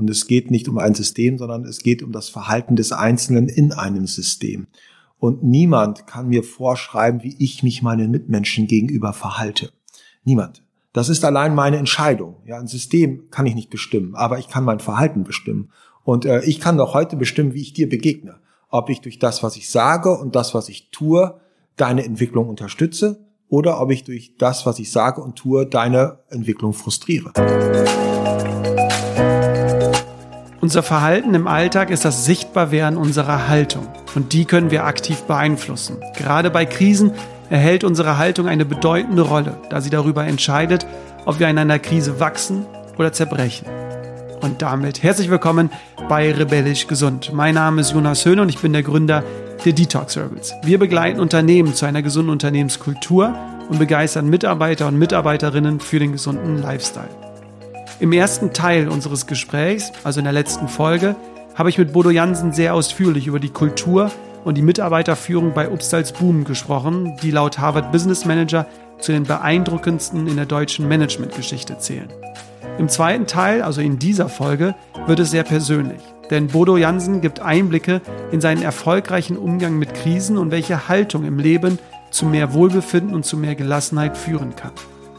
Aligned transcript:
Und 0.00 0.08
es 0.08 0.26
geht 0.26 0.50
nicht 0.50 0.66
um 0.66 0.78
ein 0.78 0.94
System, 0.94 1.36
sondern 1.36 1.66
es 1.66 1.82
geht 1.82 2.02
um 2.02 2.10
das 2.10 2.30
Verhalten 2.30 2.74
des 2.74 2.90
Einzelnen 2.90 3.50
in 3.50 3.74
einem 3.74 4.06
System. 4.06 4.66
Und 5.18 5.44
niemand 5.44 6.06
kann 6.06 6.28
mir 6.28 6.42
vorschreiben, 6.42 7.22
wie 7.22 7.36
ich 7.38 7.62
mich 7.62 7.82
meinen 7.82 8.10
Mitmenschen 8.10 8.66
gegenüber 8.66 9.12
verhalte. 9.12 9.72
Niemand. 10.24 10.62
Das 10.94 11.10
ist 11.10 11.22
allein 11.22 11.54
meine 11.54 11.76
Entscheidung. 11.76 12.36
Ja, 12.46 12.58
ein 12.58 12.66
System 12.66 13.28
kann 13.30 13.44
ich 13.44 13.54
nicht 13.54 13.68
bestimmen, 13.68 14.14
aber 14.14 14.38
ich 14.38 14.48
kann 14.48 14.64
mein 14.64 14.80
Verhalten 14.80 15.22
bestimmen. 15.22 15.70
Und 16.02 16.24
äh, 16.24 16.42
ich 16.44 16.60
kann 16.60 16.78
doch 16.78 16.94
heute 16.94 17.16
bestimmen, 17.16 17.52
wie 17.52 17.60
ich 17.60 17.74
dir 17.74 17.86
begegne. 17.86 18.36
Ob 18.70 18.88
ich 18.88 19.02
durch 19.02 19.18
das, 19.18 19.42
was 19.42 19.56
ich 19.56 19.68
sage 19.68 20.16
und 20.16 20.34
das, 20.34 20.54
was 20.54 20.70
ich 20.70 20.88
tue, 20.90 21.38
deine 21.76 22.06
Entwicklung 22.06 22.48
unterstütze 22.48 23.26
oder 23.50 23.82
ob 23.82 23.90
ich 23.90 24.04
durch 24.04 24.34
das, 24.38 24.64
was 24.64 24.78
ich 24.78 24.90
sage 24.90 25.20
und 25.20 25.36
tue, 25.36 25.66
deine 25.66 26.20
Entwicklung 26.30 26.72
frustriere. 26.72 27.34
Unser 30.62 30.82
Verhalten 30.82 31.32
im 31.32 31.48
Alltag 31.48 31.88
ist 31.88 32.04
das 32.04 32.26
Sichtbarwerden 32.26 32.98
unserer 32.98 33.48
Haltung. 33.48 33.88
Und 34.14 34.34
die 34.34 34.44
können 34.44 34.70
wir 34.70 34.84
aktiv 34.84 35.22
beeinflussen. 35.22 35.96
Gerade 36.18 36.50
bei 36.50 36.66
Krisen 36.66 37.12
erhält 37.48 37.82
unsere 37.82 38.18
Haltung 38.18 38.46
eine 38.46 38.66
bedeutende 38.66 39.22
Rolle, 39.22 39.56
da 39.70 39.80
sie 39.80 39.88
darüber 39.88 40.26
entscheidet, 40.26 40.86
ob 41.24 41.40
wir 41.40 41.48
in 41.48 41.56
einer 41.56 41.78
Krise 41.78 42.20
wachsen 42.20 42.66
oder 42.98 43.10
zerbrechen. 43.10 43.66
Und 44.42 44.60
damit 44.60 45.02
herzlich 45.02 45.30
willkommen 45.30 45.70
bei 46.10 46.30
Rebellisch 46.30 46.86
Gesund. 46.86 47.32
Mein 47.32 47.54
Name 47.54 47.80
ist 47.80 47.92
Jonas 47.92 48.26
Höhne 48.26 48.42
und 48.42 48.50
ich 48.50 48.58
bin 48.58 48.74
der 48.74 48.82
Gründer 48.82 49.24
der 49.64 49.72
Detox 49.72 50.12
Circles. 50.12 50.52
Wir 50.62 50.78
begleiten 50.78 51.20
Unternehmen 51.20 51.74
zu 51.74 51.86
einer 51.86 52.02
gesunden 52.02 52.32
Unternehmenskultur 52.32 53.34
und 53.70 53.78
begeistern 53.78 54.28
Mitarbeiter 54.28 54.88
und 54.88 54.98
Mitarbeiterinnen 54.98 55.80
für 55.80 55.98
den 55.98 56.12
gesunden 56.12 56.60
Lifestyle. 56.60 57.19
Im 58.00 58.12
ersten 58.12 58.54
Teil 58.54 58.88
unseres 58.88 59.26
Gesprächs, 59.26 59.92
also 60.04 60.20
in 60.20 60.24
der 60.24 60.32
letzten 60.32 60.68
Folge, 60.68 61.16
habe 61.54 61.68
ich 61.68 61.76
mit 61.76 61.92
Bodo 61.92 62.08
Jansen 62.08 62.54
sehr 62.54 62.74
ausführlich 62.74 63.26
über 63.26 63.38
die 63.38 63.50
Kultur 63.50 64.10
und 64.42 64.56
die 64.56 64.62
Mitarbeiterführung 64.62 65.52
bei 65.52 65.68
Upstals 65.68 66.12
Boom 66.12 66.44
gesprochen, 66.44 67.18
die 67.22 67.30
laut 67.30 67.58
Harvard 67.58 67.92
Business 67.92 68.24
Manager 68.24 68.66
zu 69.00 69.12
den 69.12 69.24
beeindruckendsten 69.24 70.26
in 70.28 70.36
der 70.36 70.46
deutschen 70.46 70.88
Managementgeschichte 70.88 71.76
zählen. 71.76 72.08
Im 72.78 72.88
zweiten 72.88 73.26
Teil, 73.26 73.60
also 73.60 73.82
in 73.82 73.98
dieser 73.98 74.30
Folge, 74.30 74.74
wird 75.06 75.20
es 75.20 75.30
sehr 75.30 75.44
persönlich. 75.44 76.00
Denn 76.30 76.46
Bodo 76.46 76.78
Jansen 76.78 77.20
gibt 77.20 77.40
Einblicke 77.40 78.00
in 78.32 78.40
seinen 78.40 78.62
erfolgreichen 78.62 79.36
Umgang 79.36 79.78
mit 79.78 79.92
Krisen 79.92 80.38
und 80.38 80.52
welche 80.52 80.88
Haltung 80.88 81.26
im 81.26 81.38
Leben 81.38 81.78
zu 82.10 82.24
mehr 82.24 82.54
Wohlbefinden 82.54 83.14
und 83.14 83.26
zu 83.26 83.36
mehr 83.36 83.56
Gelassenheit 83.56 84.16
führen 84.16 84.56
kann. 84.56 84.72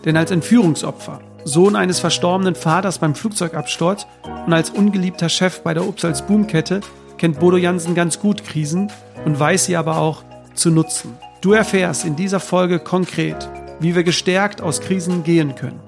Denn 0.04 0.18
als 0.18 0.32
Entführungsopfer 0.32 1.20
Sohn 1.44 1.76
eines 1.76 2.00
verstorbenen 2.00 2.56
Vaters 2.56 3.00
beim 3.00 3.16
Flugzeugabsturz 3.16 4.06
und 4.46 4.54
als 4.54 4.70
ungeliebter 4.70 5.30
Chef 5.30 5.62
bei 5.62 5.74
der 5.74 5.88
Upsals 5.88 6.22
Boomkette 6.22 6.82
kennt 7.18 7.40
Bodo 7.40 7.58
Jansen 7.58 7.96
ganz 7.96 8.20
gut 8.20 8.44
Krisen 8.44 8.92
und 9.26 9.40
weiß 9.40 9.66
sie 9.66 9.76
aber 9.76 9.98
auch 9.98 10.24
zu 10.54 10.70
nutzen. 10.70 11.18
Du 11.42 11.54
erfährst 11.54 12.06
in 12.06 12.16
dieser 12.16 12.40
Folge 12.40 12.80
konkret, 12.80 13.50
wie 13.80 13.96
wir 13.96 14.04
gestärkt 14.04 14.62
aus 14.62 14.82
Krisen 14.82 15.24
gehen 15.24 15.56
können, 15.56 15.80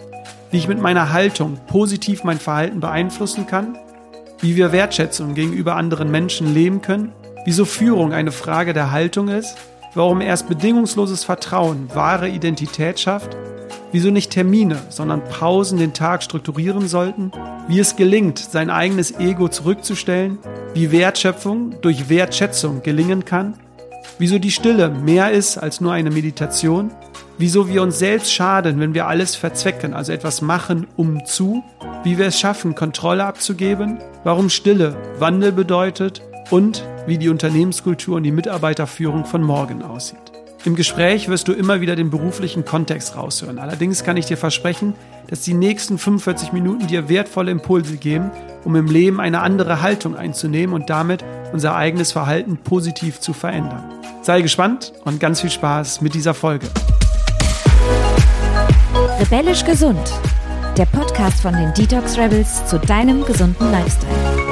wie 0.50 0.58
ich 0.58 0.68
mit 0.68 0.82
meiner 0.82 1.14
Haltung 1.14 1.60
positiv 1.68 2.24
mein 2.24 2.40
Verhalten 2.40 2.80
beeinflussen 2.80 3.46
kann, 3.46 3.78
wie 4.40 4.56
wir 4.56 4.72
Wertschätzung 4.72 5.36
gegenüber 5.36 5.76
anderen 5.76 6.10
Menschen 6.10 6.54
leben 6.54 6.82
können, 6.82 7.12
wieso 7.46 7.66
Führung 7.66 8.14
eine 8.14 8.32
Frage 8.32 8.74
der 8.74 8.92
Haltung 8.92 9.28
ist, 9.28 9.56
warum 9.94 10.22
erst 10.22 10.50
bedingungsloses 10.50 11.24
Vertrauen 11.24 11.90
wahre 11.94 12.30
Identität 12.30 13.00
schafft 13.00 13.38
wieso 13.94 14.12
nicht 14.12 14.32
Termine, 14.32 14.78
sondern 14.90 15.24
Pausen 15.24 15.78
den 15.78 15.94
Tag 15.94 16.22
strukturieren 16.22 16.90
sollten, 16.90 17.32
wie 17.70 17.80
es 17.80 17.96
gelingt, 17.96 18.40
sein 18.40 18.70
eigenes 18.70 19.18
Ego 19.20 19.48
zurückzustellen, 19.48 20.40
wie 20.74 20.92
Wertschöpfung 20.92 21.76
durch 21.82 22.10
Wertschätzung 22.10 22.84
gelingen 22.84 23.24
kann, 23.24 23.54
wieso 24.20 24.40
die 24.40 24.52
Stille 24.52 24.90
mehr 24.90 25.32
ist 25.32 25.58
als 25.58 25.80
nur 25.80 25.94
eine 25.94 26.10
Meditation, 26.10 26.92
wieso 27.38 27.70
wir 27.70 27.82
uns 27.82 28.00
selbst 28.00 28.34
schaden, 28.34 28.80
wenn 28.80 28.94
wir 28.94 29.08
alles 29.08 29.36
verzwecken, 29.36 29.94
also 29.94 30.12
etwas 30.12 30.42
machen 30.42 30.88
um 30.98 31.26
zu, 31.26 31.64
wie 32.04 32.18
wir 32.18 32.28
es 32.28 32.40
schaffen, 32.40 32.76
Kontrolle 32.76 33.24
abzugeben, 33.24 34.00
warum 34.24 34.50
Stille 34.50 34.98
Wandel 35.20 35.54
bedeutet? 35.54 36.22
Und 36.50 36.84
wie 37.08 37.18
die 37.18 37.30
Unternehmenskultur 37.30 38.18
und 38.18 38.24
die 38.24 38.32
Mitarbeiterführung 38.32 39.26
von 39.26 39.42
morgen 39.42 39.82
aussieht. 39.82 40.23
Im 40.66 40.76
Gespräch 40.76 41.28
wirst 41.28 41.50
du 41.50 41.54
immer 41.54 41.82
wieder 41.82 41.98
den 41.98 42.10
beruflichen 42.10 42.64
Kontext 42.64 43.18
raushören. 43.18 43.60
Allerdings 43.60 44.06
kann 44.06 44.16
ich 44.16 44.28
dir 44.28 44.38
versprechen, 44.38 44.94
dass 45.28 45.42
die 45.42 45.54
nächsten 45.54 45.98
45 45.98 46.54
Minuten 46.54 46.88
dir 46.88 47.10
wertvolle 47.10 47.52
Impulse 47.52 47.98
geben, 47.98 48.32
um 48.64 48.78
im 48.78 48.88
Leben 48.88 49.20
eine 49.20 49.42
andere 49.42 49.82
Haltung 49.82 50.16
einzunehmen 50.16 50.74
und 50.74 50.90
damit 50.90 51.24
unser 51.52 51.76
eigenes 51.76 52.14
Verhalten 52.14 52.56
positiv 52.58 53.20
zu 53.20 53.34
verändern. 53.34 53.84
Sei 54.22 54.42
gespannt 54.42 54.94
und 55.04 55.20
ganz 55.20 55.42
viel 55.42 55.52
Spaß 55.52 56.00
mit 56.00 56.14
dieser 56.14 56.34
Folge. 56.34 56.68
Rebellisch 59.20 59.66
gesund. 59.66 60.14
Der 60.78 60.86
Podcast 60.86 61.42
von 61.42 61.54
den 61.54 61.74
Detox 61.74 62.18
Rebels 62.18 62.66
zu 62.68 62.80
deinem 62.80 63.26
gesunden 63.26 63.70
Lifestyle. 63.70 64.43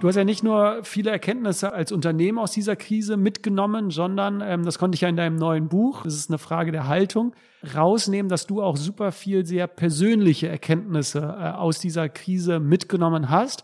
Du 0.00 0.08
hast 0.08 0.16
ja 0.16 0.24
nicht 0.24 0.42
nur 0.42 0.82
viele 0.82 1.10
Erkenntnisse 1.10 1.74
als 1.74 1.92
Unternehmen 1.92 2.38
aus 2.38 2.52
dieser 2.52 2.74
Krise 2.74 3.18
mitgenommen, 3.18 3.90
sondern, 3.90 4.40
ähm, 4.40 4.64
das 4.64 4.78
konnte 4.78 4.96
ich 4.96 5.02
ja 5.02 5.10
in 5.10 5.16
deinem 5.16 5.36
neuen 5.36 5.68
Buch, 5.68 6.04
das 6.04 6.14
ist 6.14 6.30
eine 6.30 6.38
Frage 6.38 6.72
der 6.72 6.88
Haltung, 6.88 7.34
rausnehmen, 7.74 8.30
dass 8.30 8.46
du 8.46 8.62
auch 8.62 8.78
super 8.78 9.12
viel 9.12 9.44
sehr 9.44 9.66
persönliche 9.66 10.48
Erkenntnisse 10.48 11.18
äh, 11.18 11.50
aus 11.50 11.80
dieser 11.80 12.08
Krise 12.08 12.60
mitgenommen 12.60 13.28
hast. 13.28 13.62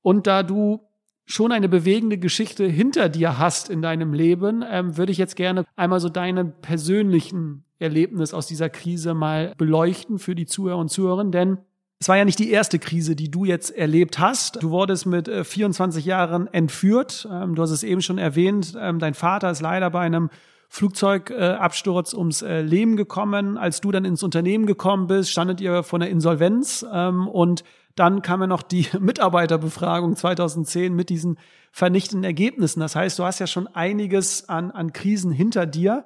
Und 0.00 0.28
da 0.28 0.44
du 0.44 0.80
schon 1.24 1.50
eine 1.50 1.68
bewegende 1.68 2.18
Geschichte 2.18 2.64
hinter 2.64 3.08
dir 3.08 3.38
hast 3.38 3.68
in 3.68 3.82
deinem 3.82 4.12
Leben, 4.12 4.64
ähm, 4.70 4.96
würde 4.96 5.10
ich 5.10 5.18
jetzt 5.18 5.34
gerne 5.34 5.64
einmal 5.74 5.98
so 5.98 6.08
deine 6.08 6.44
persönlichen 6.44 7.64
Erlebnis 7.80 8.32
aus 8.32 8.46
dieser 8.46 8.70
Krise 8.70 9.12
mal 9.12 9.54
beleuchten 9.58 10.20
für 10.20 10.36
die 10.36 10.46
Zuhörer 10.46 10.78
und 10.78 10.88
Zuhörerinnen, 10.88 11.32
denn 11.32 11.58
es 12.00 12.08
war 12.08 12.16
ja 12.16 12.24
nicht 12.24 12.38
die 12.38 12.50
erste 12.50 12.78
Krise, 12.78 13.16
die 13.16 13.30
du 13.30 13.44
jetzt 13.44 13.70
erlebt 13.70 14.20
hast. 14.20 14.62
Du 14.62 14.70
wurdest 14.70 15.06
mit 15.06 15.28
24 15.28 16.04
äh, 16.04 16.08
Jahren 16.08 16.46
entführt. 16.52 17.28
Ähm, 17.30 17.56
du 17.56 17.62
hast 17.62 17.70
es 17.70 17.82
eben 17.82 18.02
schon 18.02 18.18
erwähnt. 18.18 18.74
Ähm, 18.80 19.00
dein 19.00 19.14
Vater 19.14 19.50
ist 19.50 19.60
leider 19.60 19.90
bei 19.90 20.00
einem 20.00 20.30
Flugzeugabsturz 20.68 22.14
ums 22.14 22.42
äh, 22.42 22.60
Leben 22.60 22.96
gekommen. 22.96 23.58
Als 23.58 23.80
du 23.80 23.90
dann 23.90 24.04
ins 24.04 24.22
Unternehmen 24.22 24.66
gekommen 24.66 25.08
bist, 25.08 25.30
standet 25.30 25.60
ihr 25.60 25.82
vor 25.82 25.98
einer 25.98 26.08
Insolvenz. 26.08 26.86
Ähm, 26.92 27.26
und 27.26 27.64
dann 27.96 28.22
kam 28.22 28.42
ja 28.42 28.46
noch 28.46 28.62
die 28.62 28.86
Mitarbeiterbefragung 29.00 30.14
2010 30.14 30.94
mit 30.94 31.08
diesen 31.08 31.36
vernichtenden 31.72 32.22
Ergebnissen. 32.22 32.78
Das 32.78 32.94
heißt, 32.94 33.18
du 33.18 33.24
hast 33.24 33.40
ja 33.40 33.48
schon 33.48 33.66
einiges 33.66 34.48
an, 34.48 34.70
an 34.70 34.92
Krisen 34.92 35.32
hinter 35.32 35.66
dir. 35.66 36.04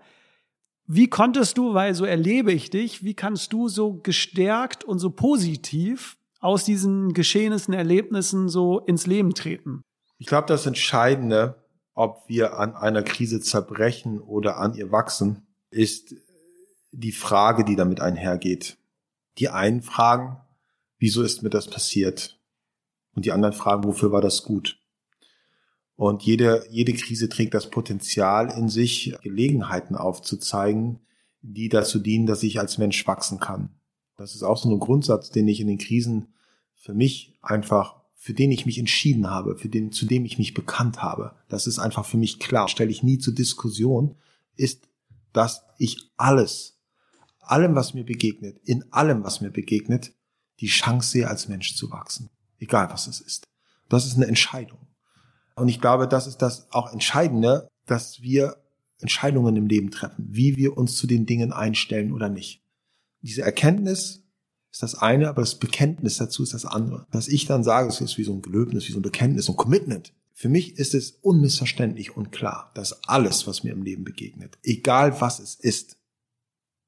Wie 0.95 1.09
konntest 1.09 1.57
du, 1.57 1.73
weil 1.73 1.95
so 1.95 2.05
erlebe 2.05 2.53
ich 2.53 2.69
dich, 2.69 3.03
wie 3.03 3.15
kannst 3.15 3.55
du 3.55 3.69
so 3.71 3.95
gestärkt 3.95 4.85
und 4.85 4.99
so 4.99 5.09
positiv 5.09 6.19
aus 6.39 6.67
diesen 6.67 7.15
Geschehnissen, 7.15 7.73
Erlebnissen 7.73 8.51
so 8.51 8.79
ins 8.81 9.07
Leben 9.07 9.33
treten? 9.33 9.81
Ich 10.19 10.27
glaube, 10.27 10.49
das 10.49 10.67
Entscheidende, 10.67 11.65
ob 11.95 12.29
wir 12.29 12.59
an 12.59 12.75
einer 12.75 13.03
Krise 13.03 13.41
zerbrechen 13.41 14.21
oder 14.21 14.59
an 14.59 14.75
ihr 14.75 14.93
wachsen, 14.93 15.47
ist 15.71 16.15
die 16.91 17.13
Frage, 17.13 17.65
die 17.65 17.75
damit 17.75 18.01
einhergeht. 18.01 18.77
Die 19.39 19.49
einen 19.49 19.81
fragen, 19.81 20.43
wieso 20.99 21.23
ist 21.23 21.43
mir 21.43 21.49
das 21.49 21.69
passiert? 21.69 22.39
Und 23.15 23.25
die 23.25 23.33
anderen 23.33 23.55
fragen, 23.55 23.85
wofür 23.85 24.13
war 24.13 24.21
das 24.21 24.43
gut? 24.43 24.79
Und 26.03 26.25
jede, 26.25 26.67
jede 26.69 26.95
Krise 26.95 27.29
trägt 27.29 27.55
das 27.55 27.71
Potenzial 27.71 28.51
in 28.59 28.69
sich, 28.69 29.15
Gelegenheiten 29.23 29.95
aufzuzeigen, 29.95 30.99
die 31.43 31.69
dazu 31.69 32.01
dienen, 32.01 32.27
dass 32.27 32.43
ich 32.43 32.59
als 32.59 32.77
Mensch 32.77 33.07
wachsen 33.07 33.39
kann. 33.39 33.69
Das 34.17 34.35
ist 34.35 34.43
auch 34.43 34.57
so 34.57 34.69
ein 34.69 34.81
Grundsatz, 34.81 35.31
den 35.31 35.47
ich 35.47 35.61
in 35.61 35.69
den 35.69 35.79
Krisen 35.79 36.35
für 36.75 36.93
mich 36.93 37.39
einfach, 37.41 38.01
für 38.17 38.35
den 38.35 38.51
ich 38.51 38.67
mich 38.67 38.81
entschieden 38.81 39.31
habe, 39.31 39.57
für 39.57 39.69
den, 39.69 39.93
zu 39.93 40.05
dem 40.05 40.25
ich 40.25 40.39
mich 40.39 40.55
bekannt 40.55 41.05
habe. 41.05 41.37
Das 41.49 41.69
ist 41.69 41.79
einfach 41.79 42.05
für 42.05 42.17
mich 42.17 42.41
klar. 42.41 42.67
Stelle 42.67 42.91
ich 42.91 43.05
nie 43.05 43.19
zur 43.19 43.35
Diskussion, 43.35 44.17
ist, 44.57 44.89
dass 45.33 45.63
ich 45.79 46.11
alles, 46.17 46.81
allem, 47.39 47.77
was 47.77 47.95
mir 47.95 48.05
begegnet, 48.05 48.59
in 48.65 48.93
allem, 48.93 49.23
was 49.23 49.41
mir 49.41 49.53
begegnet, 49.53 50.13
die 50.59 50.67
Chance 50.67 51.11
sehe, 51.11 51.29
als 51.29 51.47
Mensch 51.47 51.77
zu 51.77 51.93
wachsen. 51.93 52.29
Egal 52.59 52.91
was 52.91 53.07
es 53.07 53.21
ist. 53.21 53.47
Das 53.89 54.05
ist 54.05 54.17
eine 54.17 54.27
Entscheidung. 54.27 54.79
Und 55.55 55.69
ich 55.69 55.81
glaube, 55.81 56.09
das 56.09 56.27
ist 56.27 56.39
das 56.39 56.67
auch 56.71 56.93
Entscheidende, 56.93 57.69
dass 57.87 58.23
wir 58.23 58.57
Entscheidungen 59.01 59.57
im 59.57 59.67
Leben 59.67 59.91
treffen, 59.91 60.27
wie 60.31 60.57
wir 60.57 60.77
uns 60.77 60.97
zu 60.97 61.07
den 61.07 61.27
Dingen 61.27 61.53
einstellen 61.53 62.13
oder 62.13 62.29
nicht. 62.29 62.63
Diese 63.21 63.43
Erkenntnis 63.43 64.23
ist 64.71 64.83
das 64.83 64.95
eine, 64.95 65.29
aber 65.29 65.43
das 65.43 65.57
Bekenntnis 65.57 66.17
dazu 66.17 66.43
ist 66.43 66.55
das 66.55 66.65
andere. 66.65 67.07
Dass 67.11 67.29
ich 67.29 67.47
dann 67.47 67.65
sage, 67.65 67.89
es 67.89 68.01
ist 68.01 68.17
wie 68.17 68.25
so 68.25 68.33
ein 68.33 68.43
Gelöbnis, 68.43 68.89
wie 68.89 68.93
so 68.93 69.01
ein 69.01 69.03
Bekenntnis, 69.03 69.49
ein 69.49 69.57
Commitment. 69.57 70.15
Für 70.33 70.49
mich 70.49 70.79
ist 70.79 70.95
es 70.95 71.11
unmissverständlich 71.21 72.17
und 72.17 72.33
klar, 72.33 72.71
dass 72.75 73.05
alles, 73.07 73.47
was 73.47 73.65
mir 73.65 73.73
im 73.73 73.83
Leben 73.83 74.05
begegnet, 74.05 74.59
egal 74.63 75.21
was 75.21 75.39
es 75.41 75.55
ist, 75.55 75.99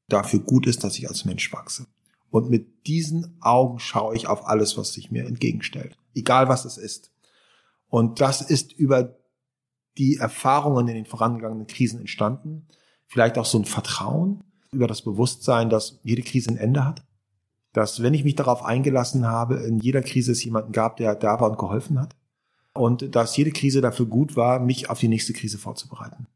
dafür 0.09 0.41
gut 0.41 0.67
ist, 0.67 0.83
dass 0.83 0.99
ich 0.99 1.09
als 1.09 1.25
Mensch 1.25 1.53
wachse. 1.53 1.87
Und 2.31 2.51
mit 2.51 2.87
diesen 2.87 3.37
Augen 3.41 3.79
schaue 3.79 4.17
ich 4.17 4.27
auf 4.27 4.47
alles, 4.49 4.77
was 4.77 4.93
sich 4.93 5.11
mir 5.11 5.25
entgegenstellt. 5.27 5.97
Egal 6.15 6.49
was 6.49 6.65
es 6.65 6.79
ist. 6.79 7.13
Und 7.95 8.21
das 8.21 8.41
ist 8.41 8.73
über 8.73 9.15
die 9.99 10.17
Erfahrungen 10.17 10.89
in 10.89 10.97
den 10.97 11.07
vorangegangenen 11.07 11.69
Krisen 11.69 12.01
entstanden. 12.01 12.67
Vielleicht 13.07 13.39
auch 13.39 13.45
so 13.45 13.57
ein 13.57 13.67
Vertrauen 13.67 14.43
über 14.73 14.89
das 14.89 15.03
Bewusstsein, 15.03 15.71
dass 15.71 16.01
jede 16.03 16.23
Krise 16.23 16.51
ein 16.51 16.57
Ende 16.57 16.85
hat. 16.85 17.05
Dass, 17.73 18.03
wenn 18.03 18.13
ich 18.13 18.25
mich 18.25 18.35
darauf 18.35 18.65
eingelassen 18.65 19.29
habe, 19.29 19.59
in 19.59 19.79
jeder 19.79 20.03
Krise 20.03 20.33
es 20.33 20.43
jemanden 20.43 20.73
gab, 20.73 20.97
der 20.97 21.15
da 21.15 21.39
war 21.39 21.49
und 21.49 21.57
geholfen 21.57 22.01
hat. 22.01 22.17
Und 22.73 23.15
dass 23.15 23.37
jede 23.37 23.53
Krise 23.53 23.81
dafür 23.81 24.07
gut 24.07 24.35
war, 24.35 24.59
mich 24.59 24.91
auf 24.91 24.99
die 24.99 25.07
nächste 25.07 25.33
Krise 25.33 25.59
vorzubereiten. 25.59 26.27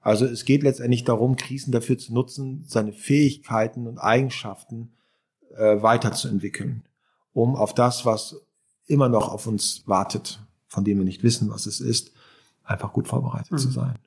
Also 0.00 0.24
es 0.24 0.44
geht 0.44 0.64
letztendlich 0.64 1.04
darum, 1.04 1.36
Krisen 1.36 1.70
dafür 1.70 1.96
zu 1.96 2.12
nutzen, 2.12 2.64
seine 2.66 2.92
Fähigkeiten 2.92 3.86
und 3.86 3.98
Eigenschaften 3.98 4.90
äh, 5.56 5.80
weiterzuentwickeln, 5.80 6.82
um 7.34 7.54
auf 7.54 7.72
das, 7.72 8.04
was 8.04 8.34
immer 8.88 9.08
noch 9.08 9.28
auf 9.28 9.46
uns 9.46 9.84
wartet, 9.86 10.40
von 10.68 10.84
dem 10.84 10.98
wir 10.98 11.04
nicht 11.04 11.22
wissen, 11.22 11.50
was 11.50 11.66
es 11.66 11.80
ist, 11.80 12.12
einfach 12.64 12.92
gut 12.92 13.08
vorbereitet 13.08 13.52
mhm. 13.52 13.58
zu 13.58 13.70
sein. 13.70 13.98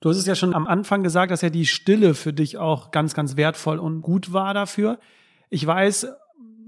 Du 0.00 0.08
hast 0.08 0.16
es 0.16 0.26
ja 0.26 0.34
schon 0.34 0.54
am 0.54 0.66
Anfang 0.66 1.02
gesagt, 1.02 1.32
dass 1.32 1.42
ja 1.42 1.50
die 1.50 1.66
Stille 1.66 2.14
für 2.14 2.32
dich 2.32 2.56
auch 2.56 2.90
ganz, 2.90 3.14
ganz 3.14 3.36
wertvoll 3.36 3.78
und 3.78 4.00
gut 4.00 4.32
war 4.32 4.54
dafür. 4.54 4.98
Ich 5.50 5.66
weiß, 5.66 6.06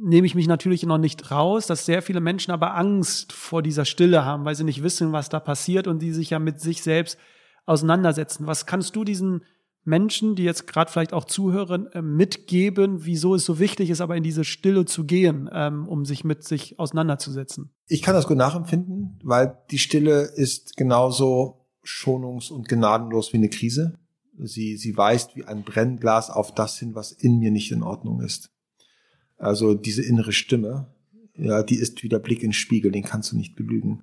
nehme 0.01 0.27
ich 0.27 0.35
mich 0.35 0.49
natürlich 0.49 0.85
noch 0.85 0.99
nicht 0.99 1.31
raus, 1.31 1.67
dass 1.67 1.87
sehr 1.87 2.03
viele 2.03 2.21
Menschen 2.21 2.51
aber 2.51 2.75
Angst 2.75 3.33
vor 3.33 3.63
dieser 3.63 3.85
Stille 3.85 4.25
haben, 4.25 4.45
weil 4.45 4.57
sie 4.57 4.65
nicht 4.65 4.83
wissen, 4.83 5.13
was 5.13 5.29
da 5.29 5.39
passiert 5.39 5.87
und 5.87 6.01
die 6.01 6.13
sich 6.13 6.31
ja 6.31 6.39
mit 6.39 6.61
sich 6.61 6.83
selbst 6.83 7.19
auseinandersetzen. 7.67 8.47
Was 8.47 8.67
kannst 8.67 8.97
du 8.97 9.05
diesen 9.05 9.43
Menschen, 9.85 10.37
die 10.37 10.45
jetzt 10.45 10.67
gerade 10.67 10.91
vielleicht 10.91 11.13
auch 11.13 11.25
zuhören, 11.25 11.87
äh, 11.93 12.03
mitgeben, 12.03 13.05
wieso 13.05 13.35
es 13.35 13.45
so 13.45 13.59
wichtig 13.59 13.91
ist, 13.91 14.01
aber 14.01 14.17
in 14.17 14.23
diese 14.23 14.45
Stille 14.45 14.85
zu 14.85 15.05
gehen, 15.05 15.49
ähm, 15.53 15.89
um 15.89 16.05
sich 16.05 16.25
mit 16.25 16.45
sich 16.45 16.79
auseinanderzusetzen? 16.79 17.71
Ich 17.87 18.03
kann 18.03 18.15
das 18.15 18.27
gut 18.27 18.37
nachempfinden, 18.37 19.19
weil 19.23 19.57
die 19.71 19.79
Stille 19.79 20.23
ist 20.23 20.77
genauso 20.77 21.67
schonungs- 21.83 22.51
und 22.51 22.69
gnadenlos 22.69 23.33
wie 23.33 23.39
eine 23.39 23.49
Krise. 23.49 23.99
Sie, 24.39 24.77
sie 24.77 24.97
weist 24.97 25.37
wie 25.37 25.45
ein 25.45 25.63
Brennglas 25.63 26.31
auf 26.31 26.55
das 26.55 26.79
hin, 26.79 26.95
was 26.95 27.13
in 27.13 27.39
mir 27.39 27.51
nicht 27.51 27.73
in 27.73 27.83
Ordnung 27.83 28.21
ist. 28.21 28.51
Also 29.37 29.75
diese 29.75 30.03
innere 30.03 30.33
Stimme, 30.33 30.95
ja, 31.37 31.63
die 31.63 31.77
ist 31.77 32.03
wie 32.03 32.09
der 32.09 32.19
Blick 32.19 32.43
in 32.43 32.49
den 32.49 32.53
Spiegel, 32.53 32.93
den 32.93 33.05
kannst 33.05 33.33
du 33.33 33.37
nicht 33.37 33.57
belügen. 33.57 34.03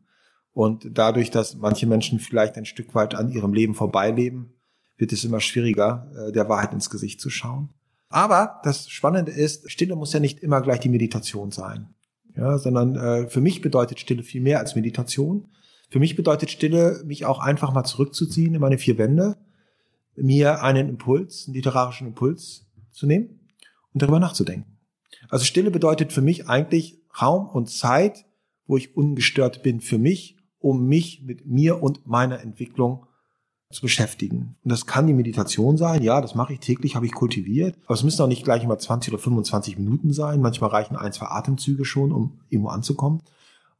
Und 0.53 0.89
dadurch, 0.91 1.29
dass 1.29 1.55
manche 1.55 1.85
Menschen 1.85 2.19
vielleicht 2.19 2.57
ein 2.57 2.65
Stück 2.65 2.95
weit 2.95 3.13
an 3.13 3.29
ihrem 3.29 3.53
Leben 3.53 3.75
vorbeileben, 3.75 4.56
wird 4.97 5.13
es 5.13 5.23
immer 5.23 5.39
schwieriger, 5.39 6.11
äh, 6.15 6.31
der 6.31 6.49
Wahrheit 6.49 6.73
ins 6.73 6.89
Gesicht 6.89 7.21
zu 7.21 7.29
schauen. 7.29 7.69
Aber 8.09 8.61
das 8.63 8.89
Spannende 8.89 9.31
ist, 9.31 9.69
Stille 9.71 9.95
muss 9.95 10.13
ja 10.13 10.19
nicht 10.19 10.39
immer 10.39 10.61
gleich 10.61 10.79
die 10.79 10.89
Meditation 10.89 11.51
sein. 11.51 11.93
Ja, 12.35 12.57
sondern 12.57 12.95
äh, 12.95 13.29
für 13.29 13.41
mich 13.41 13.61
bedeutet 13.61 13.99
Stille 13.99 14.23
viel 14.23 14.41
mehr 14.41 14.59
als 14.59 14.75
Meditation. 14.75 15.47
Für 15.89 15.99
mich 15.99 16.15
bedeutet 16.15 16.51
Stille, 16.51 17.01
mich 17.05 17.25
auch 17.25 17.39
einfach 17.39 17.73
mal 17.73 17.83
zurückzuziehen 17.83 18.53
in 18.53 18.61
meine 18.61 18.77
vier 18.77 18.97
Wände, 18.97 19.37
mir 20.15 20.61
einen 20.61 20.89
Impuls, 20.89 21.45
einen 21.47 21.55
literarischen 21.55 22.07
Impuls 22.07 22.67
zu 22.91 23.07
nehmen 23.07 23.39
und 23.93 24.01
darüber 24.01 24.19
nachzudenken. 24.19 24.77
Also 25.29 25.45
Stille 25.45 25.71
bedeutet 25.71 26.13
für 26.13 26.21
mich 26.21 26.47
eigentlich 26.47 27.01
Raum 27.19 27.47
und 27.47 27.69
Zeit, 27.69 28.25
wo 28.67 28.77
ich 28.77 28.95
ungestört 28.95 29.63
bin 29.63 29.81
für 29.81 29.97
mich, 29.97 30.37
um 30.59 30.87
mich 30.87 31.23
mit 31.23 31.45
mir 31.45 31.81
und 31.81 32.05
meiner 32.05 32.41
Entwicklung 32.41 33.05
zu 33.71 33.81
beschäftigen. 33.81 34.55
Und 34.63 34.71
das 34.71 34.85
kann 34.85 35.07
die 35.07 35.13
Meditation 35.13 35.77
sein, 35.77 36.01
ja, 36.01 36.21
das 36.21 36.35
mache 36.35 36.53
ich 36.53 36.59
täglich, 36.59 36.95
habe 36.95 37.05
ich 37.05 37.13
kultiviert. 37.13 37.77
Aber 37.85 37.95
es 37.95 38.03
müssen 38.03 38.21
auch 38.21 38.27
nicht 38.27 38.43
gleich 38.43 38.63
immer 38.63 38.77
20 38.77 39.13
oder 39.13 39.21
25 39.21 39.77
Minuten 39.77 40.13
sein. 40.13 40.41
Manchmal 40.41 40.69
reichen 40.69 40.95
ein, 40.95 41.11
zwei 41.11 41.27
Atemzüge 41.27 41.83
schon, 41.83 42.11
um 42.11 42.39
irgendwo 42.49 42.69
anzukommen. 42.69 43.21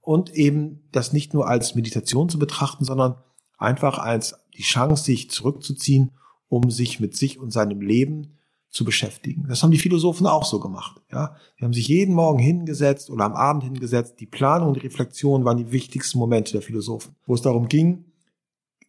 Und 0.02 0.34
eben 0.34 0.84
das 0.92 1.14
nicht 1.14 1.34
nur 1.34 1.48
als 1.48 1.76
Meditation 1.76 2.30
zu 2.30 2.38
betrachten, 2.40 2.84
sondern 2.84 3.16
einfach 3.58 3.98
als 3.98 4.36
die 4.58 4.64
Chance, 4.64 5.04
sich 5.04 5.30
zurückzuziehen, 5.30 6.12
um 6.50 6.70
sich 6.70 7.00
mit 7.00 7.16
sich 7.16 7.40
und 7.40 7.52
seinem 7.52 7.82
Leben 7.82 8.38
zu 8.70 8.84
beschäftigen. 8.84 9.46
Das 9.48 9.64
haben 9.64 9.72
die 9.72 9.78
Philosophen 9.78 10.28
auch 10.28 10.46
so 10.46 10.60
gemacht. 10.60 11.02
Ja, 11.12 11.36
die 11.58 11.64
haben 11.64 11.74
sich 11.74 11.88
jeden 11.88 12.14
Morgen 12.14 12.40
hingesetzt 12.40 13.10
oder 13.10 13.26
am 13.26 13.34
Abend 13.34 13.64
hingesetzt. 13.64 14.20
Die 14.20 14.26
Planung 14.26 14.70
und 14.70 14.74
die 14.76 14.86
Reflexion 14.86 15.46
waren 15.46 15.58
die 15.58 15.72
wichtigsten 15.72 16.20
Momente 16.20 16.52
der 16.52 16.62
Philosophen, 16.62 17.16
wo 17.26 17.34
es 17.34 17.42
darum 17.42 17.70
ging, 17.70 18.06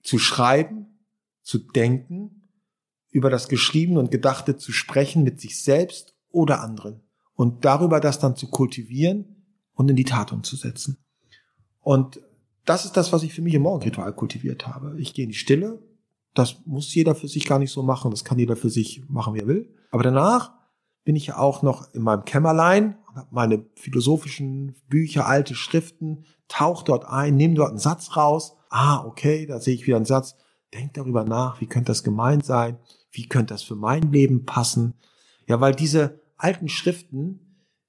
zu 0.03 0.19
schreiben, 0.19 0.99
zu 1.43 1.59
denken, 1.59 2.51
über 3.11 3.31
das 3.31 3.49
Geschriebene 3.49 3.99
und 3.99 4.11
Gedachte 4.11 4.57
zu 4.57 4.73
sprechen 4.73 5.23
mit 5.23 5.41
sich 5.41 5.63
selbst 5.63 6.15
oder 6.31 6.61
anderen 6.61 7.01
und 7.35 7.65
darüber 7.65 8.01
das 8.01 8.19
dann 8.19 8.37
zu 8.37 8.49
kultivieren 8.49 9.45
und 9.73 9.89
in 9.89 9.97
die 9.97 10.05
Tat 10.05 10.33
umzusetzen. 10.33 10.99
Und 11.81 12.21
das 12.65 12.85
ist 12.85 12.97
das, 12.99 13.13
was 13.13 13.23
ich 13.23 13.33
für 13.33 13.41
mich 13.41 13.55
im 13.55 13.63
Morgenritual 13.63 14.13
kultiviert 14.13 14.67
habe. 14.67 15.01
Ich 15.01 15.15
gehe 15.15 15.25
in 15.25 15.31
die 15.31 15.37
Stille. 15.37 15.83
Das 16.35 16.57
muss 16.67 16.95
jeder 16.95 17.15
für 17.15 17.29
sich 17.29 17.47
gar 17.47 17.59
nicht 17.59 17.73
so 17.73 17.83
machen. 17.83 18.11
Das 18.11 18.25
kann 18.25 18.39
jeder 18.39 18.57
für 18.57 18.69
sich 18.69 19.09
machen, 19.09 19.33
wie 19.35 19.39
er 19.39 19.47
will. 19.47 19.75
Aber 19.91 20.03
danach 20.03 20.53
bin 21.05 21.17
ich 21.17 21.29
ja 21.29 21.39
auch 21.39 21.63
noch 21.63 21.95
in 21.95 22.03
meinem 22.03 22.27
Kämmerlein 22.27 22.99
und 23.09 23.17
habe 23.17 23.29
meine 23.31 23.65
philosophischen 23.77 24.75
Bücher, 24.89 25.27
alte 25.27 25.55
Schriften, 25.55 26.27
tauche 26.49 26.85
dort 26.85 27.07
ein, 27.07 27.37
nehme 27.37 27.55
dort 27.55 27.71
einen 27.71 27.79
Satz 27.79 28.15
raus. 28.17 28.58
Ah, 28.71 29.05
okay, 29.05 29.47
da 29.47 29.61
sehe 29.61 29.75
ich 29.75 29.87
wieder 29.87 29.97
einen 29.97 30.05
Satz. 30.05 30.37
Denk 30.75 30.95
darüber 30.95 31.25
nach, 31.25 31.61
wie 31.61 31.67
könnte 31.67 31.89
das 31.89 32.05
gemeint 32.05 32.45
sein? 32.45 32.79
Wie 33.11 33.27
könnte 33.27 33.55
das 33.55 33.63
für 33.63 33.75
mein 33.75 34.13
Leben 34.13 34.45
passen? 34.45 34.95
Ja, 35.47 35.61
weil 35.61 35.75
diese 35.75 36.21
alten 36.37 36.69
Schriften, 36.69 37.41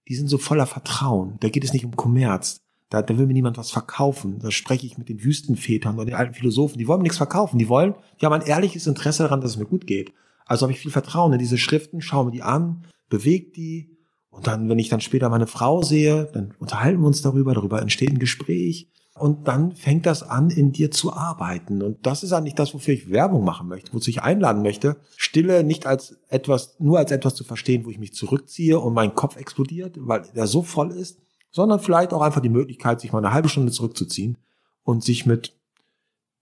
die 0.08 0.16
sind 0.16 0.28
so 0.28 0.38
voller 0.38 0.66
Vertrauen. 0.66 1.38
Da 1.42 1.50
geht 1.50 1.64
es 1.64 1.74
nicht 1.74 1.86
um 1.86 1.96
Kommerz. 1.96 2.62
Da, 2.90 3.02
da 3.02 3.18
will 3.18 3.28
mir 3.28 3.34
niemand 3.34 3.58
was 3.58 3.70
verkaufen. 3.70 4.40
Da 4.40 4.50
spreche 4.50 4.86
ich 4.86 4.98
mit 4.98 5.10
den 5.10 5.24
Wüstenvätern 5.24 5.96
oder 5.96 6.06
den 6.06 6.16
alten 6.16 6.34
Philosophen. 6.34 6.80
Die 6.80 6.88
wollen 6.88 7.00
mir 7.00 7.04
nichts 7.04 7.18
verkaufen. 7.18 7.60
Die 7.60 7.70
wollen, 7.70 7.94
die 8.20 8.26
haben 8.26 8.34
ein 8.34 8.48
ehrliches 8.48 8.88
Interesse 8.88 9.24
daran, 9.24 9.42
dass 9.42 9.52
es 9.52 9.58
mir 9.58 9.66
gut 9.66 9.86
geht. 9.86 10.14
Also 10.46 10.64
habe 10.64 10.74
ich 10.74 10.80
viel 10.80 10.90
Vertrauen 10.90 11.34
in 11.34 11.40
diese 11.40 11.60
Schriften, 11.60 12.02
schaue 12.02 12.26
mir 12.26 12.31
die 12.31 12.42
an, 12.42 12.86
bewege 13.10 13.52
die. 13.52 13.98
Und 14.31 14.48
dann, 14.48 14.70
wenn 14.70 14.80
ich 14.80 14.90
dann 14.90 15.02
später 15.02 15.30
meine 15.30 15.46
Frau 15.46 15.84
sehe, 15.84 16.30
dann 16.34 16.56
unterhalten 16.58 17.02
wir 17.02 17.08
uns 17.08 17.22
darüber, 17.22 17.54
darüber 17.54 17.81
entsteht 17.81 18.10
ein 18.10 18.20
Gespräch 18.20 18.88
und 19.19 19.48
dann 19.48 19.75
fängt 19.75 20.06
das 20.06 20.24
an, 20.24 20.50
in 20.50 20.71
dir 20.71 20.92
zu 20.92 21.13
arbeiten. 21.13 21.81
Und 21.81 22.06
das 22.06 22.24
ist 22.24 22.31
eigentlich 22.31 22.56
das, 22.56 22.74
wofür 22.74 22.94
ich 22.94 23.10
Werbung 23.10 23.44
machen 23.44 23.68
möchte, 23.68 23.94
wozu 23.94 24.10
ich 24.10 24.21
einladen 24.21 24.62
möchte, 24.62 24.98
Stille 25.18 25.63
nicht 25.63 25.86
als 25.86 26.18
etwas, 26.30 26.80
nur 26.80 26.98
als 26.98 27.12
etwas 27.12 27.36
zu 27.36 27.44
verstehen, 27.44 27.86
wo 27.86 27.89
ich 27.89 28.00
mich 28.00 28.13
zurückziehe 28.13 28.80
und 28.80 28.94
mein 28.94 29.16
Kopf 29.16 29.36
explodiert, 29.36 29.98
weil 30.00 30.24
er 30.33 30.48
so 30.48 30.63
voll 30.63 30.92
ist, 30.92 31.19
sondern 31.51 31.80
vielleicht 31.80 32.13
auch 32.13 32.21
einfach 32.21 32.42
die 32.42 32.50
Möglichkeit, 32.50 33.01
sich 33.01 33.12
mal 33.12 33.19
eine 33.19 33.33
halbe 33.33 33.50
Stunde 33.50 33.71
zurückzuziehen 33.71 34.38
und 34.83 35.04
sich 35.04 35.26
mit 35.26 35.56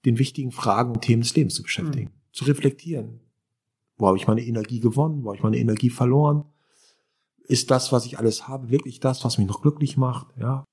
den 0.05 0.19
wichtigen 0.19 0.51
Fragen 0.51 0.91
und 0.91 1.01
Themen 1.01 1.23
des 1.23 1.35
Lebens 1.35 1.55
zu 1.55 1.63
beschäftigen, 1.63 2.11
mhm. 2.11 2.31
zu 2.31 2.45
reflektieren. 2.45 3.21
Wo 3.97 4.07
habe 4.07 4.17
ich 4.17 4.27
meine 4.27 4.45
Energie 4.45 4.79
gewonnen? 4.79 5.23
Wo 5.23 5.29
habe 5.29 5.37
ich 5.37 5.43
meine 5.43 5.57
Energie 5.57 5.89
verloren? 5.89 6.45
Ist 7.47 7.71
das, 7.71 7.91
was 7.91 8.05
ich 8.05 8.19
alles 8.19 8.47
habe, 8.47 8.69
wirklich 8.69 8.99
das, 8.99 9.25
was 9.25 9.37
mich 9.37 9.47
noch 9.47 9.61
glücklich 9.61 9.97
macht? 9.97 10.27
Ja, 10.37 10.63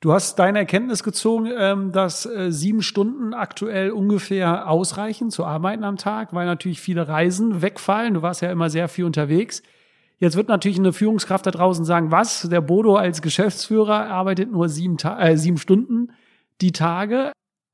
Du 0.00 0.12
hast 0.12 0.38
deine 0.38 0.60
Erkenntnis 0.60 1.02
gezogen, 1.02 1.50
ähm, 1.56 1.90
dass 1.90 2.24
äh, 2.24 2.52
sieben 2.52 2.82
Stunden 2.82 3.34
aktuell 3.34 3.90
ungefähr 3.90 4.70
ausreichen 4.70 5.30
zu 5.30 5.44
arbeiten 5.44 5.82
am 5.82 5.96
Tag, 5.96 6.32
weil 6.32 6.46
natürlich 6.46 6.80
viele 6.80 7.08
Reisen 7.08 7.62
wegfallen. 7.62 8.14
Du 8.14 8.22
warst 8.22 8.40
ja 8.40 8.52
immer 8.52 8.70
sehr 8.70 8.86
viel 8.88 9.04
unterwegs. 9.04 9.62
Jetzt 10.18 10.36
wird 10.36 10.48
natürlich 10.48 10.78
eine 10.78 10.92
Führungskraft 10.92 11.46
da 11.46 11.50
draußen 11.50 11.84
sagen, 11.84 12.12
was? 12.12 12.42
Der 12.42 12.60
Bodo 12.60 12.94
als 12.94 13.22
Geschäftsführer 13.22 14.06
arbeitet 14.06 14.52
nur 14.52 14.68
sieben, 14.68 14.98
Ta 14.98 15.18
äh, 15.18 15.36
sieben 15.36 15.58
Stunden 15.58 16.12
die 16.60 16.72
Tage. 16.72 17.32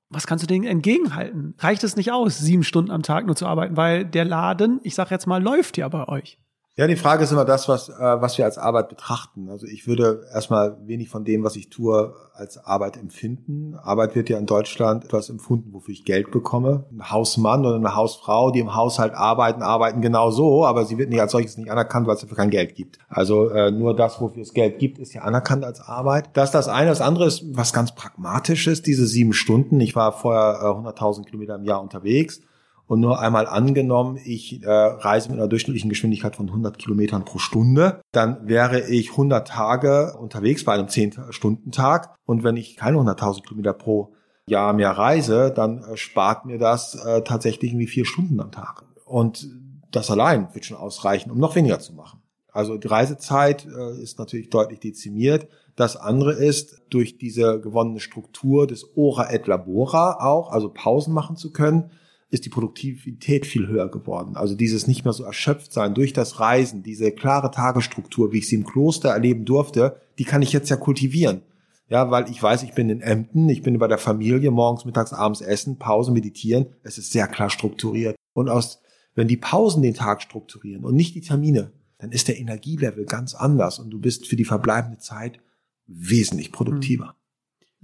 Was 0.08 0.26
kannst 0.26 0.44
du 0.44 0.46
denen 0.46 0.64
entgegenhalten? 0.64 1.54
Reicht 1.58 1.84
es 1.84 1.96
nicht 1.96 2.10
aus, 2.10 2.38
sieben 2.38 2.64
Stunden 2.64 2.90
am 2.90 3.02
Tag 3.02 3.26
nur 3.26 3.36
zu 3.36 3.46
arbeiten, 3.46 3.76
weil 3.76 4.04
der 4.04 4.24
Laden, 4.24 4.80
ich 4.82 4.94
sag 4.94 5.10
jetzt 5.10 5.26
mal, 5.26 5.42
läuft 5.42 5.76
ja 5.76 5.88
bei 5.88 6.08
euch. 6.08 6.38
Ja, 6.76 6.88
die 6.88 6.96
Frage 6.96 7.22
ist 7.22 7.30
immer 7.30 7.44
das, 7.44 7.68
was, 7.68 7.88
äh, 7.88 7.92
was 8.00 8.36
wir 8.36 8.44
als 8.44 8.58
Arbeit 8.58 8.88
betrachten. 8.88 9.48
Also 9.48 9.64
ich 9.64 9.86
würde 9.86 10.26
erstmal 10.34 10.76
wenig 10.88 11.08
von 11.08 11.24
dem, 11.24 11.44
was 11.44 11.54
ich 11.54 11.70
tue, 11.70 12.12
als 12.34 12.58
Arbeit 12.58 12.96
empfinden. 12.96 13.76
Arbeit 13.80 14.16
wird 14.16 14.28
ja 14.28 14.38
in 14.38 14.46
Deutschland 14.46 15.04
etwas 15.04 15.30
empfunden, 15.30 15.72
wofür 15.72 15.92
ich 15.92 16.04
Geld 16.04 16.32
bekomme. 16.32 16.86
Ein 16.90 17.12
Hausmann 17.12 17.64
oder 17.64 17.76
eine 17.76 17.94
Hausfrau, 17.94 18.50
die 18.50 18.58
im 18.58 18.74
Haushalt 18.74 19.14
arbeiten, 19.14 19.62
arbeiten 19.62 20.00
genau 20.00 20.32
so, 20.32 20.66
aber 20.66 20.84
sie 20.84 20.98
wird 20.98 21.10
nicht 21.10 21.20
als 21.20 21.30
solches 21.30 21.56
nicht 21.58 21.70
anerkannt, 21.70 22.08
weil 22.08 22.16
es 22.16 22.22
dafür 22.22 22.38
kein 22.38 22.50
Geld 22.50 22.74
gibt. 22.74 22.98
Also 23.08 23.50
äh, 23.50 23.70
nur 23.70 23.94
das, 23.94 24.20
wofür 24.20 24.42
es 24.42 24.52
Geld 24.52 24.80
gibt, 24.80 24.98
ist 24.98 25.14
ja 25.14 25.22
anerkannt 25.22 25.64
als 25.64 25.80
Arbeit. 25.80 26.30
Das 26.32 26.48
ist 26.48 26.54
das 26.56 26.66
eine. 26.66 26.90
Das 26.90 27.00
andere 27.00 27.26
ist 27.26 27.44
was 27.56 27.72
ganz 27.72 27.94
Pragmatisches, 27.94 28.82
diese 28.82 29.06
sieben 29.06 29.32
Stunden. 29.32 29.78
Ich 29.78 29.94
war 29.94 30.10
vorher 30.10 30.58
äh, 30.60 30.88
100.000 30.88 31.24
Kilometer 31.26 31.54
im 31.54 31.62
Jahr 31.62 31.80
unterwegs 31.80 32.40
und 32.86 33.00
nur 33.00 33.20
einmal 33.20 33.46
angenommen, 33.46 34.18
ich 34.22 34.62
äh, 34.62 34.68
reise 34.68 35.30
mit 35.30 35.38
einer 35.38 35.48
durchschnittlichen 35.48 35.88
Geschwindigkeit 35.88 36.36
von 36.36 36.48
100 36.48 36.78
Kilometern 36.78 37.24
pro 37.24 37.38
Stunde, 37.38 38.00
dann 38.12 38.46
wäre 38.46 38.88
ich 38.88 39.12
100 39.12 39.48
Tage 39.48 40.14
unterwegs 40.18 40.64
bei 40.64 40.74
einem 40.74 40.88
10-Stunden-Tag. 40.88 42.14
Und 42.26 42.44
wenn 42.44 42.56
ich 42.56 42.76
keine 42.76 42.98
100.000 42.98 43.42
Kilometer 43.42 43.72
pro 43.72 44.12
Jahr 44.46 44.74
mehr 44.74 44.90
reise, 44.90 45.50
dann 45.54 45.82
äh, 45.82 45.96
spart 45.96 46.44
mir 46.44 46.58
das 46.58 46.94
äh, 46.94 47.22
tatsächlich 47.22 47.70
irgendwie 47.70 47.86
vier 47.86 48.04
Stunden 48.04 48.40
am 48.40 48.52
Tag. 48.52 48.84
Und 49.06 49.48
das 49.90 50.10
allein 50.10 50.54
wird 50.54 50.64
schon 50.64 50.76
ausreichen, 50.76 51.30
um 51.30 51.38
noch 51.38 51.54
weniger 51.56 51.78
zu 51.80 51.94
machen. 51.94 52.20
Also 52.52 52.76
die 52.76 52.86
Reisezeit 52.86 53.66
äh, 53.66 54.00
ist 54.00 54.18
natürlich 54.18 54.50
deutlich 54.50 54.80
dezimiert. 54.80 55.48
Das 55.76 55.96
andere 55.96 56.34
ist, 56.34 56.82
durch 56.88 57.18
diese 57.18 57.60
gewonnene 57.60 57.98
Struktur 57.98 58.66
des 58.66 58.96
Ora 58.96 59.32
et 59.32 59.46
Labora 59.46 60.24
auch, 60.24 60.52
also 60.52 60.68
Pausen 60.68 61.12
machen 61.14 61.36
zu 61.36 61.50
können, 61.50 61.90
ist 62.30 62.44
die 62.44 62.50
Produktivität 62.50 63.46
viel 63.46 63.66
höher 63.68 63.88
geworden. 63.88 64.36
Also 64.36 64.54
dieses 64.54 64.86
nicht 64.86 65.04
mehr 65.04 65.12
so 65.12 65.24
erschöpft 65.24 65.72
sein 65.72 65.94
durch 65.94 66.12
das 66.12 66.40
Reisen, 66.40 66.82
diese 66.82 67.12
klare 67.12 67.50
Tagesstruktur, 67.50 68.32
wie 68.32 68.38
ich 68.38 68.48
sie 68.48 68.56
im 68.56 68.64
Kloster 68.64 69.10
erleben 69.10 69.44
durfte, 69.44 70.00
die 70.18 70.24
kann 70.24 70.42
ich 70.42 70.52
jetzt 70.52 70.70
ja 70.70 70.76
kultivieren. 70.76 71.42
Ja, 71.88 72.10
weil 72.10 72.30
ich 72.30 72.42
weiß, 72.42 72.62
ich 72.62 72.72
bin 72.72 72.88
in 72.88 73.02
Emden, 73.02 73.48
ich 73.48 73.62
bin 73.62 73.78
bei 73.78 73.88
der 73.88 73.98
Familie, 73.98 74.50
morgens, 74.50 74.84
mittags, 74.84 75.12
abends 75.12 75.42
essen, 75.42 75.78
Pause, 75.78 76.12
meditieren. 76.12 76.66
Es 76.82 76.96
ist 76.98 77.12
sehr 77.12 77.28
klar 77.28 77.50
strukturiert. 77.50 78.16
Und 78.32 78.48
aus, 78.48 78.80
wenn 79.14 79.28
die 79.28 79.36
Pausen 79.36 79.82
den 79.82 79.94
Tag 79.94 80.22
strukturieren 80.22 80.84
und 80.84 80.94
nicht 80.94 81.14
die 81.14 81.20
Termine, 81.20 81.72
dann 81.98 82.10
ist 82.10 82.28
der 82.28 82.38
Energielevel 82.38 83.04
ganz 83.04 83.34
anders 83.34 83.78
und 83.78 83.90
du 83.90 84.00
bist 84.00 84.26
für 84.26 84.36
die 84.36 84.44
verbleibende 84.44 84.98
Zeit 84.98 85.40
wesentlich 85.86 86.52
produktiver. 86.52 87.16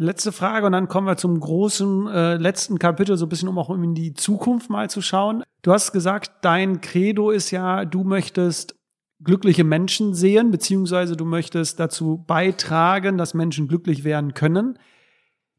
Letzte 0.02 0.32
Frage 0.32 0.64
und 0.64 0.72
dann 0.72 0.88
kommen 0.88 1.06
wir 1.06 1.18
zum 1.18 1.38
großen 1.38 2.06
äh, 2.06 2.36
letzten 2.36 2.78
Kapitel, 2.78 3.18
so 3.18 3.26
ein 3.26 3.28
bisschen 3.28 3.50
um 3.50 3.58
auch 3.58 3.68
in 3.68 3.94
die 3.94 4.14
Zukunft 4.14 4.70
mal 4.70 4.88
zu 4.88 5.02
schauen. 5.02 5.42
Du 5.60 5.72
hast 5.72 5.92
gesagt, 5.92 6.32
dein 6.40 6.80
Credo 6.80 7.28
ist 7.28 7.50
ja, 7.50 7.84
du 7.84 8.02
möchtest 8.02 8.76
glückliche 9.22 9.62
Menschen 9.62 10.14
sehen, 10.14 10.50
beziehungsweise 10.50 11.18
du 11.18 11.26
möchtest 11.26 11.78
dazu 11.80 12.24
beitragen, 12.26 13.18
dass 13.18 13.34
Menschen 13.34 13.68
glücklich 13.68 14.02
werden 14.02 14.32
können. 14.32 14.78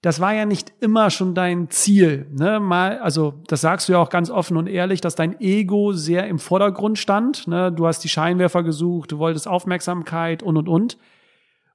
Das 0.01 0.19
war 0.19 0.33
ja 0.33 0.47
nicht 0.47 0.73
immer 0.79 1.11
schon 1.11 1.35
dein 1.35 1.69
Ziel. 1.69 2.25
Ne? 2.31 2.59
Mal, 2.59 2.97
also 2.97 3.43
das 3.45 3.61
sagst 3.61 3.89
du 3.89 3.93
ja 3.93 3.99
auch 3.99 4.09
ganz 4.09 4.31
offen 4.31 4.57
und 4.57 4.65
ehrlich, 4.65 5.01
dass 5.01 5.13
dein 5.13 5.39
Ego 5.39 5.93
sehr 5.93 6.27
im 6.27 6.39
Vordergrund 6.39 6.97
stand. 6.97 7.47
Ne? 7.47 7.71
Du 7.71 7.85
hast 7.85 7.99
die 7.99 8.09
Scheinwerfer 8.09 8.63
gesucht, 8.63 9.11
du 9.11 9.19
wolltest 9.19 9.47
Aufmerksamkeit 9.47 10.41
und 10.41 10.57
und 10.57 10.67
und. 10.67 10.97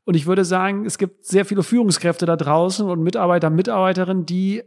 Und 0.06 0.14
ich 0.14 0.26
würde 0.26 0.44
sagen, 0.44 0.86
es 0.86 0.98
gibt 0.98 1.26
sehr 1.26 1.44
viele 1.44 1.64
Führungskräfte 1.64 2.26
da 2.26 2.36
draußen 2.36 2.88
und 2.88 3.02
Mitarbeiter, 3.02 3.50
Mitarbeiterinnen, 3.50 4.24
die 4.24 4.62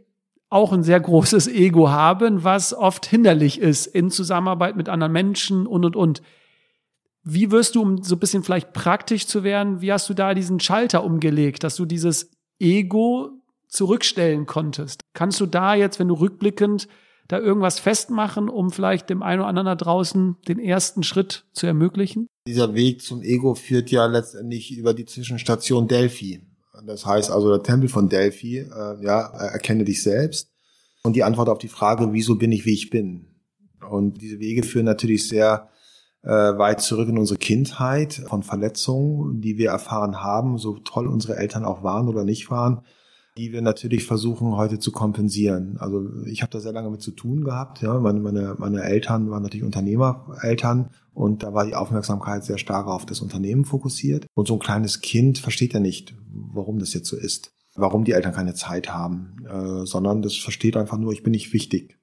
auch 0.50 0.72
ein 0.72 0.82
sehr 0.82 1.00
großes 1.00 1.48
Ego 1.48 1.90
haben, 1.90 2.44
was 2.44 2.74
oft 2.74 3.06
hinderlich 3.06 3.58
ist 3.58 3.86
in 3.86 4.10
Zusammenarbeit 4.10 4.76
mit 4.76 4.90
anderen 4.90 5.12
Menschen 5.12 5.66
und, 5.66 5.86
und, 5.86 5.96
und. 5.96 6.22
Wie 7.22 7.50
wirst 7.50 7.74
du, 7.74 7.82
um 7.82 8.02
so 8.02 8.16
ein 8.16 8.18
bisschen 8.18 8.42
vielleicht 8.42 8.74
praktisch 8.74 9.26
zu 9.26 9.42
werden, 9.42 9.80
wie 9.80 9.92
hast 9.92 10.10
du 10.10 10.14
da 10.14 10.34
diesen 10.34 10.60
Schalter 10.60 11.04
umgelegt, 11.04 11.64
dass 11.64 11.76
du 11.76 11.86
dieses 11.86 12.30
Ego 12.58 13.30
zurückstellen 13.66 14.44
konntest? 14.44 15.04
Kannst 15.14 15.40
du 15.40 15.46
da 15.46 15.74
jetzt, 15.74 15.98
wenn 15.98 16.08
du 16.08 16.14
rückblickend 16.14 16.86
da 17.30 17.38
irgendwas 17.38 17.78
festmachen, 17.78 18.48
um 18.48 18.70
vielleicht 18.70 19.08
dem 19.08 19.22
einen 19.22 19.40
oder 19.40 19.48
anderen 19.48 19.66
da 19.66 19.74
draußen 19.76 20.36
den 20.48 20.58
ersten 20.58 21.02
Schritt 21.02 21.44
zu 21.52 21.66
ermöglichen? 21.66 22.26
Dieser 22.46 22.74
Weg 22.74 23.02
zum 23.02 23.22
Ego 23.22 23.54
führt 23.54 23.90
ja 23.90 24.06
letztendlich 24.06 24.76
über 24.76 24.94
die 24.94 25.04
Zwischenstation 25.04 25.86
Delphi. 25.86 26.42
Das 26.86 27.06
heißt 27.06 27.30
also 27.30 27.50
der 27.50 27.62
Tempel 27.62 27.88
von 27.88 28.08
Delphi, 28.08 28.58
äh, 28.58 29.04
ja, 29.04 29.20
erkenne 29.28 29.84
dich 29.84 30.02
selbst. 30.02 30.50
Und 31.02 31.14
die 31.14 31.24
Antwort 31.24 31.48
auf 31.48 31.58
die 31.58 31.68
Frage, 31.68 32.12
wieso 32.12 32.36
bin 32.36 32.52
ich, 32.52 32.66
wie 32.66 32.74
ich 32.74 32.90
bin? 32.90 33.26
Und 33.88 34.20
diese 34.20 34.38
Wege 34.38 34.62
führen 34.62 34.86
natürlich 34.86 35.28
sehr 35.28 35.68
äh, 36.22 36.28
weit 36.28 36.80
zurück 36.80 37.08
in 37.08 37.18
unsere 37.18 37.38
Kindheit 37.38 38.22
von 38.28 38.42
Verletzungen, 38.42 39.40
die 39.40 39.56
wir 39.56 39.70
erfahren 39.70 40.22
haben, 40.22 40.58
so 40.58 40.78
toll 40.78 41.06
unsere 41.06 41.36
Eltern 41.36 41.64
auch 41.64 41.82
waren 41.82 42.08
oder 42.08 42.24
nicht 42.24 42.50
waren 42.50 42.82
die 43.36 43.52
wir 43.52 43.62
natürlich 43.62 44.04
versuchen 44.04 44.56
heute 44.56 44.78
zu 44.78 44.92
kompensieren. 44.92 45.76
Also 45.78 46.08
ich 46.26 46.42
habe 46.42 46.50
da 46.50 46.60
sehr 46.60 46.72
lange 46.72 46.90
mit 46.90 47.00
zu 47.00 47.12
tun 47.12 47.44
gehabt. 47.44 47.80
Ja, 47.80 47.98
meine, 48.00 48.20
meine, 48.20 48.56
meine 48.58 48.82
Eltern 48.82 49.30
waren 49.30 49.42
natürlich 49.42 49.64
Unternehmereltern 49.64 50.90
und 51.14 51.42
da 51.42 51.54
war 51.54 51.64
die 51.64 51.74
Aufmerksamkeit 51.74 52.44
sehr 52.44 52.58
stark 52.58 52.86
auf 52.86 53.06
das 53.06 53.20
Unternehmen 53.20 53.64
fokussiert. 53.64 54.26
Und 54.34 54.48
so 54.48 54.54
ein 54.54 54.60
kleines 54.60 55.00
Kind 55.00 55.38
versteht 55.38 55.74
ja 55.74 55.80
nicht, 55.80 56.14
warum 56.28 56.78
das 56.78 56.92
jetzt 56.92 57.08
so 57.08 57.16
ist, 57.16 57.52
warum 57.74 58.04
die 58.04 58.12
Eltern 58.12 58.32
keine 58.32 58.54
Zeit 58.54 58.92
haben, 58.92 59.36
äh, 59.48 59.86
sondern 59.86 60.22
das 60.22 60.36
versteht 60.36 60.76
einfach 60.76 60.98
nur, 60.98 61.12
ich 61.12 61.22
bin 61.22 61.30
nicht 61.30 61.52
wichtig. 61.52 61.98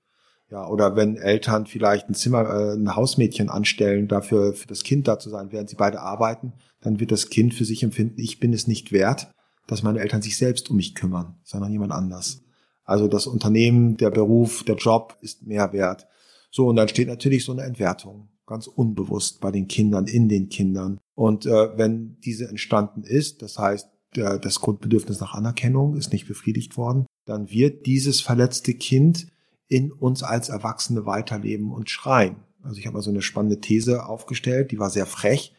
Ja, 0.49 0.65
oder 0.65 0.95
wenn 0.95 1.17
Eltern 1.17 1.65
vielleicht 1.65 2.07
ein 2.07 2.13
Zimmer, 2.13 2.49
äh, 2.49 2.73
ein 2.75 2.95
Hausmädchen 2.95 3.49
anstellen, 3.49 4.07
dafür 4.07 4.53
für 4.53 4.67
das 4.67 4.83
Kind 4.83 5.09
da 5.09 5.19
zu 5.19 5.29
sein, 5.29 5.51
während 5.51 5.69
sie 5.69 5.75
beide 5.75 5.99
arbeiten, 5.99 6.53
dann 6.79 7.01
wird 7.01 7.11
das 7.11 7.29
Kind 7.29 7.53
für 7.53 7.65
sich 7.65 7.83
empfinden, 7.83 8.15
ich 8.17 8.39
bin 8.39 8.53
es 8.53 8.65
nicht 8.65 8.93
wert 8.93 9.27
dass 9.67 9.83
meine 9.83 9.99
Eltern 9.99 10.21
sich 10.21 10.37
selbst 10.37 10.69
um 10.69 10.77
mich 10.77 10.95
kümmern, 10.95 11.35
sondern 11.43 11.71
jemand 11.71 11.91
anders. 11.91 12.41
Also 12.83 13.07
das 13.07 13.27
Unternehmen, 13.27 13.97
der 13.97 14.09
Beruf, 14.09 14.63
der 14.63 14.75
Job 14.75 15.17
ist 15.21 15.45
mehr 15.45 15.73
wert. 15.73 16.07
So, 16.49 16.67
und 16.67 16.77
dann 16.77 16.87
steht 16.87 17.09
natürlich 17.09 17.43
so 17.43 17.51
eine 17.51 17.63
Entwertung, 17.63 18.29
ganz 18.45 18.67
unbewusst 18.67 19.41
bei 19.41 19.51
den 19.51 19.67
Kindern, 19.67 20.07
in 20.07 20.29
den 20.29 20.47
Kindern. 20.49 20.97
Und 21.13 21.45
äh, 21.45 21.77
wenn 21.77 22.17
diese 22.21 22.47
entstanden 22.47 23.03
ist, 23.03 23.41
das 23.41 23.59
heißt, 23.59 23.89
der, 24.15 24.39
das 24.39 24.61
Grundbedürfnis 24.61 25.19
nach 25.19 25.33
Anerkennung 25.33 25.97
ist 25.97 26.13
nicht 26.13 26.27
befriedigt 26.27 26.77
worden, 26.77 27.05
dann 27.25 27.49
wird 27.49 27.85
dieses 27.85 28.21
verletzte 28.21 28.73
Kind 28.73 29.27
in 29.67 29.91
uns 29.91 30.23
als 30.23 30.47
Erwachsene 30.47 31.05
weiterleben 31.05 31.73
und 31.73 31.89
schreien. 31.89 32.37
Also 32.63 32.79
ich 32.79 32.85
habe 32.85 32.95
mal 32.95 33.01
so 33.01 33.09
eine 33.09 33.21
spannende 33.21 33.59
These 33.59 34.05
aufgestellt, 34.05 34.71
die 34.71 34.79
war 34.79 34.89
sehr 34.89 35.05
frech. 35.05 35.53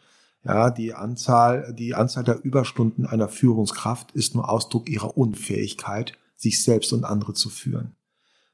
Ja, 0.45 0.69
die 0.69 0.93
Anzahl, 0.93 1.73
die 1.77 1.95
Anzahl 1.95 2.23
der 2.23 2.43
Überstunden 2.43 3.05
einer 3.05 3.27
Führungskraft 3.27 4.11
ist 4.11 4.35
nur 4.35 4.49
Ausdruck 4.49 4.89
ihrer 4.89 5.17
Unfähigkeit, 5.17 6.13
sich 6.35 6.63
selbst 6.63 6.93
und 6.93 7.03
andere 7.03 7.33
zu 7.33 7.49
führen. 7.49 7.95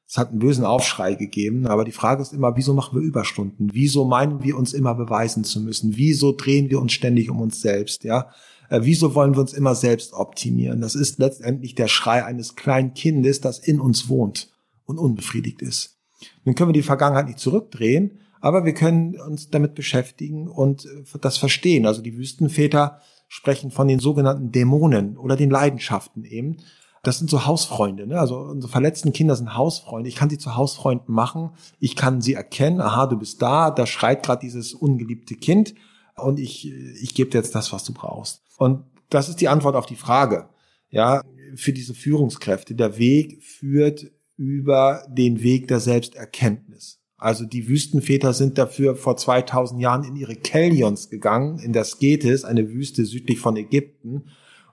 Es 0.07 0.17
hat 0.17 0.29
einen 0.29 0.39
bösen 0.39 0.65
Aufschrei 0.65 1.15
gegeben, 1.15 1.67
aber 1.67 1.83
die 1.83 1.91
Frage 1.91 2.21
ist 2.21 2.33
immer, 2.33 2.55
wieso 2.55 2.73
machen 2.73 2.99
wir 2.99 3.05
Überstunden? 3.05 3.69
Wieso 3.73 4.05
meinen 4.05 4.43
wir 4.43 4.55
uns 4.55 4.73
immer 4.73 4.93
beweisen 4.93 5.43
zu 5.43 5.59
müssen? 5.59 5.97
Wieso 5.97 6.31
drehen 6.31 6.69
wir 6.69 6.79
uns 6.79 6.93
ständig 6.93 7.29
um 7.29 7.41
uns 7.41 7.61
selbst? 7.61 8.03
Ja, 8.03 8.29
äh, 8.69 8.81
wieso 8.83 9.15
wollen 9.15 9.33
wir 9.33 9.41
uns 9.41 9.53
immer 9.53 9.73
selbst 9.73 10.13
optimieren? 10.13 10.81
Das 10.81 10.95
ist 10.95 11.17
letztendlich 11.17 11.73
der 11.75 11.87
Schrei 11.87 12.23
eines 12.23 12.55
kleinen 12.55 12.93
Kindes, 12.93 13.41
das 13.41 13.59
in 13.59 13.79
uns 13.79 14.07
wohnt 14.07 14.49
und 14.85 14.99
unbefriedigt 14.99 15.61
ist. 15.61 15.97
Nun 16.43 16.55
können 16.55 16.69
wir 16.69 16.73
die 16.73 16.83
Vergangenheit 16.83 17.27
nicht 17.27 17.39
zurückdrehen, 17.39 18.19
aber 18.45 18.63
wir 18.63 18.75
können 18.75 19.19
uns 19.19 19.49
damit 19.49 19.73
beschäftigen 19.73 20.47
und 20.47 20.85
äh, 20.85 21.17
das 21.19 21.39
verstehen. 21.39 21.87
Also 21.87 22.03
die 22.03 22.15
Wüstenväter 22.15 23.01
sprechen 23.27 23.71
von 23.71 23.87
den 23.87 23.97
sogenannten 23.97 24.51
Dämonen 24.51 25.17
oder 25.17 25.35
den 25.35 25.49
Leidenschaften 25.49 26.23
eben. 26.25 26.57
Das 27.01 27.17
sind 27.17 27.27
so 27.27 27.47
Hausfreunde, 27.47 28.05
ne? 28.05 28.19
Also 28.19 28.37
unsere 28.37 28.71
verletzten 28.71 29.13
Kinder 29.13 29.35
sind 29.35 29.57
Hausfreunde. 29.57 30.09
Ich 30.09 30.15
kann 30.15 30.29
sie 30.29 30.37
zu 30.37 30.55
Hausfreunden 30.55 31.11
machen. 31.11 31.53
Ich 31.79 31.95
kann 31.95 32.21
sie 32.21 32.35
erkennen. 32.35 32.81
Aha, 32.81 33.07
du 33.07 33.17
bist 33.17 33.41
da. 33.41 33.71
Da 33.71 33.87
schreit 33.87 34.21
gerade 34.21 34.41
dieses 34.41 34.75
ungeliebte 34.75 35.33
Kind 35.33 35.73
und 36.15 36.39
ich 36.39 36.71
ich 37.01 37.15
gebe 37.15 37.31
dir 37.31 37.39
jetzt 37.39 37.55
das, 37.55 37.73
was 37.73 37.83
du 37.83 37.93
brauchst. 37.93 38.43
Und 38.59 38.83
das 39.09 39.27
ist 39.27 39.41
die 39.41 39.47
Antwort 39.47 39.75
auf 39.75 39.87
die 39.87 39.95
Frage. 39.95 40.49
Ja, 40.91 41.23
für 41.55 41.73
diese 41.73 41.95
Führungskräfte. 41.95 42.75
Der 42.75 42.99
Weg 42.99 43.41
führt 43.41 44.05
über 44.37 45.03
den 45.09 45.41
Weg 45.41 45.67
der 45.67 45.79
Selbsterkenntnis. 45.79 46.99
Also 47.25 47.43
die 47.43 47.67
Wüstenväter 47.67 48.33
sind 48.33 48.59
dafür 48.59 48.95
vor 48.95 49.17
2000 49.17 49.81
Jahren 49.81 50.03
in 50.03 50.15
ihre 50.15 50.35
Kellions 50.35 51.09
gegangen, 51.09 51.57
in 51.57 51.73
das 51.73 51.97
Getis, 51.97 52.45
eine 52.45 52.69
Wüste 52.69 53.03
südlich 53.03 53.39
von 53.39 53.57
Ägypten, 53.57 54.25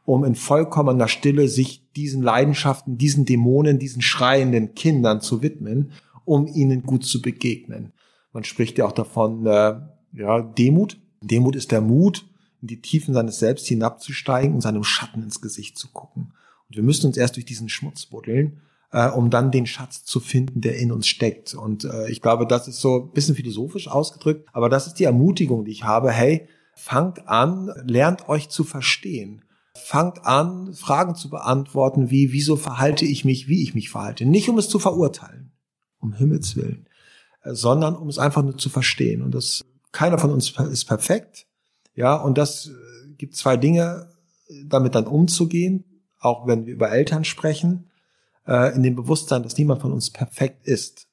um 0.04 0.22
in 0.22 0.34
vollkommener 0.34 1.08
Stille 1.08 1.48
sich 1.48 1.90
diesen 1.96 2.22
Leidenschaften, 2.22 2.98
diesen 2.98 3.24
Dämonen, 3.24 3.78
diesen 3.78 4.02
schreienden 4.02 4.74
Kindern 4.74 5.22
zu 5.22 5.40
widmen, 5.40 5.92
um 6.26 6.46
ihnen 6.46 6.82
gut 6.82 7.06
zu 7.06 7.22
begegnen. 7.22 7.94
Man 8.34 8.44
spricht 8.44 8.76
ja 8.76 8.84
auch 8.84 8.92
davon, 8.92 9.46
äh, 9.46 9.76
ja, 10.12 10.42
Demut. 10.42 11.00
Demut 11.22 11.56
ist 11.56 11.72
der 11.72 11.80
Mut, 11.80 12.26
in 12.60 12.68
die 12.68 12.82
Tiefen 12.82 13.14
seines 13.14 13.38
Selbst 13.38 13.66
hinabzusteigen 13.66 14.52
und 14.52 14.60
seinem 14.60 14.84
Schatten 14.84 15.22
ins 15.22 15.40
Gesicht 15.40 15.78
zu 15.78 15.88
gucken. 15.88 16.34
Und 16.68 16.76
wir 16.76 16.82
müssen 16.82 17.06
uns 17.06 17.16
erst 17.16 17.36
durch 17.36 17.46
diesen 17.46 17.70
Schmutz 17.70 18.04
buddeln 18.04 18.60
äh, 18.92 19.08
um 19.08 19.30
dann 19.30 19.50
den 19.50 19.66
Schatz 19.66 20.04
zu 20.04 20.20
finden, 20.20 20.60
der 20.60 20.78
in 20.78 20.92
uns 20.92 21.08
steckt. 21.08 21.54
Und 21.54 21.84
äh, 21.84 22.10
ich 22.10 22.20
glaube, 22.20 22.46
das 22.46 22.68
ist 22.68 22.80
so 22.80 23.06
ein 23.06 23.12
bisschen 23.12 23.34
philosophisch 23.34 23.88
ausgedrückt, 23.88 24.48
aber 24.52 24.68
das 24.68 24.86
ist 24.86 24.94
die 24.94 25.04
Ermutigung, 25.04 25.64
die 25.64 25.72
ich 25.72 25.84
habe. 25.84 26.12
Hey, 26.12 26.46
fangt 26.76 27.26
an, 27.26 27.72
lernt 27.84 28.28
euch 28.28 28.48
zu 28.50 28.64
verstehen. 28.64 29.44
Fangt 29.74 30.24
an, 30.26 30.74
Fragen 30.74 31.14
zu 31.14 31.30
beantworten, 31.30 32.10
wie, 32.10 32.32
wieso 32.32 32.56
verhalte 32.56 33.06
ich 33.06 33.24
mich, 33.24 33.48
wie 33.48 33.62
ich 33.62 33.74
mich 33.74 33.88
verhalte. 33.88 34.26
Nicht 34.26 34.48
um 34.50 34.58
es 34.58 34.68
zu 34.68 34.78
verurteilen, 34.78 35.52
um 35.98 36.12
Himmels 36.12 36.56
Willen, 36.56 36.86
äh, 37.42 37.54
sondern 37.54 37.96
um 37.96 38.08
es 38.08 38.18
einfach 38.18 38.42
nur 38.42 38.58
zu 38.58 38.68
verstehen. 38.68 39.22
Und 39.22 39.34
das, 39.34 39.64
keiner 39.90 40.18
von 40.18 40.30
uns 40.30 40.50
ist 40.50 40.84
perfekt. 40.84 41.46
Ja, 41.94 42.16
und 42.16 42.36
das 42.36 42.66
äh, 42.66 43.14
gibt 43.16 43.36
zwei 43.36 43.56
Dinge, 43.56 44.08
damit 44.66 44.94
dann 44.94 45.06
umzugehen, 45.06 46.02
auch 46.20 46.46
wenn 46.46 46.66
wir 46.66 46.74
über 46.74 46.90
Eltern 46.90 47.24
sprechen 47.24 47.88
äh, 48.46 48.74
in 48.74 48.82
dem 48.82 48.96
Bewusstsein, 48.96 49.42
dass 49.42 49.56
niemand 49.56 49.82
von 49.82 49.92
uns 49.92 50.10
perfekt 50.10 50.66
ist, 50.66 51.08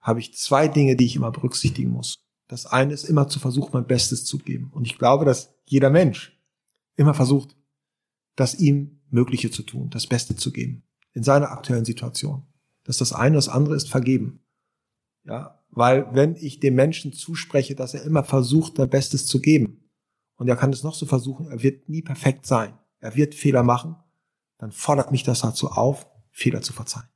habe 0.00 0.20
ich 0.20 0.34
zwei 0.34 0.68
Dinge, 0.68 0.96
die 0.96 1.06
ich 1.06 1.16
immer 1.16 1.30
berücksichtigen 1.30 1.90
muss. 1.90 2.24
Das 2.48 2.66
eine 2.66 2.92
ist 2.92 3.04
immer 3.04 3.28
zu 3.28 3.38
versuchen, 3.38 3.70
mein 3.72 3.86
Bestes 3.86 4.24
zu 4.24 4.38
geben. 4.38 4.70
Und 4.74 4.86
ich 4.86 4.98
glaube, 4.98 5.24
dass 5.24 5.54
jeder 5.64 5.90
Mensch 5.90 6.38
immer 6.96 7.14
versucht, 7.14 7.56
das 8.36 8.54
ihm 8.54 9.00
Mögliche 9.10 9.50
zu 9.50 9.62
tun, 9.62 9.90
das 9.90 10.06
Beste 10.06 10.36
zu 10.36 10.52
geben. 10.52 10.82
In 11.12 11.22
seiner 11.22 11.50
aktuellen 11.50 11.84
Situation. 11.84 12.42
Das 12.84 12.96
ist 12.96 13.00
das 13.00 13.12
eine. 13.12 13.36
Das 13.36 13.48
andere 13.48 13.76
ist 13.76 13.88
vergeben. 13.88 14.40
Ja, 15.24 15.62
Weil 15.70 16.12
wenn 16.14 16.34
ich 16.36 16.60
dem 16.60 16.74
Menschen 16.74 17.12
zuspreche, 17.12 17.74
dass 17.74 17.94
er 17.94 18.02
immer 18.02 18.24
versucht, 18.24 18.76
sein 18.76 18.90
Bestes 18.90 19.26
zu 19.26 19.40
geben, 19.40 19.78
und 20.36 20.48
er 20.48 20.56
kann 20.56 20.72
es 20.72 20.82
noch 20.82 20.94
so 20.94 21.06
versuchen, 21.06 21.46
er 21.48 21.62
wird 21.62 21.88
nie 21.88 22.02
perfekt 22.02 22.46
sein. 22.46 22.76
Er 22.98 23.14
wird 23.14 23.34
Fehler 23.34 23.62
machen, 23.62 23.96
dann 24.58 24.72
fordert 24.72 25.12
mich 25.12 25.22
das 25.22 25.40
dazu 25.40 25.68
auf, 25.68 26.06
Fehler 26.32 26.62
zu 26.62 26.72
verzeihen. 26.72 27.08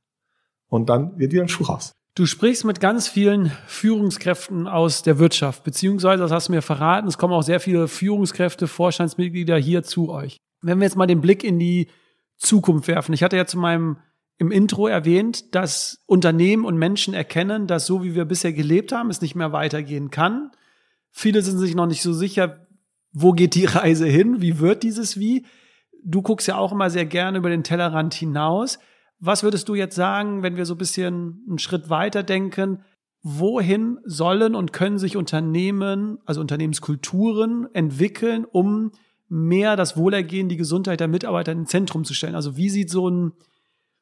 Und 0.67 0.89
dann 0.89 1.17
wird 1.19 1.33
wieder 1.33 1.43
ein 1.43 1.49
Schuh 1.49 1.65
raus. 1.65 1.91
Du 2.15 2.25
sprichst 2.25 2.65
mit 2.65 2.79
ganz 2.79 3.07
vielen 3.07 3.51
Führungskräften 3.67 4.67
aus 4.67 5.03
der 5.03 5.19
Wirtschaft, 5.19 5.63
beziehungsweise, 5.63 6.23
das 6.23 6.31
hast 6.31 6.47
du 6.47 6.53
mir 6.53 6.61
verraten, 6.63 7.07
es 7.07 7.17
kommen 7.17 7.33
auch 7.33 7.43
sehr 7.43 7.59
viele 7.59 7.87
Führungskräfte, 7.87 8.67
Vorstandsmitglieder 8.67 9.57
hier 9.57 9.83
zu 9.83 10.09
euch. 10.09 10.37
Wenn 10.61 10.79
wir 10.79 10.85
jetzt 10.85 10.95
mal 10.95 11.05
den 11.05 11.21
Blick 11.21 11.43
in 11.43 11.59
die 11.59 11.89
Zukunft 12.37 12.87
werfen. 12.87 13.13
Ich 13.13 13.23
hatte 13.23 13.37
ja 13.37 13.45
zu 13.45 13.57
meinem 13.57 13.97
im 14.39 14.51
Intro 14.51 14.87
erwähnt, 14.87 15.55
dass 15.55 16.03
Unternehmen 16.05 16.63
und 16.63 16.77
Menschen 16.77 17.15
erkennen, 17.15 17.65
dass 17.65 17.87
so 17.87 18.03
wie 18.03 18.13
wir 18.13 18.25
bisher 18.25 18.53
gelebt 18.53 18.91
haben, 18.91 19.09
es 19.09 19.21
nicht 19.21 19.35
mehr 19.35 19.51
weitergehen 19.51 20.11
kann. 20.11 20.51
Viele 21.09 21.41
sind 21.41 21.57
sich 21.57 21.73
noch 21.73 21.87
nicht 21.87 22.03
so 22.03 22.13
sicher, 22.13 22.67
wo 23.11 23.31
geht 23.31 23.55
die 23.55 23.65
Reise 23.65 24.05
hin, 24.05 24.41
wie 24.41 24.59
wird 24.59 24.83
dieses 24.83 25.19
wie. 25.19 25.45
Du 26.03 26.21
guckst 26.21 26.47
ja 26.47 26.55
auch 26.57 26.71
immer 26.71 26.89
sehr 26.89 27.05
gerne 27.05 27.39
über 27.39 27.49
den 27.49 27.63
Tellerrand 27.63 28.13
hinaus. 28.13 28.77
Was 29.19 29.43
würdest 29.43 29.67
du 29.69 29.75
jetzt 29.75 29.95
sagen, 29.95 30.43
wenn 30.43 30.57
wir 30.57 30.65
so 30.65 30.75
ein 30.75 30.77
bisschen 30.79 31.43
einen 31.47 31.59
Schritt 31.59 31.89
weiter 31.89 32.23
denken? 32.23 32.83
Wohin 33.23 33.97
sollen 34.05 34.55
und 34.55 34.73
können 34.73 34.99
sich 34.99 35.17
Unternehmen, 35.17 36.19
also 36.25 36.39
Unternehmenskulturen 36.39 37.67
entwickeln, 37.73 38.45
um 38.45 38.91
mehr 39.27 39.75
das 39.75 39.97
Wohlergehen, 39.97 40.49
die 40.49 40.57
Gesundheit 40.57 40.99
der 40.99 41.07
Mitarbeiter 41.07 41.51
ins 41.51 41.71
Zentrum 41.71 42.05
zu 42.05 42.13
stellen? 42.13 42.35
Also 42.35 42.57
wie 42.57 42.69
sieht 42.69 42.89
so 42.89 43.09
ein, 43.09 43.33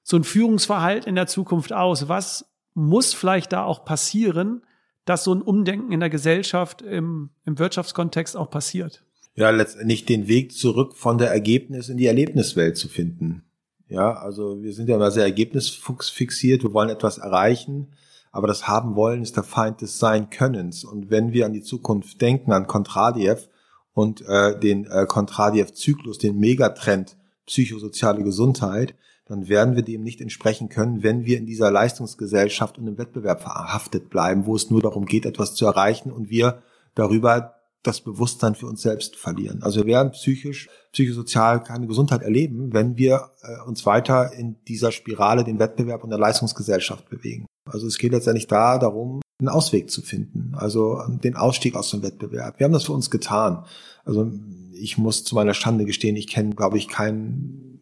so 0.04 0.18
ein 0.18 0.24
Führungsverhalten 0.24 1.10
in 1.10 1.16
der 1.16 1.28
Zukunft 1.28 1.72
aus? 1.72 2.10
Was 2.10 2.46
muss 2.74 3.14
vielleicht 3.14 3.54
da 3.54 3.64
auch 3.64 3.86
passieren, 3.86 4.64
dass 5.06 5.24
so 5.24 5.34
ein 5.34 5.42
Umdenken 5.42 5.92
in 5.92 6.02
der 6.02 6.10
Gesellschaft 6.10 6.82
im, 6.82 7.30
im 7.46 7.58
Wirtschaftskontext 7.58 8.36
auch 8.36 8.50
passiert? 8.50 9.04
Ja, 9.36 9.50
letztendlich 9.50 10.06
den 10.06 10.28
Weg 10.28 10.54
zurück 10.54 10.96
von 10.96 11.18
der 11.18 11.30
Ergebnis 11.30 11.90
in 11.90 11.98
die 11.98 12.06
Erlebniswelt 12.06 12.78
zu 12.78 12.88
finden. 12.88 13.44
Ja, 13.88 14.14
also 14.14 14.64
wir 14.64 14.74
sind 14.74 14.90
ja 14.90 14.96
immer 14.96 15.12
sehr 15.12 15.26
ergebnisfixiert, 15.26 16.64
wir 16.64 16.74
wollen 16.74 16.90
etwas 16.90 17.20
erreichen, 17.20 17.90
aber 18.32 18.48
das 18.48 18.68
haben 18.68 18.96
wollen 18.96 19.22
ist 19.22 19.38
der 19.38 19.44
Feind 19.44 19.82
des 19.82 20.00
Sein-Könnens. 20.00 20.84
Und 20.84 21.10
wenn 21.10 21.34
wir 21.34 21.46
an 21.46 21.54
die 21.54 21.62
Zukunft 21.62 22.20
denken, 22.22 22.52
an 22.52 22.68
Kontradiev 22.68 23.48
und 23.94 24.22
äh, 24.28 24.60
den 24.60 24.86
äh, 24.86 25.06
Kontradiev-Zyklus, 25.06 26.18
den 26.18 26.40
Megatrend 26.40 27.16
psychosoziale 27.46 28.24
Gesundheit, 28.24 28.96
dann 29.28 29.48
werden 29.48 29.76
wir 29.76 29.84
dem 29.84 30.04
nicht 30.04 30.22
entsprechen 30.22 30.70
können, 30.70 31.02
wenn 31.02 31.26
wir 31.26 31.38
in 31.38 31.46
dieser 31.46 31.72
Leistungsgesellschaft 31.72 32.78
und 32.78 32.88
im 32.88 32.98
Wettbewerb 32.98 33.42
verhaftet 33.42 34.10
bleiben, 34.10 34.46
wo 34.46 34.56
es 34.56 34.70
nur 34.70 34.82
darum 34.82 35.06
geht, 35.06 35.26
etwas 35.26 35.56
zu 35.56 35.66
erreichen 35.66 36.12
und 36.12 36.30
wir 36.30 36.62
darüber 36.94 37.55
das 37.88 38.02
Bewusstsein 38.02 38.56
für 38.56 38.68
uns 38.68 38.82
selbst 38.82 39.16
verlieren. 39.16 39.62
Also 39.62 39.82
wir 39.82 39.88
werden 39.88 40.12
psychisch, 40.12 40.70
psychosozial 40.92 41.62
keine 41.64 41.88
Gesundheit 41.88 42.22
erleben, 42.22 42.74
wenn 42.74 42.98
wir 42.98 43.32
äh, 43.42 43.68
uns 43.68 43.86
weiter 43.86 44.34
in 44.34 44.58
dieser 44.68 44.92
Spirale, 44.92 45.44
den 45.44 45.60
Wettbewerb 45.60 46.04
und 46.04 46.10
der 46.10 46.20
Leistungsgesellschaft 46.20 47.10
bewegen. 47.10 47.46
Also 47.66 47.88
es 47.88 47.98
geht 47.98 48.12
letztendlich 48.12 48.48
da 48.48 48.78
darum, 48.78 49.22
einen 49.40 49.50
Ausweg 49.50 49.92
zu 49.92 50.02
finden, 50.02 50.54
also 50.56 51.02
den 51.08 51.36
Ausstieg 51.36 51.76
aus 51.76 51.92
dem 51.92 52.04
Wettbewerb. 52.04 52.58
Wir 52.60 52.66
haben 52.66 52.74
das 52.74 52.86
für 52.86 52.94
uns 52.94 53.10
getan. 53.10 53.66
Also 54.06 54.32
ich 54.74 54.98
muss 54.98 55.24
zu 55.24 55.36
meiner 55.36 55.54
Schande 55.54 55.86
gestehen, 55.86 56.16
ich 56.16 56.28
kenne, 56.28 56.56
glaube 56.56 56.78
ich, 56.78 56.88
keinen, 56.88 57.82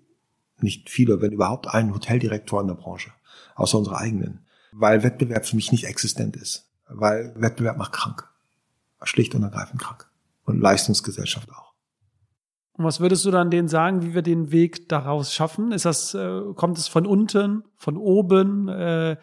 nicht 0.60 0.90
viele, 0.90 1.22
wenn 1.22 1.32
überhaupt 1.32 1.68
einen 1.68 1.94
Hoteldirektor 1.94 2.60
in 2.62 2.68
der 2.68 2.76
Branche, 2.76 3.12
außer 3.56 3.78
unserer 3.78 4.00
eigenen, 4.00 4.46
weil 4.72 5.04
Wettbewerb 5.04 5.46
für 5.46 5.56
mich 5.56 5.72
nicht 5.72 5.86
existent 5.86 6.36
ist, 6.36 6.72
weil 6.88 7.34
Wettbewerb 7.36 7.78
macht 7.78 7.94
krank 7.94 8.33
schlicht 9.04 9.36
und 9.36 9.44
ergreifend 9.44 9.82
krank. 9.82 10.10
Und 10.46 10.60
Leistungsgesellschaft 10.60 11.50
auch. 11.52 11.74
Und 12.74 12.86
was 12.86 13.00
würdest 13.00 13.24
du 13.26 13.32
dann 13.32 13.52
denen 13.52 13.68
sagen, 13.68 14.02
wie 14.02 14.14
wir 14.14 14.24
den 14.24 14.52
Weg 14.52 14.90
daraus 14.90 15.34
schaffen? 15.34 15.72
Ist 15.72 15.86
das, 15.86 16.14
äh, 16.16 16.42
kommt 16.56 16.78
es 16.78 16.88
von 16.88 17.06
unten, 17.06 17.64
von 17.78 17.98
oben? 17.98 18.68
Äh, 18.68 19.18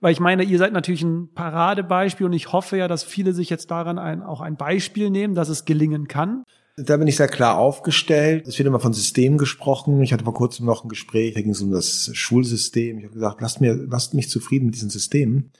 weil 0.00 0.12
ich 0.12 0.20
meine, 0.20 0.42
ihr 0.42 0.58
seid 0.58 0.72
natürlich 0.72 1.02
ein 1.02 1.32
Paradebeispiel 1.32 2.26
und 2.26 2.32
ich 2.32 2.52
hoffe 2.52 2.76
ja, 2.76 2.88
dass 2.88 3.04
viele 3.04 3.32
sich 3.32 3.48
jetzt 3.48 3.70
daran 3.70 3.98
ein, 3.98 4.22
auch 4.22 4.40
ein 4.40 4.56
Beispiel 4.56 5.10
nehmen, 5.10 5.34
dass 5.34 5.48
es 5.48 5.64
gelingen 5.64 6.08
kann. 6.08 6.44
Da 6.76 6.98
bin 6.98 7.08
ich 7.08 7.16
sehr 7.16 7.28
klar 7.28 7.56
aufgestellt. 7.56 8.46
Es 8.46 8.58
wird 8.58 8.66
immer 8.66 8.80
von 8.80 8.92
System 8.92 9.38
gesprochen. 9.38 10.02
Ich 10.02 10.12
hatte 10.12 10.24
vor 10.24 10.34
kurzem 10.34 10.66
noch 10.66 10.84
ein 10.84 10.90
Gespräch, 10.90 11.32
da 11.34 11.40
ging 11.40 11.52
es 11.52 11.62
um 11.62 11.70
das 11.70 12.10
Schulsystem. 12.12 12.98
Ich 12.98 13.04
habe 13.04 13.14
gesagt, 13.14 13.40
lasst 13.40 13.60
mir, 13.62 13.74
lasst 13.74 14.12
mich 14.12 14.28
zufrieden 14.28 14.66
mit 14.66 14.74
diesen 14.74 14.90
Systemen. 14.90 15.52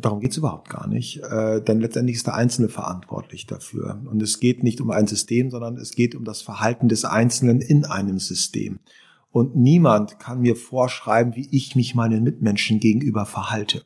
Darum 0.00 0.20
geht's 0.20 0.36
überhaupt 0.36 0.70
gar 0.70 0.88
nicht, 0.88 1.22
äh, 1.22 1.62
denn 1.62 1.80
letztendlich 1.80 2.16
ist 2.16 2.26
der 2.26 2.34
Einzelne 2.34 2.68
verantwortlich 2.68 3.46
dafür. 3.46 4.00
Und 4.10 4.20
es 4.22 4.40
geht 4.40 4.62
nicht 4.62 4.80
um 4.80 4.90
ein 4.90 5.06
System, 5.06 5.50
sondern 5.50 5.76
es 5.76 5.92
geht 5.92 6.14
um 6.14 6.24
das 6.24 6.42
Verhalten 6.42 6.88
des 6.88 7.04
Einzelnen 7.04 7.60
in 7.60 7.84
einem 7.84 8.18
System. 8.18 8.80
Und 9.30 9.56
niemand 9.56 10.18
kann 10.18 10.40
mir 10.40 10.56
vorschreiben, 10.56 11.36
wie 11.36 11.48
ich 11.50 11.76
mich 11.76 11.94
meinen 11.94 12.24
Mitmenschen 12.24 12.80
gegenüber 12.80 13.26
verhalte. 13.26 13.84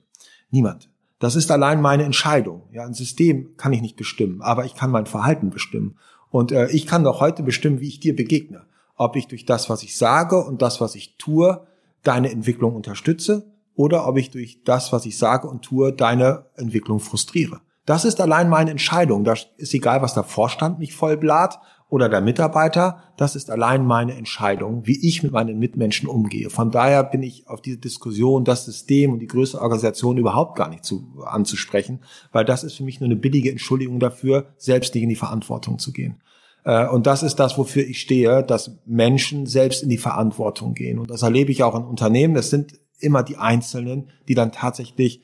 Niemand. 0.51 0.90
Das 1.18 1.37
ist 1.37 1.51
allein 1.51 1.81
meine 1.83 2.05
Entscheidung. 2.05 2.62
Ja, 2.73 2.85
ein 2.85 2.94
System 2.94 3.57
kann 3.57 3.73
ich 3.73 3.83
nicht 3.83 3.97
bestimmen, 3.97 4.40
aber 4.40 4.64
ich 4.64 4.75
kann 4.75 4.90
mein 4.90 5.07
Verhalten 5.07 5.51
bestimmen. 5.51 5.97
Und 6.31 6.53
äh, 6.53 6.68
ich 6.71 6.87
kann 6.87 7.05
doch 7.05 7.21
heute 7.21 7.42
bestimmen, 7.42 7.81
wie 7.81 7.88
ich 7.88 8.01
dir 8.01 8.14
begegne. 8.14 8.66
Ob 8.94 9.16
ich 9.16 9.27
durch 9.27 9.44
das, 9.44 9.68
was 9.68 9.83
ich 9.83 9.97
sage 9.97 10.42
und 10.42 10.62
das, 10.62 10.81
was 10.81 10.94
ich 10.94 11.16
tue, 11.16 11.66
deine 12.03 12.31
Entwicklung 12.31 12.75
unterstütze 12.75 13.51
oder 13.79 14.09
ob 14.09 14.19
ich 14.19 14.31
durch 14.31 14.64
das, 14.64 14.93
was 14.93 15.07
ich 15.07 15.17
sage 15.17 15.47
und 15.47 15.62
tue, 15.62 15.93
deine 15.93 16.47
Entwicklung 16.57 16.99
frustriere. 16.99 17.61
Das 17.87 18.05
ist 18.05 18.21
allein 18.21 18.49
meine 18.49 18.73
Entscheidung. 18.73 19.23
Das 19.23 19.47
ist 19.57 19.73
egal, 19.73 20.03
was 20.03 20.14
der 20.14 20.25
Vorstand 20.25 20.81
mich 20.81 20.95
vollblat 20.95 21.61
oder 21.88 22.09
der 22.09 22.21
Mitarbeiter. 22.21 23.05
Das 23.17 23.37
ist 23.37 23.53
allein 23.53 23.87
meine 23.87 24.14
Entscheidung, 24.14 24.85
wie 24.85 25.07
ich 25.07 25.23
mit 25.23 25.31
meinen 25.31 25.61
Mitmenschen 25.61 26.09
umgehe. 26.09 26.51
Von 26.51 26.73
daher 26.73 27.05
bin 27.05 27.23
ich 27.23 27.47
auf 27.47 27.62
diese 27.62 27.79
Diskussion, 27.79 28.45
das 28.45 28.64
System 28.64 29.12
und 29.12 29.21
die 29.21 29.29
größere 29.29 29.62
Organisation 29.62 30.19
überhaupt 30.19 30.57
gar 30.57 30.69
nicht 30.69 30.85
zu, 30.85 31.23
anzusprechen, 31.25 32.01
weil 32.33 32.45
das 32.45 32.64
ist 32.64 32.75
für 32.75 32.83
mich 32.83 32.99
nur 32.99 33.07
eine 33.07 33.17
billige 33.17 33.53
Entschuldigung 33.53 34.01
dafür, 34.01 34.47
selbst 34.57 34.93
nicht 34.97 35.05
in 35.05 35.09
die 35.09 35.14
Verantwortung 35.14 35.79
zu 35.79 35.93
gehen. 35.93 36.21
Äh, 36.64 36.88
und 36.88 37.07
das 37.07 37.23
ist 37.23 37.37
das, 37.37 37.57
wofür 37.57 37.85
ich 37.85 38.01
stehe, 38.01 38.43
dass 38.43 38.77
Menschen 38.87 39.47
selbst 39.47 39.85
in 39.85 39.88
die 39.88 39.99
Verantwortung 39.99 40.75
gehen. 40.75 40.99
Und 40.99 41.11
das 41.11 41.23
erlebe 41.23 41.53
ich 41.53 41.62
auch 41.62 41.77
in 41.77 41.85
Unternehmen. 41.85 42.35
Das 42.35 42.51
sind 42.51 42.73
immer 43.00 43.22
die 43.22 43.37
Einzelnen, 43.37 44.11
die 44.28 44.34
dann 44.34 44.52
tatsächlich 44.52 45.22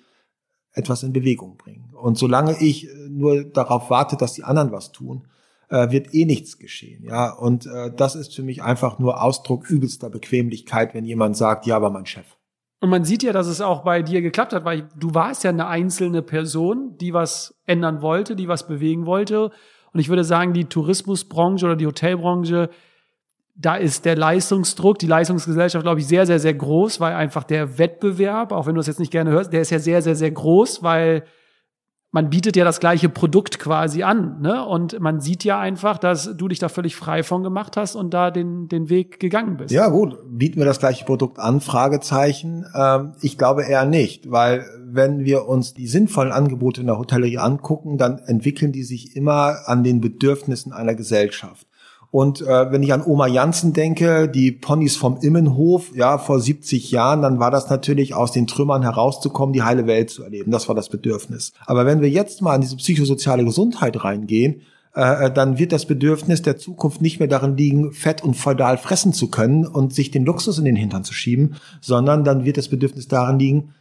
etwas 0.72 1.02
in 1.02 1.12
Bewegung 1.12 1.56
bringen. 1.56 1.92
Und 1.94 2.18
solange 2.18 2.60
ich 2.60 2.88
äh, 2.88 3.08
nur 3.08 3.44
darauf 3.44 3.90
warte, 3.90 4.16
dass 4.16 4.34
die 4.34 4.44
anderen 4.44 4.72
was 4.72 4.92
tun, 4.92 5.26
äh, 5.68 5.90
wird 5.90 6.12
eh 6.14 6.24
nichts 6.24 6.58
geschehen. 6.58 7.04
Ja, 7.04 7.32
und 7.32 7.66
äh, 7.66 7.92
das 7.94 8.16
ist 8.16 8.34
für 8.34 8.42
mich 8.42 8.62
einfach 8.62 8.98
nur 8.98 9.22
Ausdruck 9.22 9.70
übelster 9.70 10.10
Bequemlichkeit, 10.10 10.94
wenn 10.94 11.04
jemand 11.04 11.36
sagt, 11.36 11.66
ja, 11.66 11.76
aber 11.76 11.90
mein 11.90 12.06
Chef. 12.06 12.26
Und 12.80 12.90
man 12.90 13.04
sieht 13.04 13.22
ja, 13.22 13.32
dass 13.32 13.46
es 13.46 13.60
auch 13.60 13.82
bei 13.82 14.02
dir 14.02 14.20
geklappt 14.20 14.52
hat, 14.52 14.64
weil 14.64 14.88
du 14.94 15.14
warst 15.14 15.42
ja 15.42 15.50
eine 15.50 15.68
einzelne 15.68 16.20
Person, 16.20 16.98
die 17.00 17.14
was 17.14 17.58
ändern 17.64 18.02
wollte, 18.02 18.36
die 18.36 18.48
was 18.48 18.66
bewegen 18.66 19.06
wollte. 19.06 19.50
Und 19.92 20.00
ich 20.00 20.08
würde 20.08 20.24
sagen, 20.24 20.52
die 20.52 20.66
Tourismusbranche 20.66 21.64
oder 21.64 21.76
die 21.76 21.86
Hotelbranche 21.86 22.68
da 23.56 23.76
ist 23.76 24.04
der 24.04 24.16
Leistungsdruck, 24.16 24.98
die 24.98 25.06
Leistungsgesellschaft, 25.06 25.84
glaube 25.84 26.00
ich, 26.00 26.06
sehr, 26.06 26.26
sehr, 26.26 26.40
sehr 26.40 26.54
groß, 26.54 27.00
weil 27.00 27.14
einfach 27.14 27.44
der 27.44 27.78
Wettbewerb, 27.78 28.52
auch 28.52 28.66
wenn 28.66 28.74
du 28.74 28.80
es 28.80 28.86
jetzt 28.86 28.98
nicht 28.98 29.12
gerne 29.12 29.30
hörst, 29.30 29.52
der 29.52 29.60
ist 29.60 29.70
ja 29.70 29.78
sehr, 29.78 30.02
sehr, 30.02 30.16
sehr 30.16 30.32
groß, 30.32 30.82
weil 30.82 31.24
man 32.10 32.30
bietet 32.30 32.54
ja 32.54 32.64
das 32.64 32.78
gleiche 32.78 33.08
Produkt 33.08 33.58
quasi 33.58 34.04
an, 34.04 34.40
ne? 34.40 34.64
Und 34.64 35.00
man 35.00 35.20
sieht 35.20 35.42
ja 35.42 35.58
einfach, 35.58 35.98
dass 35.98 36.36
du 36.36 36.46
dich 36.46 36.60
da 36.60 36.68
völlig 36.68 36.94
frei 36.94 37.24
von 37.24 37.42
gemacht 37.42 37.76
hast 37.76 37.96
und 37.96 38.14
da 38.14 38.30
den, 38.30 38.68
den 38.68 38.88
Weg 38.88 39.18
gegangen 39.18 39.56
bist. 39.56 39.72
Ja, 39.72 39.88
gut. 39.88 40.16
Bieten 40.28 40.60
wir 40.60 40.64
das 40.64 40.78
gleiche 40.78 41.04
Produkt 41.04 41.40
an? 41.40 41.60
Fragezeichen. 41.60 42.66
Ähm, 42.72 43.14
ich 43.20 43.36
glaube 43.36 43.64
eher 43.64 43.84
nicht, 43.84 44.30
weil 44.30 44.64
wenn 44.84 45.24
wir 45.24 45.48
uns 45.48 45.74
die 45.74 45.88
sinnvollen 45.88 46.30
Angebote 46.30 46.82
in 46.82 46.86
der 46.86 46.98
Hotellerie 46.98 47.38
angucken, 47.38 47.98
dann 47.98 48.18
entwickeln 48.18 48.70
die 48.70 48.84
sich 48.84 49.16
immer 49.16 49.66
an 49.66 49.82
den 49.82 50.00
Bedürfnissen 50.00 50.72
einer 50.72 50.94
Gesellschaft. 50.94 51.66
Und 52.14 52.42
äh, 52.42 52.70
wenn 52.70 52.84
ich 52.84 52.92
an 52.92 53.02
Oma 53.04 53.26
Janssen 53.26 53.72
denke, 53.72 54.28
die 54.28 54.52
Ponys 54.52 54.96
vom 54.96 55.16
Immenhof, 55.20 55.90
ja, 55.96 56.16
vor 56.18 56.38
70 56.38 56.92
Jahren, 56.92 57.22
dann 57.22 57.40
war 57.40 57.50
das 57.50 57.70
natürlich 57.70 58.14
aus 58.14 58.30
den 58.30 58.46
Trümmern 58.46 58.82
herauszukommen, 58.82 59.52
die 59.52 59.64
heile 59.64 59.88
Welt 59.88 60.10
zu 60.10 60.22
erleben. 60.22 60.52
Das 60.52 60.68
war 60.68 60.76
das 60.76 60.88
Bedürfnis. 60.88 61.52
Aber 61.66 61.86
wenn 61.86 62.00
wir 62.00 62.08
jetzt 62.08 62.40
mal 62.40 62.54
in 62.54 62.60
diese 62.60 62.76
psychosoziale 62.76 63.44
Gesundheit 63.44 64.04
reingehen, 64.04 64.60
äh, 64.94 65.28
dann 65.28 65.58
wird 65.58 65.72
das 65.72 65.86
Bedürfnis 65.86 66.40
der 66.40 66.56
Zukunft 66.56 67.02
nicht 67.02 67.18
mehr 67.18 67.26
darin 67.26 67.56
liegen, 67.56 67.90
fett 67.90 68.22
und 68.22 68.34
feudal 68.34 68.78
fressen 68.78 69.12
zu 69.12 69.28
können 69.28 69.66
und 69.66 69.92
sich 69.92 70.12
den 70.12 70.24
Luxus 70.24 70.56
in 70.56 70.66
den 70.66 70.76
Hintern 70.76 71.02
zu 71.02 71.14
schieben, 71.14 71.56
sondern 71.80 72.22
dann 72.22 72.44
wird 72.44 72.58
das 72.58 72.68
Bedürfnis 72.68 73.08
darin 73.08 73.40
liegen, 73.40 73.74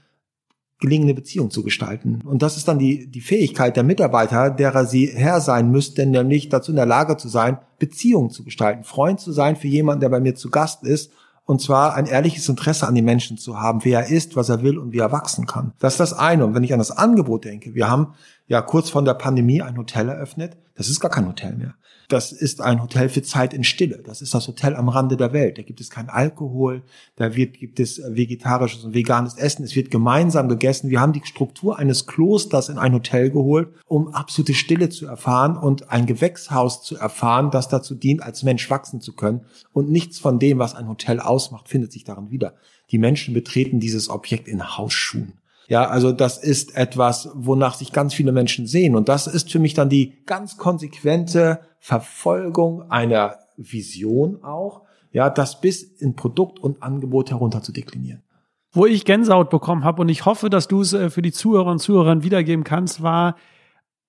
gelingende 0.84 1.14
Beziehung 1.14 1.50
zu 1.50 1.64
gestalten. 1.64 2.20
Und 2.26 2.42
das 2.42 2.58
ist 2.58 2.68
dann 2.68 2.78
die, 2.78 3.10
die 3.10 3.22
Fähigkeit 3.22 3.78
der 3.78 3.84
Mitarbeiter, 3.84 4.50
derer 4.50 4.86
sie 4.86 5.08
Herr 5.08 5.40
sein 5.40 5.72
müssten, 5.72 6.12
nämlich 6.12 6.50
dazu 6.50 6.72
in 6.72 6.76
der 6.76 6.86
Lage 6.86 7.16
zu 7.16 7.30
sein, 7.30 7.58
Beziehungen 7.80 8.32
zu 8.32 8.44
gestalten, 8.44 8.84
Freund 8.84 9.22
zu 9.22 9.32
sein 9.32 9.56
für 9.56 9.70
jemanden, 9.70 10.02
der 10.02 10.10
bei 10.10 10.20
mir 10.20 10.36
zu 10.36 10.50
Gast 10.50 10.84
ist 10.84 11.12
Und 11.46 11.62
zwar 11.62 11.96
ein 11.96 12.06
ehrliches 12.06 12.48
Interesse 12.48 12.88
an 12.88 12.96
den 12.96 13.04
Menschen 13.04 13.38
zu 13.38 13.60
haben, 13.60 13.84
wer 13.84 14.02
er 14.02 14.10
ist, 14.10 14.36
was 14.36 14.50
er 14.50 14.62
will 14.62 14.78
und 14.78 14.94
wie 14.94 15.00
er 15.00 15.12
wachsen 15.12 15.46
kann. 15.46 15.74
Das 15.80 15.96
ist 15.96 16.00
das 16.00 16.14
eine. 16.14 16.46
Und 16.46 16.56
wenn 16.56 16.64
ich 16.64 16.72
an 16.72 16.80
das 16.80 16.92
Angebot 16.92 17.44
denke, 17.44 17.76
wir 17.76 17.90
haben 17.90 18.14
ja 18.48 18.62
kurz 18.62 18.90
vor 18.90 19.04
der 19.04 19.14
Pandemie 19.14 19.62
ein 19.62 19.78
Hotel 19.78 20.08
eröffnet. 20.08 20.58
Das 20.76 20.90
ist 20.90 21.02
gar 21.02 21.12
kein 21.12 21.28
Hotel 21.28 21.56
mehr. 21.56 21.76
Das 22.08 22.32
ist 22.32 22.62
ein 22.62 22.82
Hotel 22.82 23.10
für 23.10 23.22
Zeit 23.22 23.54
in 23.54 23.64
Stille. 23.64 24.02
Das 24.04 24.22
ist 24.22 24.34
das 24.34 24.48
Hotel 24.48 24.76
am 24.76 24.90
Rande 24.90 25.18
der 25.18 25.34
Welt. 25.34 25.58
Da 25.58 25.62
gibt 25.62 25.80
es 25.82 25.90
kein 25.90 26.10
Alkohol, 26.10 26.84
da 27.16 27.36
wird, 27.36 27.60
gibt 27.60 27.80
es 27.80 28.02
vegetarisches 28.06 28.84
und 28.84 28.94
veganes 28.94 29.36
Essen. 29.36 29.64
Es 29.64 29.76
wird 29.76 29.92
gemeinsam 29.92 30.50
gegessen. 30.50 30.90
Wir 30.90 31.00
haben 31.00 31.14
die 31.14 31.22
Struktur 31.24 31.80
eines 31.80 32.06
Klosters 32.06 32.70
in 32.70 32.78
ein 32.78 32.94
Hotel 32.94 33.30
geholt, 33.30 33.70
um 33.88 34.14
absolute 34.14 34.54
Stille 34.54 34.90
zu 34.90 35.06
erfahren 35.06 35.58
und 35.58 35.90
ein 35.90 36.06
Gewächshaus 36.06 36.84
zu 36.84 36.98
erfahren, 36.98 37.52
das 37.52 37.70
dazu 37.70 37.96
dient, 37.96 38.22
als 38.22 38.44
Mensch 38.44 38.70
wachsen 38.70 39.02
zu 39.02 39.14
können. 39.14 39.42
Und 39.72 39.90
nichts 39.90 40.20
von 40.20 40.40
dem, 40.40 40.60
was 40.60 40.76
ein 40.76 40.88
Hotel 40.88 41.20
ausmacht, 41.20 41.70
findet 41.70 41.92
sich 41.92 42.04
darin 42.04 42.32
wieder. 42.32 42.56
Die 42.92 42.98
Menschen 42.98 43.34
betreten 43.34 43.80
dieses 43.80 44.10
Objekt 44.10 44.48
in 44.48 44.78
Hausschuhen. 44.78 45.34
Ja, 45.68 45.88
also 45.88 46.12
das 46.12 46.38
ist 46.38 46.76
etwas, 46.76 47.30
wonach 47.34 47.76
sich 47.76 47.92
ganz 47.92 48.14
viele 48.14 48.32
Menschen 48.32 48.68
sehen. 48.68 48.96
Und 48.96 49.10
das 49.10 49.28
ist 49.28 49.52
für 49.52 49.60
mich 49.60 49.74
dann 49.74 49.90
die 49.90 50.24
ganz 50.26 50.58
konsequente 50.58 51.60
Verfolgung 51.80 52.90
einer 52.92 53.38
Vision 53.58 54.44
auch, 54.44 54.82
ja, 55.12 55.30
das 55.30 55.62
bis 55.62 55.84
in 55.84 56.16
Produkt 56.16 56.60
und 56.60 56.82
Angebot 56.82 57.30
herunter 57.30 57.62
zu 57.62 57.72
deklinieren. 57.72 58.24
Wo 58.72 58.88
ich 58.88 59.06
Gänsehaut 59.06 59.52
bekommen 59.52 59.84
habe 59.84 60.02
und 60.02 60.10
ich 60.10 60.26
hoffe, 60.26 60.50
dass 60.50 60.68
du 60.68 60.82
es 60.82 60.94
äh, 60.94 61.10
für 61.10 61.22
die 61.22 61.32
Zuhörer 61.32 61.72
und 61.72 61.80
Zuhörer 61.80 62.24
wiedergeben 62.24 62.64
kannst, 62.64 63.04
war, 63.04 63.36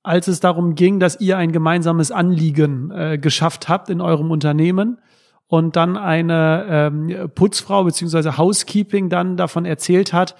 als 0.02 0.28
es 0.28 0.40
darum 0.40 0.74
ging, 0.74 1.00
dass 1.00 1.20
ihr 1.20 1.36
ein 1.36 1.52
gemeinsames 1.52 2.10
Anliegen 2.10 2.90
äh, 2.90 3.18
geschafft 3.18 3.68
habt 3.68 3.90
in 3.90 4.00
eurem 4.00 4.30
Unternehmen 4.30 4.98
und 5.46 5.76
dann 5.76 5.96
eine 5.96 6.66
ähm, 6.68 7.30
Putzfrau 7.34 7.84
beziehungsweise 7.84 8.38
Housekeeping 8.38 9.08
dann 9.08 9.36
davon 9.36 9.66
erzählt 9.66 10.12
hat, 10.12 10.36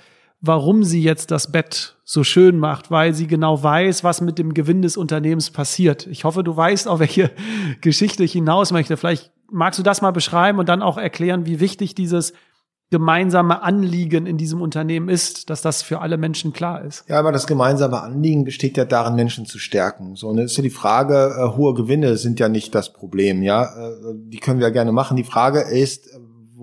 warum 0.46 0.84
sie 0.84 1.02
jetzt 1.02 1.30
das 1.30 1.50
Bett 1.50 1.96
so 2.04 2.22
schön 2.22 2.58
macht, 2.58 2.90
weil 2.90 3.14
sie 3.14 3.26
genau 3.26 3.62
weiß, 3.62 4.04
was 4.04 4.20
mit 4.20 4.38
dem 4.38 4.52
Gewinn 4.52 4.82
des 4.82 4.96
Unternehmens 4.96 5.50
passiert. 5.50 6.06
Ich 6.06 6.24
hoffe, 6.24 6.44
du 6.44 6.54
weißt, 6.54 6.86
auf 6.86 7.00
welche 7.00 7.30
Geschichte 7.80 8.24
ich 8.24 8.32
hinaus 8.32 8.70
möchte. 8.70 8.96
Vielleicht 8.96 9.32
magst 9.50 9.78
du 9.78 9.82
das 9.82 10.02
mal 10.02 10.10
beschreiben 10.10 10.58
und 10.58 10.68
dann 10.68 10.82
auch 10.82 10.98
erklären, 10.98 11.46
wie 11.46 11.60
wichtig 11.60 11.94
dieses 11.94 12.34
gemeinsame 12.90 13.62
Anliegen 13.62 14.26
in 14.26 14.36
diesem 14.36 14.60
Unternehmen 14.60 15.08
ist, 15.08 15.48
dass 15.48 15.62
das 15.62 15.82
für 15.82 16.00
alle 16.00 16.18
Menschen 16.18 16.52
klar 16.52 16.84
ist. 16.84 17.08
Ja, 17.08 17.18
aber 17.18 17.32
das 17.32 17.46
gemeinsame 17.46 18.00
Anliegen 18.02 18.44
besteht 18.44 18.76
ja 18.76 18.84
darin, 18.84 19.14
Menschen 19.14 19.46
zu 19.46 19.58
stärken. 19.58 20.14
So, 20.14 20.28
und 20.28 20.38
es 20.38 20.52
ist 20.52 20.56
ja 20.58 20.62
die 20.62 20.70
Frage, 20.70 21.34
äh, 21.36 21.56
hohe 21.56 21.74
Gewinne 21.74 22.16
sind 22.18 22.38
ja 22.38 22.48
nicht 22.48 22.74
das 22.74 22.92
Problem, 22.92 23.42
ja. 23.42 23.64
Äh, 23.64 24.14
die 24.14 24.38
können 24.38 24.60
wir 24.60 24.68
ja 24.68 24.72
gerne 24.72 24.92
machen. 24.92 25.16
Die 25.16 25.24
Frage 25.24 25.62
ist, 25.62 26.08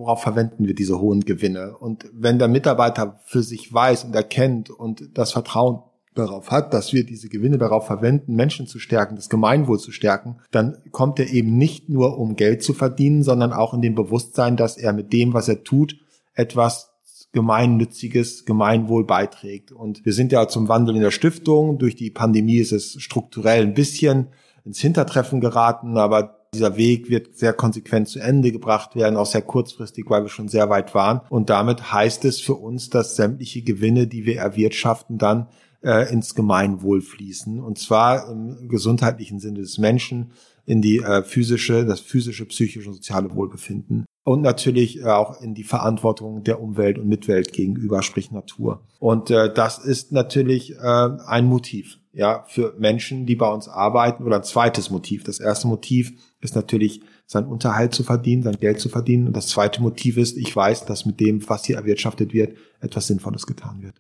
worauf 0.02 0.22
verwenden 0.22 0.68
wir 0.68 0.74
diese 0.74 1.00
hohen 1.00 1.22
Gewinne? 1.22 1.78
Und 1.78 2.10
wenn 2.14 2.40
der 2.40 2.48
Mitarbeiter 2.48 3.20
für 3.26 3.44
sich 3.44 3.72
weiß 3.72 4.04
und 4.06 4.16
erkennt 4.16 4.70
und 4.70 5.10
das 5.14 5.32
Vertrauen 5.32 5.84
darauf 6.16 6.52
hat, 6.52 6.74
dass 6.74 6.92
wir 6.92 7.06
diese 7.06 7.30
Gewinne 7.30 7.58
darauf 7.58 7.86
verwenden, 7.86 8.36
Menschen 8.36 8.68
zu 8.68 8.80
stärken, 8.80 9.16
das 9.16 9.30
Gemeinwohl 9.30 9.80
zu 9.80 9.92
stärken, 9.92 10.40
dann 10.52 10.78
kommt 10.92 11.20
er 11.20 11.30
eben 11.30 11.58
nicht 11.58 11.88
nur 11.88 12.18
um 12.18 12.36
Geld 12.36 12.64
zu 12.64 12.74
verdienen, 12.74 13.24
sondern 13.24 13.54
auch 13.54 13.74
in 13.74 13.82
dem 13.82 13.96
Bewusstsein, 13.96 14.58
dass 14.58 14.76
er 14.76 14.92
mit 14.92 15.14
dem, 15.14 15.34
was 15.34 15.48
er 15.48 15.64
tut, 15.64 15.96
etwas 16.34 16.90
gemeinnütziges 17.32 18.46
Gemeinwohl 18.46 19.06
beiträgt. 19.06 19.72
Und 19.72 20.04
wir 20.04 20.14
sind 20.14 20.32
ja 20.34 20.48
zum 20.50 20.68
Wandel 20.68 20.96
in 20.96 21.02
der 21.02 21.12
Stiftung. 21.12 21.78
Durch 21.78 21.96
die 21.96 22.10
Pandemie 22.10 22.58
ist 22.58 22.74
es 22.74 23.02
strukturell 23.02 23.64
ein 23.64 23.74
bisschen 23.74 24.28
ins 24.66 24.80
Hintertreffen 24.80 25.40
geraten, 25.40 25.98
aber 25.98 26.41
dieser 26.54 26.76
Weg 26.76 27.10
wird 27.10 27.38
sehr 27.38 27.54
konsequent 27.54 28.10
zu 28.10 28.20
Ende 28.20 28.52
gebracht 28.52 28.96
werden, 28.96 29.16
auch 29.16 29.26
sehr 29.26 29.42
kurzfristig, 29.42 30.10
weil 30.10 30.24
wir 30.24 30.30
schon 30.30 30.50
sehr 30.50 30.70
weit 30.70 30.94
waren. 30.94 31.22
Und 31.30 31.50
damit 31.50 31.94
heißt 31.94 32.26
es 32.26 32.42
für 32.42 32.56
uns, 32.56 32.90
dass 32.90 33.16
sämtliche 33.16 33.62
Gewinne, 33.62 34.06
die 34.06 34.26
wir 34.26 34.38
erwirtschaften, 34.38 35.18
dann 35.18 35.48
äh, 35.82 36.12
ins 36.12 36.36
Gemeinwohl 36.36 37.02
fließen. 37.02 37.62
Und 37.62 37.80
zwar 37.80 38.30
im 38.30 38.68
gesundheitlichen 38.68 39.40
Sinne 39.40 39.60
des 39.60 39.78
Menschen, 39.78 40.34
in 40.66 40.82
die 40.82 40.98
äh, 40.98 41.24
physische, 41.24 41.86
das 41.86 42.02
physische, 42.02 42.46
psychische 42.46 42.90
und 42.90 42.96
soziale 42.96 43.34
Wohlbefinden. 43.34 44.06
Und 44.26 44.42
natürlich 44.42 45.00
äh, 45.00 45.06
auch 45.06 45.42
in 45.42 45.56
die 45.56 45.64
Verantwortung 45.64 46.44
der 46.44 46.62
Umwelt 46.62 47.00
und 47.00 47.08
Mitwelt 47.08 47.54
gegenüber, 47.54 48.04
sprich 48.04 48.30
Natur. 48.30 48.82
Und 49.00 49.32
äh, 49.32 49.52
das 49.52 49.80
ist 49.80 50.12
natürlich 50.12 50.76
äh, 50.76 51.10
ein 51.26 51.46
Motiv 51.46 51.98
ja, 52.14 52.44
für 52.48 52.76
Menschen, 52.78 53.26
die 53.26 53.36
bei 53.36 53.50
uns 53.50 53.68
arbeiten, 53.68 54.24
oder 54.24 54.38
ein 54.38 54.44
zweites 54.44 54.90
Motiv. 54.90 55.24
Das 55.24 55.40
erste 55.40 55.68
Motiv 55.68 56.14
ist 56.42 56.56
natürlich, 56.56 57.02
seinen 57.26 57.48
Unterhalt 57.48 57.94
zu 57.94 58.04
verdienen, 58.04 58.44
sein 58.44 58.58
Geld 58.60 58.80
zu 58.80 58.90
verdienen. 58.90 59.28
Und 59.28 59.36
das 59.36 59.48
zweite 59.48 59.82
Motiv 59.82 60.18
ist, 60.18 60.38
ich 60.38 60.56
weiß, 60.56 60.86
dass 60.86 61.06
mit 61.06 61.20
dem, 61.20 61.48
was 61.50 61.66
hier 61.66 61.78
erwirtschaftet 61.78 62.34
wird, 62.34 62.58
etwas 62.80 63.08
Sinnvolles 63.08 63.48
getan 63.48 63.82
wird. 63.82 63.96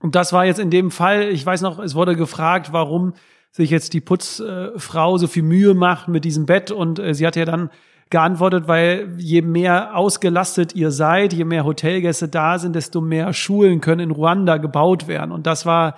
Und 0.00 0.14
das 0.14 0.32
war 0.32 0.44
jetzt 0.44 0.60
in 0.60 0.70
dem 0.70 0.90
Fall, 0.90 1.28
ich 1.28 1.44
weiß 1.44 1.60
noch, 1.62 1.78
es 1.78 1.94
wurde 1.94 2.16
gefragt, 2.16 2.72
warum 2.72 3.14
sich 3.52 3.70
jetzt 3.70 3.92
die 3.92 4.00
Putzfrau 4.00 5.18
so 5.18 5.26
viel 5.26 5.42
Mühe 5.42 5.74
macht 5.74 6.08
mit 6.08 6.24
diesem 6.24 6.46
Bett. 6.46 6.70
Und 6.70 6.98
äh, 6.98 7.14
sie 7.14 7.26
hat 7.26 7.36
ja 7.36 7.44
dann 7.44 7.70
geantwortet, 8.10 8.66
weil 8.66 9.14
je 9.18 9.42
mehr 9.42 9.96
ausgelastet 9.96 10.74
ihr 10.74 10.90
seid, 10.90 11.32
je 11.32 11.44
mehr 11.44 11.64
Hotelgäste 11.64 12.28
da 12.28 12.58
sind, 12.58 12.74
desto 12.74 13.00
mehr 13.00 13.32
Schulen 13.32 13.80
können 13.80 14.00
in 14.00 14.10
Ruanda 14.10 14.56
gebaut 14.56 15.06
werden. 15.06 15.30
Und 15.30 15.46
das 15.46 15.64
war 15.64 15.96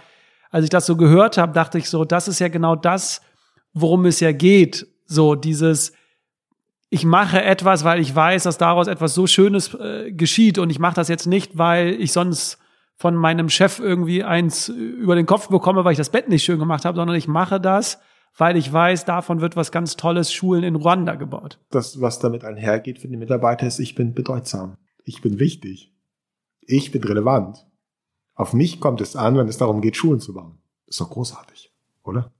als 0.53 0.65
ich 0.65 0.71
das 0.71 0.87
so 0.87 0.97
gehört 0.97 1.39
habe, 1.39 1.53
dachte 1.53 1.79
ich 1.79 1.89
so, 1.89 2.05
das 2.05 2.29
ist 2.29 2.39
ja 2.39 2.49
genau 2.49 2.77
das, 2.77 3.23
worum 3.73 4.05
es 4.05 4.21
ja 4.21 4.33
geht. 4.33 4.87
So 5.07 5.35
dieses, 5.35 5.93
ich 6.91 7.05
mache 7.05 7.43
etwas, 7.43 7.85
weil 7.85 8.01
ich 8.01 8.15
weiß, 8.15 8.43
dass 8.43 8.59
daraus 8.59 8.87
etwas 8.87 9.15
so 9.15 9.27
Schönes 9.27 9.75
äh, 9.75 10.13
geschieht 10.13 10.59
und 10.59 10.71
ich 10.71 10.79
mache 10.79 10.95
das 10.95 11.09
jetzt 11.09 11.27
nicht, 11.27 11.57
weil 11.57 11.95
ich 12.01 12.13
sonst 12.13 12.59
von 12.97 13.15
meinem 13.15 13.49
Chef 13.49 13.79
irgendwie 13.79 14.23
eins 14.23 14.69
über 14.69 15.17
den 15.17 15.27
Kopf 15.27 15.49
bekomme, 15.49 15.85
weil 15.85 15.93
ich 15.93 15.99
das 15.99 16.11
Bett 16.11 16.29
nicht 16.29 16.45
schön 16.45 16.59
gemacht 16.59 16.85
habe, 16.85 16.97
sondern 16.97 17.17
ich 17.17 17.27
mache 17.27 17.61
das, 17.61 17.99
weil 18.37 18.57
ich 18.57 18.73
weiß, 18.73 19.05
davon 19.05 19.41
wird 19.41 19.57
was 19.57 19.73
ganz 19.73 19.97
Tolles 19.97 20.33
Schulen 20.33 20.63
in 20.63 20.77
Ruanda 20.77 21.17
gebaut. 21.17 21.59
Das, 21.71 22.01
was 22.01 22.19
damit 22.19 22.45
einhergeht 22.45 22.99
für 22.99 23.09
die 23.09 23.17
Mitarbeiter, 23.17 23.67
ist, 23.67 23.79
ich 23.79 23.95
bin 23.95 24.15
bedeutsam. 24.15 24.77
Ich 25.05 25.21
bin 25.21 25.39
wichtig. 25.39 25.93
Ich 26.61 26.93
bin 26.93 27.03
relevant. 27.03 27.67
Auf 28.35 28.53
mich 28.53 28.81
kommt 28.81 29.01
es 29.01 29.17
an, 29.17 29.37
wenn 29.37 29.49
es 29.49 29.59
darum 29.59 29.81
geht, 29.81 29.97
Schulen 29.97 30.21
zu 30.21 30.33
bauen. 30.35 30.59
ist 30.87 31.01
doch 31.01 31.11
großartig, 31.11 31.73
oder? 32.03 32.33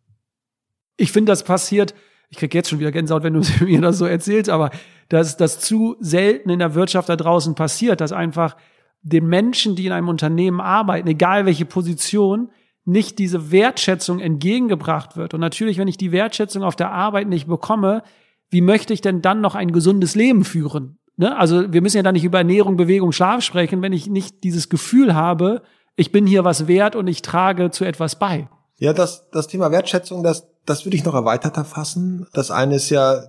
Ich 0.97 1.11
finde, 1.11 1.33
das 1.33 1.43
passiert, 1.43 1.95
ich 2.33 2.39
krieg 2.39 2.55
jetzt 2.55 2.71
schon 2.71 2.81
wieder 2.81 2.91
Gänsehaut, 2.91 3.23
wenn 3.23 3.35
du 3.35 3.43
mir 3.65 3.81
das 3.83 3.99
so 3.99 4.07
erzählst, 4.07 4.51
aber 4.51 4.71
dass 5.11 5.37
das 5.37 5.61
zu 5.61 5.97
selten 6.01 6.49
in 6.49 6.59
der 6.59 6.75
Wirtschaft 6.75 7.11
da 7.11 7.17
draußen 7.17 7.55
passiert, 7.55 8.01
dass 8.01 8.11
einfach 8.11 8.57
den 9.03 9.27
Menschen, 9.27 9.77
die 9.77 9.87
in 9.87 9.93
einem 9.93 10.09
Unternehmen 10.09 10.61
arbeiten, 10.61 11.09
egal 11.09 11.45
welche 11.45 11.67
Position, 11.67 12.51
nicht 12.85 13.19
diese 13.19 13.53
Wertschätzung 13.53 14.19
entgegengebracht 14.19 15.17
wird. 15.17 15.35
Und 15.35 15.41
natürlich, 15.41 15.77
wenn 15.77 15.89
ich 15.89 15.99
die 15.99 16.11
Wertschätzung 16.11 16.63
auf 16.63 16.75
der 16.75 16.91
Arbeit 16.91 17.29
nicht 17.29 17.47
bekomme, 17.47 18.03
wie 18.49 18.63
möchte 18.63 18.95
ich 18.95 19.03
denn 19.03 19.21
dann 19.21 19.41
noch 19.41 19.55
ein 19.55 19.73
gesundes 19.73 20.15
Leben 20.15 20.45
führen? 20.45 20.99
Ne? 21.17 21.37
Also 21.37 21.71
wir 21.73 21.83
müssen 21.83 21.99
ja 21.99 22.03
da 22.03 22.13
nicht 22.13 22.25
über 22.25 22.39
Ernährung, 22.39 22.77
Bewegung, 22.77 23.13
Schlaf 23.13 23.43
sprechen, 23.43 23.83
wenn 23.83 23.93
ich 23.93 24.09
nicht 24.09 24.43
dieses 24.43 24.71
Gefühl 24.71 25.15
habe, 25.15 25.63
ich 25.97 26.13
bin 26.13 26.27
hier 26.27 26.45
was 26.45 26.67
wert 26.67 26.97
und 26.97 27.07
ich 27.09 27.21
trage 27.21 27.71
zu 27.71 27.85
etwas 27.85 28.19
bei. 28.19 28.49
Ja, 28.79 28.95
das, 28.95 29.29
das 29.31 29.49
Thema 29.49 29.71
Wertschätzung, 29.71 30.23
das, 30.23 30.52
das 30.65 30.85
würde 30.85 30.97
ich 30.97 31.05
noch 31.05 31.15
erweiterter 31.15 31.65
fassen. 31.65 32.27
Das 32.33 32.51
eine 32.51 32.77
ist 32.77 32.91
ja 32.91 33.25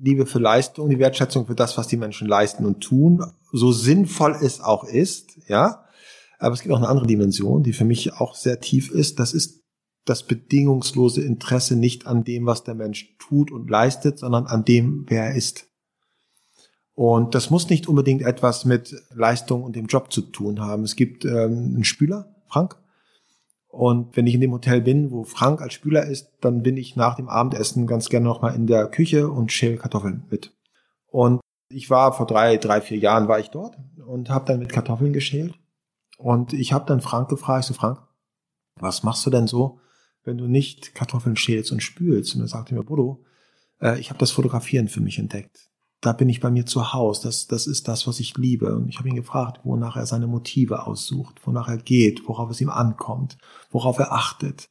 Liebe 0.00 0.26
für 0.26 0.38
Leistung, 0.38 0.90
die 0.90 0.98
Wertschätzung 0.98 1.46
für 1.46 1.54
das, 1.54 1.78
was 1.78 1.88
die 1.88 1.96
Menschen 1.96 2.28
leisten 2.28 2.66
und 2.66 2.82
tun, 2.82 3.24
so 3.52 3.72
sinnvoll 3.72 4.36
es 4.42 4.60
auch 4.60 4.84
ist, 4.84 5.38
ja. 5.48 5.84
Aber 6.38 6.52
es 6.52 6.60
gibt 6.60 6.74
auch 6.74 6.78
eine 6.78 6.88
andere 6.88 7.06
Dimension, 7.06 7.62
die 7.62 7.72
für 7.72 7.84
mich 7.84 8.12
auch 8.12 8.34
sehr 8.34 8.60
tief 8.60 8.90
ist. 8.90 9.18
Das 9.18 9.32
ist 9.32 9.62
das 10.04 10.26
bedingungslose 10.26 11.22
Interesse 11.22 11.76
nicht 11.76 12.06
an 12.06 12.24
dem, 12.24 12.44
was 12.44 12.64
der 12.64 12.74
Mensch 12.74 13.16
tut 13.18 13.50
und 13.50 13.70
leistet, 13.70 14.18
sondern 14.18 14.46
an 14.46 14.64
dem, 14.64 15.06
wer 15.08 15.24
er 15.24 15.34
ist. 15.34 15.68
Und 16.92 17.34
das 17.34 17.50
muss 17.50 17.70
nicht 17.70 17.88
unbedingt 17.88 18.22
etwas 18.22 18.64
mit 18.64 18.94
Leistung 19.14 19.62
und 19.62 19.74
dem 19.74 19.86
Job 19.86 20.12
zu 20.12 20.20
tun 20.22 20.60
haben. 20.60 20.84
Es 20.84 20.96
gibt 20.96 21.24
ähm, 21.24 21.72
einen 21.74 21.84
Spüler, 21.84 22.34
Frank. 22.48 22.76
Und 23.74 24.16
wenn 24.16 24.26
ich 24.26 24.34
in 24.34 24.40
dem 24.40 24.52
Hotel 24.52 24.80
bin, 24.80 25.10
wo 25.10 25.24
Frank 25.24 25.60
als 25.60 25.74
Spüler 25.74 26.06
ist, 26.06 26.30
dann 26.40 26.62
bin 26.62 26.76
ich 26.76 26.94
nach 26.94 27.16
dem 27.16 27.28
Abendessen 27.28 27.88
ganz 27.88 28.08
gerne 28.08 28.24
nochmal 28.24 28.54
in 28.54 28.68
der 28.68 28.86
Küche 28.86 29.28
und 29.28 29.50
schäle 29.50 29.76
Kartoffeln 29.76 30.24
mit. 30.30 30.52
Und 31.08 31.40
ich 31.68 31.90
war 31.90 32.12
vor 32.12 32.26
drei, 32.26 32.56
drei, 32.56 32.80
vier 32.80 32.98
Jahren 32.98 33.26
war 33.26 33.40
ich 33.40 33.50
dort 33.50 33.76
und 34.06 34.30
habe 34.30 34.46
dann 34.46 34.60
mit 34.60 34.72
Kartoffeln 34.72 35.12
geschält. 35.12 35.54
Und 36.18 36.52
ich 36.52 36.72
habe 36.72 36.86
dann 36.86 37.00
Frank 37.00 37.28
gefragt, 37.28 37.64
so 37.64 37.74
Frank, 37.74 37.98
was 38.78 39.02
machst 39.02 39.26
du 39.26 39.30
denn 39.30 39.48
so, 39.48 39.80
wenn 40.22 40.38
du 40.38 40.46
nicht 40.46 40.94
Kartoffeln 40.94 41.36
schälst 41.36 41.72
und 41.72 41.82
spülst? 41.82 42.36
Und 42.36 42.42
er 42.42 42.48
sagte 42.48 42.74
mir, 42.74 42.84
Bodo, 42.84 43.24
äh, 43.80 43.98
ich 43.98 44.10
habe 44.10 44.20
das 44.20 44.30
Fotografieren 44.30 44.86
für 44.86 45.00
mich 45.00 45.18
entdeckt 45.18 45.73
da 46.04 46.12
bin 46.12 46.28
ich 46.28 46.40
bei 46.40 46.50
mir 46.50 46.66
zu 46.66 46.92
Hause. 46.92 47.22
Das, 47.24 47.46
das 47.46 47.66
ist 47.66 47.88
das, 47.88 48.06
was 48.06 48.20
ich 48.20 48.36
liebe. 48.36 48.76
Und 48.76 48.88
ich 48.88 48.98
habe 48.98 49.08
ihn 49.08 49.14
gefragt, 49.14 49.60
wonach 49.64 49.96
er 49.96 50.06
seine 50.06 50.26
Motive 50.26 50.86
aussucht, 50.86 51.40
wonach 51.44 51.68
er 51.68 51.78
geht, 51.78 52.28
worauf 52.28 52.50
es 52.50 52.60
ihm 52.60 52.68
ankommt, 52.68 53.38
worauf 53.70 53.98
er 53.98 54.12
achtet, 54.12 54.68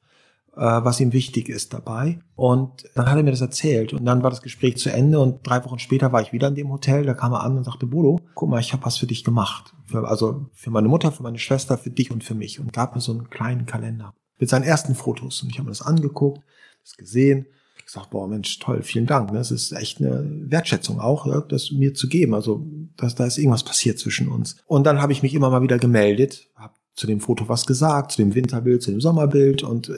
äh, 0.55 0.61
was 0.61 0.99
ihm 0.99 1.11
wichtig 1.11 1.49
ist 1.49 1.73
dabei. 1.73 2.19
Und 2.35 2.85
dann 2.93 3.07
hat 3.07 3.17
er 3.17 3.23
mir 3.23 3.31
das 3.31 3.41
erzählt. 3.41 3.93
Und 3.93 4.05
dann 4.05 4.21
war 4.21 4.29
das 4.29 4.43
Gespräch 4.43 4.77
zu 4.77 4.91
Ende. 4.91 5.19
Und 5.19 5.39
drei 5.47 5.65
Wochen 5.65 5.79
später 5.79 6.11
war 6.11 6.21
ich 6.21 6.33
wieder 6.33 6.49
in 6.49 6.55
dem 6.55 6.71
Hotel. 6.71 7.03
Da 7.03 7.15
kam 7.15 7.33
er 7.33 7.41
an 7.41 7.57
und 7.57 7.63
sagte, 7.63 7.87
Bodo, 7.87 8.19
guck 8.35 8.49
mal, 8.49 8.59
ich 8.59 8.71
habe 8.71 8.85
was 8.85 8.97
für 8.97 9.07
dich 9.07 9.23
gemacht. 9.23 9.73
Für, 9.85 10.07
also 10.07 10.45
für 10.53 10.69
meine 10.69 10.87
Mutter, 10.87 11.11
für 11.11 11.23
meine 11.23 11.39
Schwester, 11.39 11.79
für 11.79 11.89
dich 11.89 12.11
und 12.11 12.23
für 12.23 12.35
mich. 12.35 12.59
Und 12.59 12.73
gab 12.73 12.93
mir 12.93 13.01
so 13.01 13.11
einen 13.11 13.31
kleinen 13.31 13.65
Kalender 13.65 14.13
mit 14.37 14.49
seinen 14.49 14.63
ersten 14.63 14.93
Fotos. 14.93 15.41
Und 15.41 15.49
ich 15.49 15.57
habe 15.57 15.65
mir 15.65 15.71
das 15.71 15.81
angeguckt, 15.81 16.43
das 16.83 16.95
gesehen. 16.95 17.47
Sag, 17.93 18.09
boah, 18.09 18.27
Mensch, 18.27 18.57
toll, 18.57 18.81
vielen 18.81 19.05
Dank. 19.05 19.31
Das 19.33 19.51
ne? 19.51 19.55
ist 19.55 19.71
echt 19.71 20.01
eine 20.01 20.25
Wertschätzung 20.49 20.99
auch, 20.99 21.27
das 21.47 21.69
mir 21.69 21.93
zu 21.93 22.09
geben. 22.09 22.33
Also, 22.33 22.65
dass 22.97 23.13
da 23.13 23.23
ist 23.23 23.37
irgendwas 23.37 23.61
passiert 23.61 23.99
zwischen 23.99 24.29
uns. 24.29 24.55
Und 24.65 24.87
dann 24.87 24.99
habe 24.99 25.13
ich 25.13 25.21
mich 25.21 25.35
immer 25.35 25.51
mal 25.51 25.61
wieder 25.61 25.77
gemeldet, 25.77 26.49
habe 26.55 26.73
zu 26.95 27.05
dem 27.05 27.19
Foto 27.19 27.49
was 27.49 27.67
gesagt, 27.67 28.13
zu 28.13 28.23
dem 28.23 28.33
Winterbild, 28.33 28.81
zu 28.81 28.89
dem 28.89 28.99
Sommerbild. 28.99 29.61
Und 29.61 29.91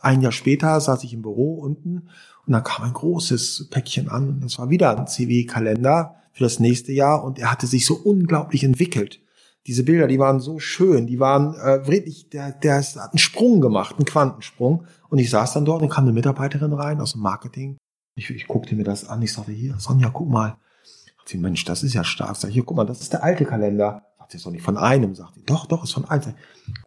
ein 0.00 0.20
Jahr 0.20 0.32
später 0.32 0.80
saß 0.80 1.04
ich 1.04 1.14
im 1.14 1.22
Büro 1.22 1.54
unten 1.54 2.08
und 2.44 2.52
dann 2.52 2.64
kam 2.64 2.84
ein 2.84 2.92
großes 2.92 3.68
Päckchen 3.70 4.08
an 4.08 4.30
und 4.30 4.44
das 4.44 4.58
war 4.58 4.68
wieder 4.68 4.98
ein 4.98 5.06
CW-Kalender 5.06 6.16
für 6.32 6.42
das 6.42 6.58
nächste 6.58 6.90
Jahr 6.90 7.22
und 7.22 7.38
er 7.38 7.52
hatte 7.52 7.68
sich 7.68 7.86
so 7.86 7.94
unglaublich 7.94 8.64
entwickelt. 8.64 9.20
Diese 9.68 9.84
Bilder, 9.84 10.08
die 10.08 10.18
waren 10.18 10.40
so 10.40 10.58
schön, 10.58 11.06
die 11.06 11.20
waren 11.20 11.54
äh, 11.54 11.86
wirklich, 11.86 12.28
der, 12.30 12.50
der 12.50 12.78
hat 12.78 12.96
einen 12.96 13.18
Sprung 13.18 13.60
gemacht, 13.60 13.94
einen 13.96 14.04
Quantensprung. 14.04 14.84
Und 15.08 15.18
ich 15.18 15.30
saß 15.30 15.52
dann 15.52 15.64
dort 15.64 15.82
und 15.82 15.90
kam 15.90 16.04
eine 16.04 16.12
Mitarbeiterin 16.12 16.72
rein 16.72 17.00
aus 17.00 17.12
dem 17.12 17.20
Marketing. 17.20 17.76
Ich, 18.16 18.28
ich 18.30 18.48
guckte 18.48 18.74
mir 18.74 18.84
das 18.84 19.08
an, 19.08 19.22
ich 19.22 19.32
sagte, 19.32 19.52
hier, 19.52 19.76
Sonja, 19.78 20.10
guck 20.10 20.28
mal. 20.28 20.56
Sagt 21.16 21.28
sie, 21.28 21.38
Mensch, 21.38 21.64
das 21.64 21.84
ist 21.84 21.94
ja 21.94 22.02
stark. 22.02 22.34
Sag 22.34 22.48
ich, 22.48 22.54
hier, 22.54 22.64
guck 22.64 22.76
mal, 22.76 22.84
das 22.84 23.00
ist 23.00 23.12
der 23.12 23.22
alte 23.22 23.44
Kalender. 23.44 24.02
Sagt 24.18 24.32
sie, 24.32 24.38
ist 24.38 24.46
doch 24.46 24.50
nicht 24.50 24.64
von 24.64 24.76
einem, 24.76 25.14
sagt 25.14 25.36
sie. 25.36 25.44
Doch, 25.44 25.66
doch, 25.66 25.84
ist 25.84 25.92
von 25.92 26.06
einem. 26.06 26.34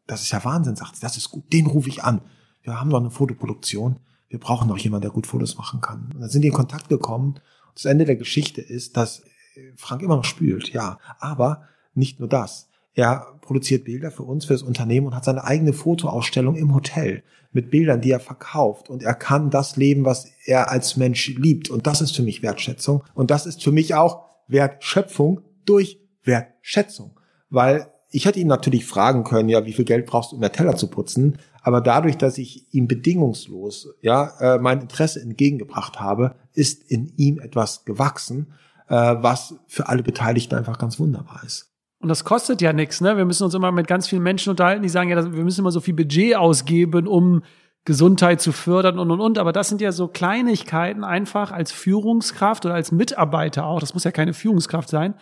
Das 0.07 0.23
ist 0.23 0.31
ja 0.31 0.43
Wahnsinn, 0.43 0.75
sagt 0.75 0.97
sie, 0.97 1.01
das 1.01 1.15
ist 1.15 1.29
gut, 1.29 1.53
den 1.53 1.67
rufe 1.67 1.87
ich 1.87 2.03
an 2.03 2.21
wir 2.63 2.79
haben 2.79 2.89
doch 2.89 2.99
eine 2.99 3.11
Fotoproduktion, 3.11 3.99
wir 4.29 4.39
brauchen 4.39 4.67
noch 4.67 4.77
jemanden, 4.77 5.03
der 5.03 5.11
gut 5.11 5.27
Fotos 5.27 5.57
machen 5.57 5.81
kann. 5.81 6.11
Und 6.13 6.21
dann 6.21 6.29
sind 6.29 6.41
die 6.41 6.49
in 6.49 6.53
Kontakt 6.53 6.89
gekommen. 6.89 7.39
Das 7.73 7.85
Ende 7.85 8.05
der 8.05 8.15
Geschichte 8.15 8.61
ist, 8.61 8.97
dass 8.97 9.21
äh, 9.55 9.73
Frank 9.75 10.01
immer 10.01 10.15
noch 10.15 10.23
spült, 10.23 10.71
ja. 10.71 10.99
Aber 11.19 11.67
nicht 11.93 12.19
nur 12.19 12.29
das. 12.29 12.69
Er 12.93 13.39
produziert 13.41 13.85
Bilder 13.85 14.11
für 14.11 14.23
uns, 14.23 14.45
für 14.45 14.53
das 14.53 14.63
Unternehmen 14.63 15.07
und 15.07 15.15
hat 15.15 15.25
seine 15.25 15.43
eigene 15.43 15.73
Fotoausstellung 15.73 16.55
im 16.55 16.73
Hotel 16.73 17.23
mit 17.51 17.71
Bildern, 17.71 18.01
die 18.01 18.11
er 18.11 18.19
verkauft. 18.19 18.89
Und 18.89 19.03
er 19.03 19.13
kann 19.13 19.49
das 19.49 19.75
leben, 19.75 20.05
was 20.05 20.27
er 20.45 20.69
als 20.69 20.97
Mensch 20.97 21.27
liebt. 21.29 21.69
Und 21.69 21.87
das 21.87 22.01
ist 22.01 22.15
für 22.15 22.23
mich 22.23 22.41
Wertschätzung. 22.41 23.03
Und 23.13 23.31
das 23.31 23.45
ist 23.45 23.63
für 23.63 23.71
mich 23.71 23.95
auch 23.95 24.25
Wertschöpfung 24.47 25.41
durch 25.65 25.99
Wertschätzung. 26.23 27.19
Weil 27.49 27.87
ich 28.09 28.25
hätte 28.25 28.39
ihn 28.39 28.47
natürlich 28.47 28.85
fragen 28.85 29.23
können, 29.23 29.49
ja, 29.49 29.65
wie 29.65 29.73
viel 29.73 29.85
Geld 29.85 30.05
brauchst 30.05 30.31
du, 30.31 30.35
um 30.35 30.41
mehr 30.41 30.51
Teller 30.51 30.75
zu 30.75 30.87
putzen? 30.87 31.37
Aber 31.61 31.79
dadurch, 31.81 32.17
dass 32.17 32.37
ich 32.37 32.73
ihm 32.73 32.87
bedingungslos, 32.87 33.89
ja, 34.01 34.33
äh, 34.39 34.59
mein 34.59 34.81
Interesse 34.81 35.21
entgegengebracht 35.21 35.99
habe, 35.99 36.35
ist 36.53 36.83
in 36.89 37.13
ihm 37.17 37.39
etwas 37.39 37.85
gewachsen, 37.85 38.53
äh, 38.87 38.95
was 38.95 39.55
für 39.67 39.87
alle 39.87 40.03
Beteiligten 40.03 40.55
einfach 40.55 40.77
ganz 40.77 40.99
wunderbar 40.99 41.41
ist. 41.45 41.70
Und 42.01 42.09
das 42.09 42.23
kostet 42.23 42.61
ja 42.61 42.73
nichts, 42.73 42.99
ne? 42.99 43.15
Wir 43.15 43.25
müssen 43.25 43.43
uns 43.43 43.53
immer 43.53 43.71
mit 43.71 43.87
ganz 43.87 44.07
vielen 44.07 44.23
Menschen 44.23 44.49
unterhalten, 44.49 44.81
die 44.81 44.89
sagen 44.89 45.09
ja, 45.09 45.33
wir 45.33 45.43
müssen 45.43 45.61
immer 45.61 45.71
so 45.71 45.81
viel 45.81 45.93
Budget 45.93 46.35
ausgeben, 46.35 47.07
um 47.07 47.43
Gesundheit 47.85 48.41
zu 48.41 48.51
fördern 48.51 48.99
und 48.99 49.11
und 49.11 49.19
und. 49.19 49.37
Aber 49.37 49.51
das 49.51 49.69
sind 49.69 49.81
ja 49.81 49.91
so 49.91 50.07
Kleinigkeiten 50.07 51.03
einfach 51.03 51.51
als 51.51 51.71
Führungskraft 51.71 52.65
oder 52.65 52.75
als 52.75 52.91
Mitarbeiter 52.91 53.65
auch. 53.65 53.79
Das 53.79 53.93
muss 53.93 54.03
ja 54.03 54.11
keine 54.11 54.33
Führungskraft 54.33 54.89
sein 54.89 55.15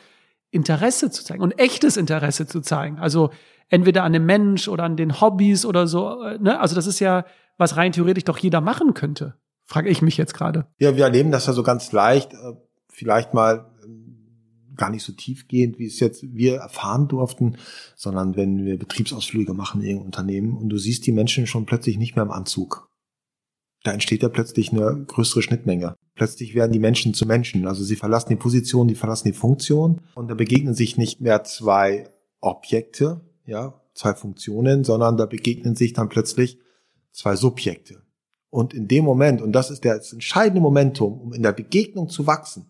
Interesse 0.52 1.12
zu 1.12 1.24
zeigen 1.24 1.44
und 1.44 1.60
echtes 1.60 1.98
Interesse 1.98 2.48
zu 2.48 2.62
zeigen. 2.62 3.00
Also 3.00 3.30
entweder 3.70 4.04
an 4.04 4.14
dem 4.14 4.26
Mensch 4.26 4.68
oder 4.68 4.84
an 4.84 4.98
den 4.98 5.22
Hobbys 5.22 5.66
oder 5.66 5.88
so. 5.88 6.24
Äh, 6.24 6.40
ne? 6.40 6.60
Also 6.60 6.76
das 6.76 6.88
ist 6.88 7.00
ja, 7.00 7.26
was 7.58 7.78
rein 7.78 7.92
theoretisch 7.92 8.24
doch 8.24 8.38
jeder 8.38 8.62
machen 8.62 8.94
könnte. 8.94 9.36
Frage 9.66 9.90
ich 9.90 10.02
mich 10.02 10.18
jetzt 10.18 10.34
gerade. 10.34 10.66
Ja, 10.80 10.96
wir 10.96 11.04
erleben 11.04 11.32
das 11.32 11.46
ja 11.46 11.54
so 11.54 11.62
ganz 11.62 11.92
leicht, 11.92 12.34
äh, 12.34 12.54
vielleicht 12.90 13.34
mal 13.34 13.69
gar 14.80 14.90
nicht 14.90 15.04
so 15.04 15.14
tiefgehend, 15.14 15.78
wie 15.78 15.86
es 15.86 16.00
jetzt 16.00 16.24
wir 16.34 16.56
erfahren 16.56 17.08
durften, 17.08 17.58
sondern 17.96 18.36
wenn 18.36 18.66
wir 18.66 18.80
Betriebsausflüge 18.80 19.54
machen 19.54 19.84
in 19.84 20.00
Unternehmen 20.00 20.58
und 20.58 20.70
du 20.70 20.80
siehst 20.80 21.06
die 21.06 21.12
Menschen 21.12 21.46
schon 21.46 21.68
plötzlich 21.68 22.00
nicht 22.00 22.16
mehr 22.16 22.26
im 22.26 22.32
Anzug 22.32 22.90
da 23.84 23.94
entsteht 23.94 24.24
ja 24.24 24.30
plötzlich 24.30 24.72
eine 24.72 25.06
größere 25.06 25.42
Schnittmenge. 25.42 25.96
Plötzlich 26.16 26.54
werden 26.54 26.72
die 26.72 26.80
Menschen 26.80 27.14
zu 27.14 27.26
Menschen. 27.26 27.66
Also 27.66 27.84
sie 27.84 27.96
verlassen 27.96 28.30
die 28.30 28.36
Position, 28.36 28.88
die 28.88 28.96
verlassen 28.96 29.30
die 29.30 29.38
Funktion 29.38 30.02
und 30.16 30.30
da 30.30 30.36
begegnen 30.36 30.74
sich 30.74 30.98
nicht 30.98 31.22
mehr 31.22 31.44
zwei 31.44 32.10
Objekte, 32.42 33.22
ja, 33.46 33.82
zwei 33.94 34.14
Funktionen, 34.14 34.84
sondern 34.84 35.18
da 35.18 35.26
begegnen 35.26 35.76
sich 35.76 35.94
dann 35.94 36.10
plötzlich 36.10 36.60
zwei 37.12 37.36
Subjekte. 37.36 38.02
Und 38.50 38.74
in 38.74 38.88
dem 38.88 39.06
Moment, 39.06 39.42
und 39.42 39.54
das 39.54 39.72
ist 39.72 39.86
das 39.86 40.12
entscheidende 40.12 40.62
Momentum, 40.62 41.20
um 41.20 41.34
in 41.34 41.44
der 41.44 41.54
Begegnung 41.54 42.10
zu 42.10 42.28
wachsen, 42.28 42.70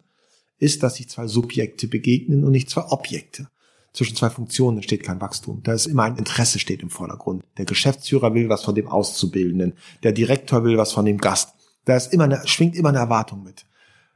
ist, 0.60 0.84
dass 0.84 0.96
sich 0.96 1.10
zwei 1.10 1.28
Subjekte 1.28 1.88
begegnen 1.88 2.44
und 2.44 2.52
nicht 2.52 2.70
zwei 2.70 2.84
Objekte 2.84 3.48
zwischen 3.94 4.16
zwei 4.16 4.30
Funktionen 4.30 4.78
entsteht 4.78 5.04
kein 5.04 5.22
Wachstum. 5.22 5.62
Da 5.64 5.74
ist 5.74 5.88
immer 5.88 6.04
ein 6.04 6.18
Interesse 6.18 6.60
steht 6.60 6.82
im 6.82 6.90
Vordergrund. 6.90 7.44
Der 7.58 7.66
Geschäftsführer 7.66 8.34
will 8.34 8.50
was 8.50 8.64
von 8.64 8.76
dem 8.76 8.88
Auszubildenden. 8.88 9.74
Der 10.04 10.12
Direktor 10.12 10.64
will 10.64 10.78
was 10.78 10.92
von 10.92 11.06
dem 11.06 11.18
Gast. 11.18 11.54
Da 11.86 11.96
ist 11.96 12.14
immer 12.14 12.26
eine, 12.26 12.48
schwingt 12.48 12.76
immer 12.76 12.90
eine 12.90 13.00
Erwartung 13.00 13.44
mit. 13.44 13.66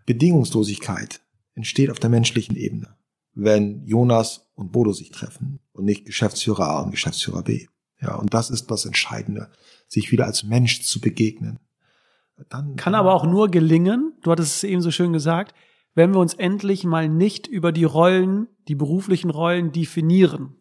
Bedingungslosigkeit 0.05 1.21
entsteht 1.55 1.89
auf 1.89 1.99
der 1.99 2.09
menschlichen 2.09 2.55
Ebene, 2.55 2.95
wenn 3.33 3.85
Jonas 3.85 4.47
und 4.55 4.71
Bodo 4.71 4.93
sich 4.93 5.11
treffen 5.11 5.59
und 5.71 5.85
nicht 5.85 6.05
Geschäftsführer 6.05 6.67
A 6.67 6.81
und 6.81 6.91
Geschäftsführer 6.91 7.43
B. 7.43 7.67
Ja, 8.01 8.15
und 8.15 8.33
das 8.33 8.49
ist 8.49 8.69
das 8.69 8.85
Entscheidende, 8.85 9.49
sich 9.87 10.11
wieder 10.11 10.25
als 10.25 10.43
Mensch 10.43 10.83
zu 10.83 10.99
begegnen. 10.99 11.59
Dann, 12.49 12.75
Kann 12.75 12.95
aber 12.95 13.13
auch 13.13 13.25
nur 13.25 13.49
gelingen, 13.49 14.13
du 14.21 14.31
hattest 14.31 14.57
es 14.57 14.63
eben 14.63 14.81
so 14.81 14.91
schön 14.91 15.13
gesagt, 15.13 15.53
wenn 15.95 16.13
wir 16.13 16.19
uns 16.19 16.33
endlich 16.33 16.83
mal 16.83 17.07
nicht 17.07 17.47
über 17.47 17.71
die 17.71 17.83
Rollen, 17.83 18.47
die 18.67 18.75
beruflichen 18.75 19.29
Rollen 19.29 19.71
definieren. 19.71 20.55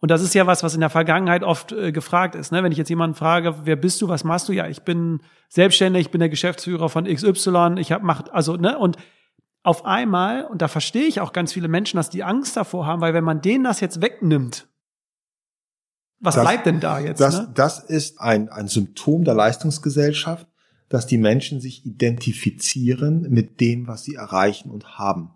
Und 0.00 0.10
das 0.10 0.22
ist 0.22 0.34
ja 0.34 0.46
was, 0.46 0.62
was 0.62 0.74
in 0.74 0.80
der 0.80 0.90
Vergangenheit 0.90 1.42
oft 1.42 1.72
äh, 1.72 1.90
gefragt 1.90 2.36
ist. 2.36 2.52
Ne? 2.52 2.62
Wenn 2.62 2.70
ich 2.70 2.78
jetzt 2.78 2.88
jemanden 2.88 3.16
frage, 3.16 3.54
wer 3.64 3.74
bist 3.74 4.00
du, 4.00 4.08
was 4.08 4.22
machst 4.22 4.48
du? 4.48 4.52
Ja, 4.52 4.68
ich 4.68 4.82
bin 4.82 5.20
selbstständig, 5.48 6.02
ich 6.02 6.10
bin 6.10 6.20
der 6.20 6.28
Geschäftsführer 6.28 6.88
von 6.88 7.04
XY, 7.04 7.74
ich 7.78 7.90
habe 7.90 8.04
macht 8.04 8.32
also 8.32 8.56
ne 8.56 8.78
und 8.78 8.96
auf 9.64 9.84
einmal 9.84 10.44
und 10.44 10.62
da 10.62 10.68
verstehe 10.68 11.06
ich 11.06 11.20
auch 11.20 11.32
ganz 11.32 11.52
viele 11.52 11.66
Menschen, 11.66 11.96
dass 11.96 12.10
die 12.10 12.22
Angst 12.22 12.56
davor 12.56 12.86
haben, 12.86 13.00
weil 13.00 13.12
wenn 13.12 13.24
man 13.24 13.40
denen 13.40 13.64
das 13.64 13.80
jetzt 13.80 14.00
wegnimmt, 14.00 14.68
was 16.20 16.36
das, 16.36 16.44
bleibt 16.44 16.66
denn 16.66 16.80
da 16.80 17.00
jetzt? 17.00 17.20
Das, 17.20 17.40
ne? 17.40 17.52
das 17.54 17.80
ist 17.80 18.20
ein, 18.20 18.48
ein 18.48 18.68
Symptom 18.68 19.24
der 19.24 19.34
Leistungsgesellschaft 19.34 20.46
dass 20.88 21.06
die 21.06 21.18
Menschen 21.18 21.60
sich 21.60 21.84
identifizieren 21.84 23.26
mit 23.30 23.60
dem, 23.60 23.86
was 23.86 24.04
sie 24.04 24.14
erreichen 24.14 24.70
und 24.70 24.98
haben. 24.98 25.30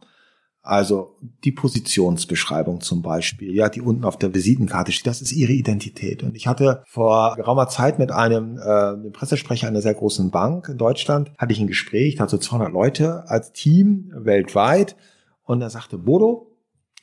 Also 0.64 1.16
die 1.42 1.50
Positionsbeschreibung 1.50 2.80
zum 2.80 3.02
Beispiel, 3.02 3.52
ja, 3.52 3.68
die 3.68 3.80
unten 3.80 4.04
auf 4.04 4.16
der 4.16 4.32
Visitenkarte 4.32 4.92
steht, 4.92 5.08
das 5.08 5.20
ist 5.20 5.32
ihre 5.32 5.52
Identität. 5.52 6.22
Und 6.22 6.36
ich 6.36 6.46
hatte 6.46 6.84
vor 6.86 7.34
geraumer 7.34 7.68
Zeit 7.68 7.98
mit 7.98 8.12
einem, 8.12 8.58
äh, 8.58 8.60
einem 8.60 9.12
Pressesprecher 9.12 9.66
einer 9.66 9.82
sehr 9.82 9.94
großen 9.94 10.30
Bank 10.30 10.68
in 10.68 10.78
Deutschland, 10.78 11.32
hatte 11.36 11.52
ich 11.52 11.58
ein 11.58 11.66
Gespräch, 11.66 12.14
da 12.14 12.22
hatte 12.22 12.36
so 12.36 12.38
200 12.38 12.72
Leute 12.72 13.28
als 13.28 13.52
Team 13.52 14.12
weltweit. 14.14 14.94
Und 15.42 15.60
er 15.62 15.70
sagte, 15.70 15.98
Bodo, 15.98 16.52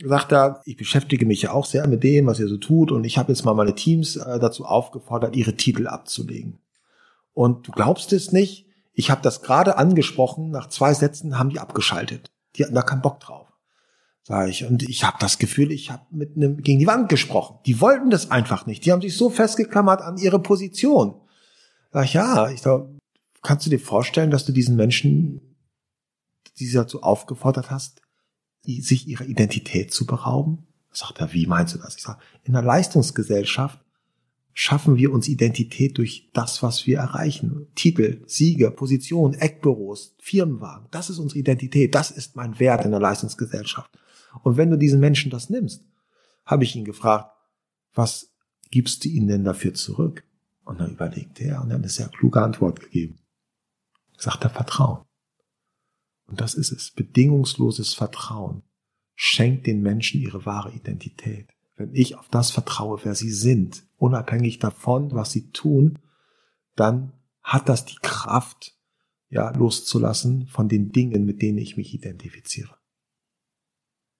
sagt 0.02 0.32
er, 0.32 0.62
ich 0.64 0.78
beschäftige 0.78 1.26
mich 1.26 1.42
ja 1.42 1.52
auch 1.52 1.66
sehr 1.66 1.86
mit 1.86 2.04
dem, 2.06 2.28
was 2.28 2.40
ihr 2.40 2.48
so 2.48 2.58
tut. 2.58 2.94
Und 2.94 3.04
ich 3.04 3.18
habe 3.18 3.34
jetzt 3.34 3.44
mal 3.44 3.54
meine 3.54 3.76
Teams 3.76 4.16
äh, 4.16 4.40
dazu 4.40 4.64
aufgefordert, 4.64 5.36
ihre 5.36 5.56
Titel 5.56 5.88
abzulegen. 5.88 6.60
Und 7.40 7.70
du 7.70 7.72
glaubst 7.72 8.12
es 8.12 8.34
nicht, 8.34 8.66
ich 8.92 9.10
habe 9.10 9.22
das 9.22 9.42
gerade 9.42 9.78
angesprochen, 9.78 10.52
nach 10.52 10.68
zwei 10.68 10.94
Sätzen 10.94 11.40
haben 11.40 11.52
die 11.52 11.62
abgeschaltet. 11.62 12.34
Die 12.58 12.66
hatten 12.66 12.76
da 12.76 12.82
keinen 12.82 13.02
Bock 13.02 13.22
drauf. 13.22 13.48
Sag 14.24 14.50
ich. 14.50 14.66
Und 14.66 14.84
ich 14.84 15.06
habe 15.06 15.16
das 15.22 15.38
Gefühl, 15.38 15.72
ich 15.72 15.90
habe 15.90 16.04
mit 16.12 16.36
einem 16.36 16.58
gegen 16.58 16.80
die 16.80 16.88
Wand 16.88 17.08
gesprochen. 17.08 17.60
Die 17.66 17.80
wollten 17.80 18.10
das 18.10 18.30
einfach 18.30 18.66
nicht. 18.66 18.84
Die 18.84 18.92
haben 18.92 19.02
sich 19.02 19.16
so 19.16 19.30
festgeklammert 19.30 20.02
an 20.02 20.18
ihre 20.18 20.40
Position. 20.40 21.16
Sag 21.94 22.04
ich, 22.04 22.14
ja, 22.14 22.50
ich 22.50 22.62
sag, 22.62 22.90
kannst 23.42 23.66
du 23.66 23.70
dir 23.70 23.80
vorstellen, 23.80 24.32
dass 24.32 24.44
du 24.44 24.52
diesen 24.52 24.76
Menschen, 24.76 25.56
die 26.58 26.66
sie 26.66 26.76
dazu 26.76 27.04
aufgefordert 27.04 27.72
hast, 27.72 28.02
sich 28.66 29.08
ihrer 29.08 29.24
Identität 29.24 29.94
zu 29.94 30.06
berauben? 30.06 30.68
Sagt 30.92 31.22
er, 31.22 31.32
wie 31.32 31.48
meinst 31.48 31.74
du 31.74 31.78
das? 31.78 31.96
Ich 31.96 32.04
sage, 32.04 32.20
in 32.44 32.54
einer 32.54 32.68
Leistungsgesellschaft 32.68 33.80
schaffen 34.62 34.98
wir 34.98 35.14
uns 35.14 35.30
Identität 35.30 35.98
durch 35.98 36.30
das, 36.34 36.62
was 36.62 36.86
wir 36.86 36.98
erreichen. 36.98 37.68
Titel, 37.76 38.22
Siege, 38.28 38.72
Position, 38.72 39.34
Eckbüros, 39.34 40.18
Firmenwagen. 40.20 40.90
Das 40.92 41.10
ist 41.10 41.18
unsere 41.18 41.40
Identität. 41.40 41.96
Das 41.96 42.12
ist 42.12 42.36
mein 42.36 42.60
Wert 42.60 42.84
in 42.84 42.92
der 42.92 43.00
Leistungsgesellschaft. 43.00 43.98
Und 44.44 44.58
wenn 44.58 44.70
du 44.70 44.78
diesen 44.78 45.00
Menschen 45.00 45.32
das 45.32 45.50
nimmst, 45.50 45.86
habe 46.46 46.66
ich 46.66 46.76
ihn 46.76 46.84
gefragt, 46.84 47.32
was 47.94 48.36
gibst 48.70 49.06
du 49.06 49.08
ihnen 49.08 49.30
denn 49.30 49.44
dafür 49.46 49.74
zurück? 49.76 50.26
Und 50.66 50.82
dann 50.82 50.92
überlegte 50.92 51.46
er 51.46 51.62
und 51.62 51.70
er 51.70 51.76
hat 51.76 51.84
eine 51.84 51.90
sehr 51.90 52.10
kluge 52.10 52.42
Antwort 52.42 52.82
gegeben. 52.82 53.18
Sagt 54.18 54.44
er 54.44 54.50
Vertrauen. 54.50 55.06
Und 56.28 56.42
das 56.42 56.54
ist 56.54 56.74
es. 56.74 56.92
Bedingungsloses 56.92 57.94
Vertrauen 57.94 58.64
schenkt 59.16 59.68
den 59.68 59.82
Menschen 59.82 60.20
ihre 60.20 60.46
wahre 60.46 60.74
Identität 60.74 61.48
wenn 61.80 61.96
ich 61.96 62.18
auf 62.18 62.28
das 62.30 62.52
vertraue, 62.52 63.00
wer 63.04 63.16
sie 63.16 63.32
sind, 63.32 63.84
unabhängig 63.98 64.60
davon, 64.60 65.14
was 65.14 65.32
sie 65.32 65.52
tun, 65.52 65.98
dann 66.76 67.14
hat 67.42 67.70
das 67.70 67.86
die 67.86 67.98
Kraft, 68.02 68.76
ja, 69.30 69.50
loszulassen 69.52 70.48
von 70.48 70.68
den 70.68 70.92
Dingen, 70.92 71.26
mit 71.26 71.42
denen 71.42 71.58
ich 71.58 71.78
mich 71.78 71.94
identifiziere. 71.94 72.76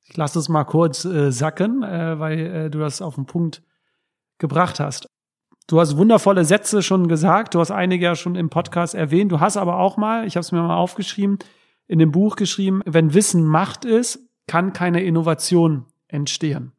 Ich 0.04 0.16
lasse 0.16 0.40
es 0.40 0.50
mal 0.50 0.64
kurz 0.64 1.04
äh, 1.06 1.32
sacken, 1.32 1.84
äh, 1.84 2.20
weil 2.20 2.40
äh, 2.40 2.70
du 2.70 2.80
das 2.80 3.02
auf 3.02 3.16
den 3.16 3.26
Punkt 3.26 3.62
gebracht 4.38 4.80
hast. 4.80 5.08
Du 5.68 5.80
hast 5.80 5.98
wundervolle 5.98 6.46
Sätze 6.46 6.82
schon 6.82 7.08
gesagt, 7.08 7.54
du 7.54 7.60
hast 7.60 7.72
einige 7.72 8.06
ja 8.06 8.16
schon 8.16 8.36
im 8.36 8.50
Podcast 8.50 8.96
erwähnt, 8.96 9.32
du 9.32 9.40
hast 9.40 9.58
aber 9.58 9.80
auch 9.80 9.98
mal, 9.98 10.26
ich 10.26 10.36
habe 10.36 10.42
es 10.42 10.52
mir 10.52 10.62
mal 10.62 10.78
aufgeschrieben, 10.78 11.38
in 11.88 12.00
dem 12.00 12.12
Buch 12.12 12.36
geschrieben, 12.36 12.82
wenn 12.86 13.14
Wissen 13.14 13.46
Macht 13.46 13.84
ist, 13.84 14.20
kann 14.48 14.74
keine 14.74 15.04
Innovation 15.04 15.86
entstehen. 16.08 16.72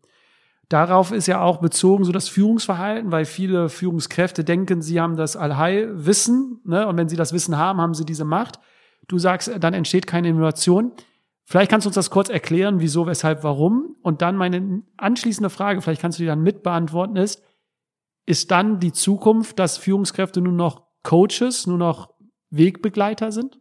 Darauf 0.71 1.11
ist 1.11 1.27
ja 1.27 1.43
auch 1.43 1.59
bezogen 1.59 2.05
so 2.05 2.13
das 2.13 2.29
Führungsverhalten, 2.29 3.11
weil 3.11 3.25
viele 3.25 3.69
Führungskräfte 3.69 4.45
denken, 4.45 4.83
sie 4.83 5.01
haben 5.01 5.17
das 5.17 5.37
Allheilwissen, 5.37 6.61
ne? 6.65 6.87
und 6.87 6.97
wenn 6.97 7.09
sie 7.09 7.17
das 7.17 7.33
Wissen 7.33 7.59
haben, 7.59 7.81
haben 7.81 7.93
sie 7.93 8.05
diese 8.05 8.25
Macht. 8.25 8.61
Du 9.09 9.19
sagst, 9.19 9.51
dann 9.59 9.75
entsteht 9.75 10.07
keine 10.07 10.29
Innovation. 10.29 10.93
Vielleicht 11.45 11.73
kannst 11.73 11.87
du 11.87 11.89
uns 11.89 11.97
das 11.97 12.11
kurz 12.11 12.29
erklären, 12.29 12.79
wieso, 12.79 13.09
weshalb, 13.09 13.43
warum. 13.43 13.97
Und 14.03 14.23
dann 14.23 14.37
meine 14.37 14.85
anschließende 14.97 15.51
Frage, 15.51 15.83
vielleicht 15.83 16.03
kannst 16.03 16.21
du 16.21 16.23
die 16.23 16.29
dann 16.29 16.45
mit 16.45 16.63
beantworten, 16.63 17.17
ist, 17.17 17.43
ist 18.25 18.53
dann 18.53 18.79
die 18.79 18.93
Zukunft, 18.93 19.59
dass 19.59 19.77
Führungskräfte 19.77 20.41
nur 20.41 20.53
noch 20.53 20.87
Coaches, 21.03 21.67
nur 21.67 21.79
noch 21.79 22.15
Wegbegleiter 22.51 23.33
sind? 23.33 23.60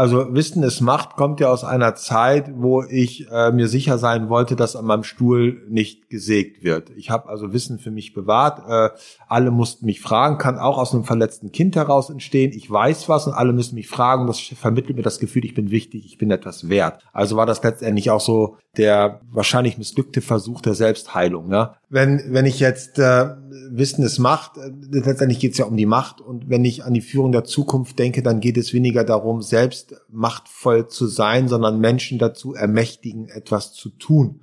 Also 0.00 0.32
Wissen 0.32 0.62
ist 0.62 0.80
Macht 0.80 1.16
kommt 1.16 1.40
ja 1.40 1.50
aus 1.50 1.62
einer 1.62 1.94
Zeit, 1.94 2.50
wo 2.54 2.82
ich 2.82 3.28
äh, 3.30 3.52
mir 3.52 3.68
sicher 3.68 3.98
sein 3.98 4.30
wollte, 4.30 4.56
dass 4.56 4.74
an 4.74 4.86
meinem 4.86 5.02
Stuhl 5.02 5.60
nicht 5.68 6.08
gesägt 6.08 6.64
wird. 6.64 6.88
Ich 6.96 7.10
habe 7.10 7.28
also 7.28 7.52
Wissen 7.52 7.78
für 7.78 7.90
mich 7.90 8.14
bewahrt. 8.14 8.62
Äh, 8.66 8.96
alle 9.28 9.50
mussten 9.50 9.84
mich 9.84 10.00
fragen, 10.00 10.38
kann 10.38 10.58
auch 10.58 10.78
aus 10.78 10.94
einem 10.94 11.04
verletzten 11.04 11.52
Kind 11.52 11.76
heraus 11.76 12.08
entstehen. 12.08 12.52
Ich 12.54 12.70
weiß 12.70 13.10
was 13.10 13.26
und 13.26 13.34
alle 13.34 13.52
müssen 13.52 13.74
mich 13.74 13.88
fragen. 13.88 14.26
Das 14.26 14.40
vermittelt 14.40 14.96
mir 14.96 15.02
das 15.02 15.18
Gefühl, 15.18 15.44
ich 15.44 15.52
bin 15.52 15.70
wichtig, 15.70 16.06
ich 16.06 16.16
bin 16.16 16.30
etwas 16.30 16.70
wert. 16.70 17.02
Also 17.12 17.36
war 17.36 17.44
das 17.44 17.62
letztendlich 17.62 18.10
auch 18.10 18.22
so 18.22 18.56
der 18.78 19.20
wahrscheinlich 19.30 19.76
missglückte 19.76 20.22
Versuch 20.22 20.62
der 20.62 20.72
Selbstheilung. 20.72 21.48
Ne? 21.48 21.74
Wenn 21.90 22.22
wenn 22.28 22.46
ich 22.46 22.58
jetzt 22.58 22.98
äh, 22.98 23.34
Wissen 23.70 24.04
ist 24.04 24.18
Macht. 24.18 24.56
Äh, 24.56 24.70
letztendlich 24.90 25.38
geht 25.38 25.52
es 25.52 25.58
ja 25.58 25.64
um 25.64 25.76
die 25.76 25.86
Macht. 25.86 26.20
Und 26.20 26.48
wenn 26.48 26.64
ich 26.64 26.84
an 26.84 26.94
die 26.94 27.00
Führung 27.00 27.32
der 27.32 27.44
Zukunft 27.44 27.98
denke, 27.98 28.22
dann 28.22 28.40
geht 28.40 28.56
es 28.56 28.72
weniger 28.72 29.04
darum, 29.04 29.42
selbst 29.42 29.89
machtvoll 30.08 30.88
zu 30.88 31.06
sein, 31.06 31.48
sondern 31.48 31.80
Menschen 31.80 32.18
dazu 32.18 32.54
ermächtigen, 32.54 33.28
etwas 33.28 33.72
zu 33.72 33.90
tun. 33.90 34.42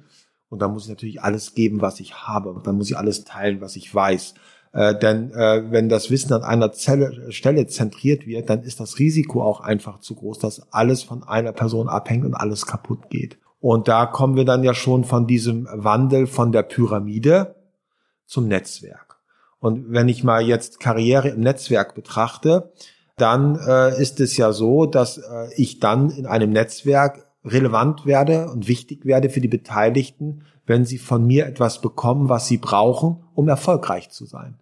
Und 0.49 0.61
da 0.61 0.67
muss 0.67 0.83
ich 0.83 0.89
natürlich 0.89 1.21
alles 1.21 1.55
geben, 1.55 1.81
was 1.81 1.99
ich 1.99 2.15
habe. 2.15 2.51
Und 2.51 2.67
dann 2.67 2.77
muss 2.77 2.89
ich 2.89 2.97
alles 2.97 3.25
teilen, 3.25 3.61
was 3.61 3.75
ich 3.75 3.93
weiß. 3.93 4.35
Äh, 4.73 4.97
denn 4.97 5.31
äh, 5.31 5.71
wenn 5.71 5.89
das 5.89 6.09
Wissen 6.09 6.33
an 6.33 6.43
einer 6.43 6.71
Zelle, 6.71 7.31
Stelle 7.31 7.67
zentriert 7.67 8.27
wird, 8.27 8.49
dann 8.49 8.63
ist 8.63 8.79
das 8.79 8.99
Risiko 8.99 9.41
auch 9.41 9.59
einfach 9.59 9.99
zu 9.99 10.15
groß, 10.15 10.39
dass 10.39 10.71
alles 10.71 11.03
von 11.03 11.23
einer 11.23 11.51
Person 11.51 11.89
abhängt 11.89 12.25
und 12.25 12.35
alles 12.35 12.65
kaputt 12.65 13.09
geht. 13.09 13.37
Und 13.59 13.87
da 13.87 14.05
kommen 14.05 14.35
wir 14.35 14.45
dann 14.45 14.63
ja 14.63 14.73
schon 14.73 15.03
von 15.03 15.27
diesem 15.27 15.67
Wandel 15.71 16.27
von 16.27 16.51
der 16.51 16.63
Pyramide 16.63 17.55
zum 18.25 18.47
Netzwerk. 18.47 19.17
Und 19.59 19.91
wenn 19.91 20.09
ich 20.09 20.23
mal 20.23 20.43
jetzt 20.43 20.79
Karriere 20.79 21.29
im 21.29 21.39
Netzwerk 21.39 21.95
betrachte, 21.95 22.71
dann 23.17 23.59
äh, 23.59 23.99
ist 23.99 24.19
es 24.19 24.37
ja 24.37 24.53
so, 24.53 24.85
dass 24.85 25.17
äh, 25.17 25.53
ich 25.55 25.79
dann 25.79 26.11
in 26.11 26.25
einem 26.25 26.51
Netzwerk 26.51 27.27
relevant 27.43 28.05
werde 28.05 28.49
und 28.49 28.67
wichtig 28.67 29.05
werde 29.05 29.29
für 29.29 29.41
die 29.41 29.47
Beteiligten, 29.47 30.43
wenn 30.65 30.85
sie 30.85 30.97
von 30.97 31.25
mir 31.25 31.47
etwas 31.47 31.81
bekommen, 31.81 32.29
was 32.29 32.47
sie 32.47 32.57
brauchen, 32.57 33.23
um 33.33 33.47
erfolgreich 33.47 34.09
zu 34.09 34.25
sein. 34.25 34.59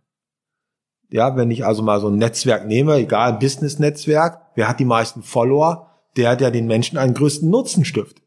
Ja, 1.10 1.36
wenn 1.36 1.52
ich 1.52 1.66
also 1.66 1.84
mal 1.84 2.00
so 2.00 2.08
ein 2.08 2.18
Netzwerk 2.18 2.66
nehme, 2.66 2.96
egal, 2.96 3.34
Business-Netzwerk, 3.34 4.42
wer 4.56 4.70
hat 4.70 4.80
die 4.80 4.86
meisten 4.86 5.22
Follower? 5.22 5.92
Der, 6.18 6.38
der 6.38 6.50
den 6.50 6.66
Menschen 6.66 6.98
einen 6.98 7.14
größten 7.14 7.50
Nutzen 7.50 7.84
stiftet. 7.84 8.24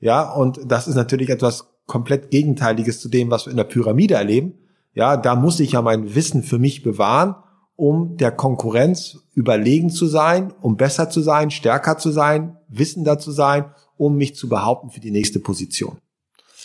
Ja, 0.00 0.32
und 0.32 0.58
das 0.64 0.88
ist 0.88 0.94
natürlich 0.94 1.28
etwas 1.28 1.68
komplett 1.86 2.30
Gegenteiliges 2.30 3.00
zu 3.00 3.10
dem, 3.10 3.30
was 3.30 3.44
wir 3.44 3.50
in 3.50 3.58
der 3.58 3.64
Pyramide 3.64 4.14
erleben. 4.14 4.54
Ja, 4.94 5.18
da 5.18 5.34
muss 5.34 5.60
ich 5.60 5.72
ja 5.72 5.82
mein 5.82 6.14
Wissen 6.14 6.42
für 6.42 6.58
mich 6.58 6.82
bewahren, 6.82 7.36
um 7.76 8.16
der 8.16 8.32
Konkurrenz 8.32 9.18
überlegen 9.34 9.90
zu 9.90 10.06
sein, 10.06 10.52
um 10.60 10.76
besser 10.76 11.10
zu 11.10 11.20
sein, 11.20 11.50
stärker 11.50 11.98
zu 11.98 12.10
sein, 12.10 12.56
wissender 12.68 13.18
zu 13.18 13.30
sein, 13.30 13.66
um 13.96 14.16
mich 14.16 14.34
zu 14.34 14.48
behaupten 14.48 14.90
für 14.90 15.00
die 15.00 15.10
nächste 15.10 15.38
Position. 15.38 15.98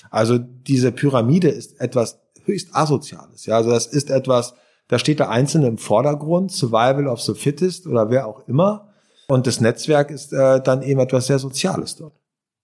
Also 0.09 0.37
diese 0.37 0.91
Pyramide 0.91 1.49
ist 1.49 1.79
etwas 1.79 2.19
höchst 2.45 2.69
asoziales. 2.73 3.45
Ja, 3.45 3.57
also 3.57 3.69
das 3.69 3.85
ist 3.85 4.09
etwas, 4.09 4.55
da 4.87 4.97
steht 4.97 5.19
der 5.19 5.29
Einzelne 5.29 5.67
im 5.67 5.77
Vordergrund, 5.77 6.51
Survival 6.51 7.07
of 7.07 7.21
the 7.21 7.33
Fittest 7.33 7.87
oder 7.87 8.09
wer 8.09 8.27
auch 8.27 8.47
immer. 8.47 8.89
Und 9.27 9.47
das 9.47 9.61
Netzwerk 9.61 10.11
ist 10.11 10.33
äh, 10.33 10.61
dann 10.61 10.81
eben 10.81 10.99
etwas 10.99 11.27
sehr 11.27 11.39
Soziales 11.39 11.95
dort. 11.97 12.13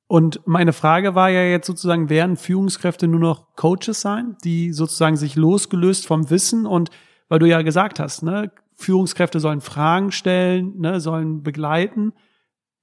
Und 0.07 0.41
meine 0.45 0.71
Frage 0.71 1.15
war 1.15 1.29
ja 1.29 1.43
jetzt 1.43 1.67
sozusagen, 1.67 2.09
werden 2.09 2.37
Führungskräfte 2.37 3.07
nur 3.07 3.19
noch 3.19 3.55
Coaches 3.55 3.99
sein, 3.99 4.37
die 4.43 4.71
sozusagen 4.71 5.17
sich 5.17 5.35
losgelöst 5.35 6.07
vom 6.07 6.29
Wissen 6.29 6.65
und 6.65 6.91
weil 7.29 7.39
du 7.39 7.47
ja 7.47 7.61
gesagt 7.61 7.99
hast, 7.99 8.23
ne, 8.23 8.51
Führungskräfte 8.75 9.39
sollen 9.39 9.61
Fragen 9.61 10.11
stellen, 10.11 10.79
ne, 10.79 10.99
sollen 10.99 11.43
begleiten. 11.43 12.13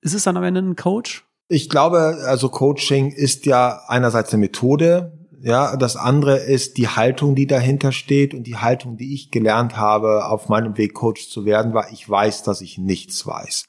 Ist 0.01 0.15
es 0.15 0.25
dann 0.25 0.37
am 0.37 0.45
Ende 0.45 0.61
ein 0.61 0.77
Coach? 0.77 1.25
Ich 1.49 1.69
glaube, 1.69 2.19
also 2.27 2.49
Coaching 2.49 3.11
ist 3.13 3.47
ja 3.47 3.81
einerseits 3.89 4.33
eine 4.33 4.41
Methode, 4.41 5.13
ja, 5.45 5.77
das 5.77 5.97
andere 5.97 6.39
ist 6.39 6.79
die 6.79 6.89
Haltung, 6.89 7.35
die 7.35 7.47
dahinter 7.47 7.93
steht 7.93 8.33
und 8.33 8.45
die 8.45 8.57
Haltung, 8.57 8.97
die 8.97 9.13
ich 9.13 9.31
gelernt 9.31 9.77
habe, 9.77 10.25
auf 10.25 10.49
meinem 10.49 10.79
Weg 10.79 10.95
Coach 10.95 11.29
zu 11.29 11.45
werden, 11.45 11.75
war, 11.75 11.93
ich 11.93 12.09
weiß, 12.09 12.45
dass 12.45 12.63
ich 12.63 12.79
nichts 12.79 13.27
weiß. 13.27 13.67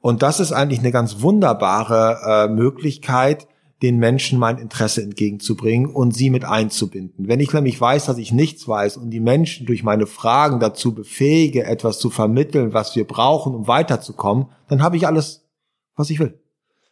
Und 0.00 0.22
das 0.22 0.40
ist 0.40 0.52
eigentlich 0.52 0.78
eine 0.78 0.90
ganz 0.90 1.20
wunderbare 1.20 2.18
äh, 2.24 2.48
Möglichkeit, 2.48 3.46
den 3.82 3.98
Menschen 3.98 4.38
mein 4.38 4.58
Interesse 4.58 5.02
entgegenzubringen 5.02 5.90
und 5.90 6.14
sie 6.14 6.30
mit 6.30 6.44
einzubinden. 6.44 7.26
Wenn 7.26 7.40
ich 7.40 7.52
nämlich 7.52 7.80
weiß, 7.80 8.06
dass 8.06 8.16
ich 8.18 8.32
nichts 8.32 8.68
weiß 8.68 8.96
und 8.96 9.10
die 9.10 9.20
Menschen 9.20 9.66
durch 9.66 9.82
meine 9.82 10.06
Fragen 10.06 10.60
dazu 10.60 10.94
befähige, 10.94 11.64
etwas 11.64 11.98
zu 11.98 12.08
vermitteln, 12.08 12.72
was 12.72 12.94
wir 12.94 13.06
brauchen, 13.06 13.54
um 13.54 13.66
weiterzukommen, 13.66 14.46
dann 14.68 14.82
habe 14.82 14.96
ich 14.96 15.06
alles, 15.06 15.48
was 15.96 16.10
ich 16.10 16.20
will. 16.20 16.38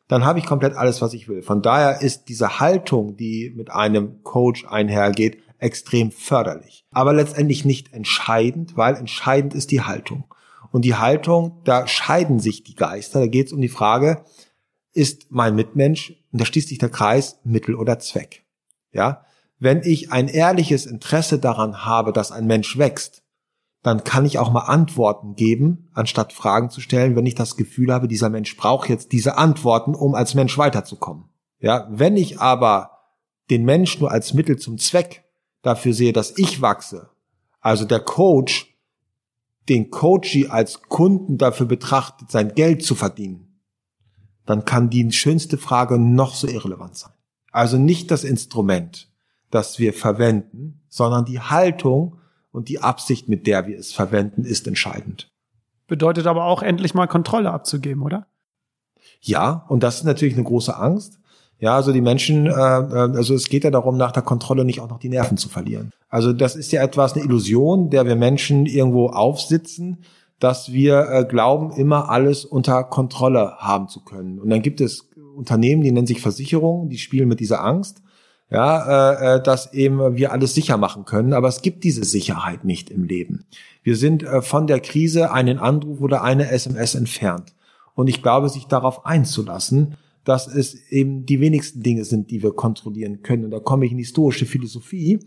Dann 0.09 0.25
habe 0.25 0.41
ich 0.41 0.47
komplett 0.47 0.75
alles, 0.75 1.01
was 1.01 1.15
ich 1.15 1.29
will. 1.29 1.43
Von 1.43 1.63
daher 1.63 2.03
ist 2.03 2.29
diese 2.29 2.59
Haltung, 2.59 3.17
die 3.17 3.53
mit 3.55 3.71
einem 3.71 4.25
Coach 4.25 4.67
einhergeht, 4.67 5.39
extrem 5.59 6.11
förderlich. 6.11 6.85
Aber 6.91 7.13
letztendlich 7.13 7.65
nicht 7.65 7.93
entscheidend, 7.93 8.77
weil 8.77 8.97
entscheidend 8.97 9.55
ist 9.55 9.71
die 9.71 9.83
Haltung. 9.83 10.25
Und 10.73 10.85
die 10.85 10.97
Haltung, 10.97 11.61
da 11.63 11.87
scheiden 11.87 12.41
sich 12.41 12.65
die 12.65 12.75
Geister. 12.75 13.21
Da 13.21 13.27
geht 13.29 13.47
es 13.47 13.53
um 13.53 13.61
die 13.61 13.69
Frage, 13.69 14.25
ist 14.93 15.31
mein 15.31 15.55
Mitmensch, 15.55 16.11
und 16.33 16.41
da 16.41 16.45
schließt 16.45 16.69
sich 16.69 16.79
der 16.79 16.89
Kreis, 16.89 17.39
Mittel 17.45 17.75
oder 17.75 17.99
Zweck. 17.99 18.45
Ja, 18.93 19.25
wenn 19.59 19.83
ich 19.83 20.11
ein 20.11 20.29
ehrliches 20.29 20.87
Interesse 20.87 21.39
daran 21.39 21.85
habe, 21.85 22.13
dass 22.13 22.33
ein 22.33 22.47
Mensch 22.47 22.79
wächst, 22.79 23.23
dann 23.83 24.05
kann 24.05 24.27
ich 24.27 24.39
auch 24.39 24.51
mal 24.51 24.61
Antworten 24.61 25.35
geben, 25.35 25.89
anstatt 25.95 26.33
Fragen 26.33 26.71
zu 26.71 26.81
stellen, 26.81 27.17
wenn 27.17 27.27
ich 27.27 27.35
das 27.35 27.57
Gefühl 27.57 27.93
habe, 27.93 28.09
dieser 28.09 28.29
Mensch 28.29 28.57
braucht 28.57 28.89
jetzt 28.89 29.13
diese 29.13 29.39
Antworten, 29.39 29.95
um 29.95 30.15
als 30.15 30.35
Mensch 30.35 30.57
weiterzukommen. 30.59 31.25
Ja, 31.61 31.89
wenn 31.91 32.17
ich 32.17 32.41
aber 32.41 32.91
den 33.51 33.65
Mensch 33.65 33.99
nur 34.01 34.11
als 34.11 34.35
Mittel 34.35 34.59
zum 34.59 34.79
Zweck 34.79 35.25
dafür 35.63 35.93
sehe, 35.93 36.13
dass 36.13 36.37
ich 36.39 36.63
wachse, 36.63 37.11
also 37.61 37.85
der 37.85 38.01
Coach 38.01 38.75
den 39.69 39.91
Coachee 39.91 40.49
als 40.49 40.83
Kunden 40.83 41.39
dafür 41.39 41.67
betrachtet, 41.67 42.31
sein 42.31 42.55
Geld 42.55 42.85
zu 42.85 42.95
verdienen, 42.95 43.50
dann 44.47 44.65
kann 44.65 44.91
die 44.91 45.11
schönste 45.13 45.59
Frage 45.59 45.99
noch 45.99 46.35
so 46.35 46.49
irrelevant 46.49 46.97
sein. 46.97 47.13
Also 47.53 47.79
nicht 47.79 48.11
das 48.11 48.25
Instrument, 48.25 49.09
das 49.51 49.79
wir 49.79 49.93
verwenden, 49.93 50.83
sondern 50.89 51.25
die 51.25 51.41
Haltung 51.41 52.17
und 52.53 52.69
die 52.69 52.81
Absicht, 52.81 53.29
mit 53.29 53.47
der 53.47 53.67
wir 53.67 53.79
es 53.79 53.93
verwenden, 53.93 54.45
ist 54.45 54.67
entscheidend. 54.67 55.31
Bedeutet 55.87 56.27
aber 56.27 56.45
auch 56.45 56.63
endlich 56.63 56.95
mal 56.95 57.07
Kontrolle 57.07 57.51
abzugeben, 57.51 58.03
oder? 58.03 58.27
Ja, 59.21 59.67
und 59.69 59.83
das 59.83 59.97
ist 59.97 60.05
natürlich 60.05 60.35
eine 60.35 60.45
große 60.45 60.77
Angst. 60.77 61.19
Ja, 61.59 61.77
also 61.77 61.93
die 61.93 62.01
Menschen, 62.01 62.47
äh, 62.47 62.51
äh, 62.51 63.17
also 63.17 63.35
es 63.35 63.49
geht 63.49 63.65
ja 63.65 63.71
darum, 63.71 63.99
nach 63.99 64.13
der 64.13 64.23
Kontrolle 64.23 64.65
nicht 64.65 64.81
auch 64.81 64.89
noch 64.89 64.99
die 64.99 65.11
Nerven 65.11 65.37
zu 65.37 65.49
verlieren. 65.49 65.93
Also 66.09 66.33
das 66.33 66.57
ist 66.57 66.73
ja 66.73 66.83
etwas, 66.83 67.13
eine 67.13 67.25
Illusion, 67.25 67.91
der 67.91 68.07
wir 68.07 68.17
Menschen 68.17 68.65
irgendwo 68.67 69.09
aufsitzen, 69.09 69.99
dass 70.41 70.73
wir 70.73 71.09
äh, 71.11 71.25
glauben, 71.25 71.71
immer 71.73 72.09
alles 72.09 72.45
unter 72.45 72.83
Kontrolle 72.85 73.57
haben 73.59 73.89
zu 73.89 74.01
können. 74.01 74.41
Und 74.41 74.51
dann 74.51 74.63
gibt 74.63 74.81
es 74.81 75.09
Unternehmen, 75.37 75.83
die 75.83 75.93
nennen 75.93 76.07
sich 76.07 76.21
Versicherungen, 76.21 76.89
die 76.89 76.99
spielen 76.99 77.29
mit 77.29 77.41
dieser 77.41 77.63
Angst, 77.63 78.03
ja, 78.51 79.13
äh, 79.13 79.37
äh 79.37 79.43
dass 79.43 79.73
eben 79.75 80.17
wir 80.17 80.33
alles 80.33 80.55
sicher 80.55 80.79
machen 80.79 81.05
können. 81.05 81.35
Aber 81.35 81.47
es 81.49 81.63
gibt 81.63 81.85
diese 81.85 82.05
Sicherheit 82.05 82.65
nicht 82.65 82.91
im 82.91 83.05
Leben. 83.05 83.45
Wir 83.83 83.97
sind 83.97 84.23
äh, 84.23 84.43
von 84.43 84.67
der 84.67 84.81
Krise 84.81 85.31
einen 85.31 85.59
Anruf 85.59 86.01
oder 86.01 86.23
eine 86.23 86.51
SMS 86.51 86.95
entfernt. 86.95 87.55
Und 87.95 88.09
ich 88.09 88.23
glaube, 88.23 88.49
sich 88.49 88.67
darauf 88.67 89.05
einzulassen, 89.05 89.97
dass 90.25 90.47
es 90.47 90.75
eben 90.91 91.27
die 91.27 91.41
wenigsten 91.41 91.83
Dinge 91.83 92.05
sind, 92.05 92.31
die 92.31 92.43
wir 92.43 92.53
kontrollieren 92.53 93.23
können. 93.23 93.45
Und 93.45 93.51
da 93.51 93.61
komme 93.61 93.85
ich 93.85 93.93
in 93.93 93.99
die 93.99 94.05
stoische 94.05 94.47
Philosophie. 94.47 95.21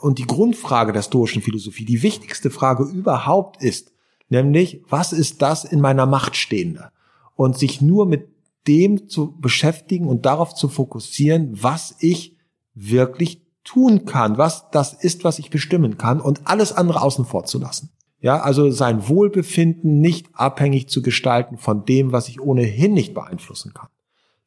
Und 0.00 0.18
die 0.18 0.26
Grundfrage 0.26 0.92
der 0.92 1.02
stoischen 1.02 1.42
Philosophie, 1.42 1.84
die 1.84 2.02
wichtigste 2.02 2.50
Frage 2.50 2.84
überhaupt 2.84 3.62
ist, 3.62 3.93
nämlich, 4.28 4.82
was 4.88 5.12
ist 5.12 5.42
das 5.42 5.64
in 5.64 5.80
meiner 5.80 6.06
Macht 6.06 6.36
Stehende? 6.36 6.90
Und 7.36 7.58
sich 7.58 7.80
nur 7.80 8.06
mit 8.06 8.28
dem 8.66 9.08
zu 9.08 9.38
beschäftigen 9.38 10.06
und 10.06 10.24
darauf 10.24 10.54
zu 10.54 10.68
fokussieren, 10.68 11.50
was 11.62 11.96
ich 11.98 12.36
wirklich 12.74 13.42
tun 13.64 14.04
kann, 14.04 14.38
was 14.38 14.70
das 14.70 14.92
ist, 14.92 15.24
was 15.24 15.38
ich 15.38 15.50
bestimmen 15.50 15.98
kann 15.98 16.20
und 16.20 16.42
alles 16.44 16.72
andere 16.72 17.02
außen 17.02 17.24
vor 17.24 17.44
zu 17.44 17.58
lassen. 17.58 17.90
Ja, 18.20 18.40
also 18.40 18.70
sein 18.70 19.08
Wohlbefinden 19.08 20.00
nicht 20.00 20.28
abhängig 20.32 20.88
zu 20.88 21.02
gestalten 21.02 21.58
von 21.58 21.84
dem, 21.84 22.12
was 22.12 22.28
ich 22.28 22.40
ohnehin 22.40 22.94
nicht 22.94 23.12
beeinflussen 23.12 23.74
kann. 23.74 23.88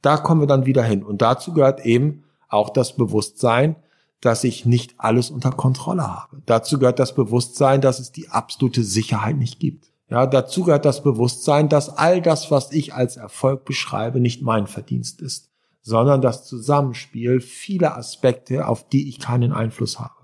Da 0.02 0.18
kommen 0.18 0.42
wir 0.42 0.48
dann 0.48 0.66
wieder 0.66 0.84
hin. 0.84 1.04
Und 1.04 1.22
dazu 1.22 1.54
gehört 1.54 1.86
eben 1.86 2.24
auch 2.50 2.70
das 2.72 2.96
Bewusstsein, 2.96 3.76
dass 4.22 4.44
ich 4.44 4.66
nicht 4.66 4.96
alles 4.98 5.30
unter 5.30 5.52
Kontrolle 5.52 6.08
habe. 6.08 6.42
Dazu 6.46 6.80
gehört 6.80 7.00
das 7.00 7.14
Bewusstsein, 7.14 7.82
dass 7.82 8.00
es 8.00 8.12
die 8.12 8.30
absolute 8.30 8.84
Sicherheit 8.84 9.38
nicht 9.38 9.60
gibt. 9.60 9.92
Ja, 10.10 10.26
dazu 10.26 10.64
gehört 10.64 10.86
das 10.86 11.04
Bewusstsein, 11.04 11.70
dass 11.70 11.90
all 11.90 12.22
das, 12.22 12.50
was 12.50 12.72
ich 12.72 12.94
als 12.94 13.18
Erfolg 13.18 13.66
beschreibe, 13.66 14.20
nicht 14.20 14.42
mein 14.42 14.68
Verdienst 14.68 15.22
ist, 15.22 15.52
sondern 15.82 16.22
das 16.22 16.46
Zusammenspiel 16.46 17.42
vieler 17.42 17.98
Aspekte, 17.98 18.68
auf 18.68 18.88
die 18.88 19.10
ich 19.10 19.20
keinen 19.20 19.52
Einfluss 19.52 20.00
habe. 20.00 20.16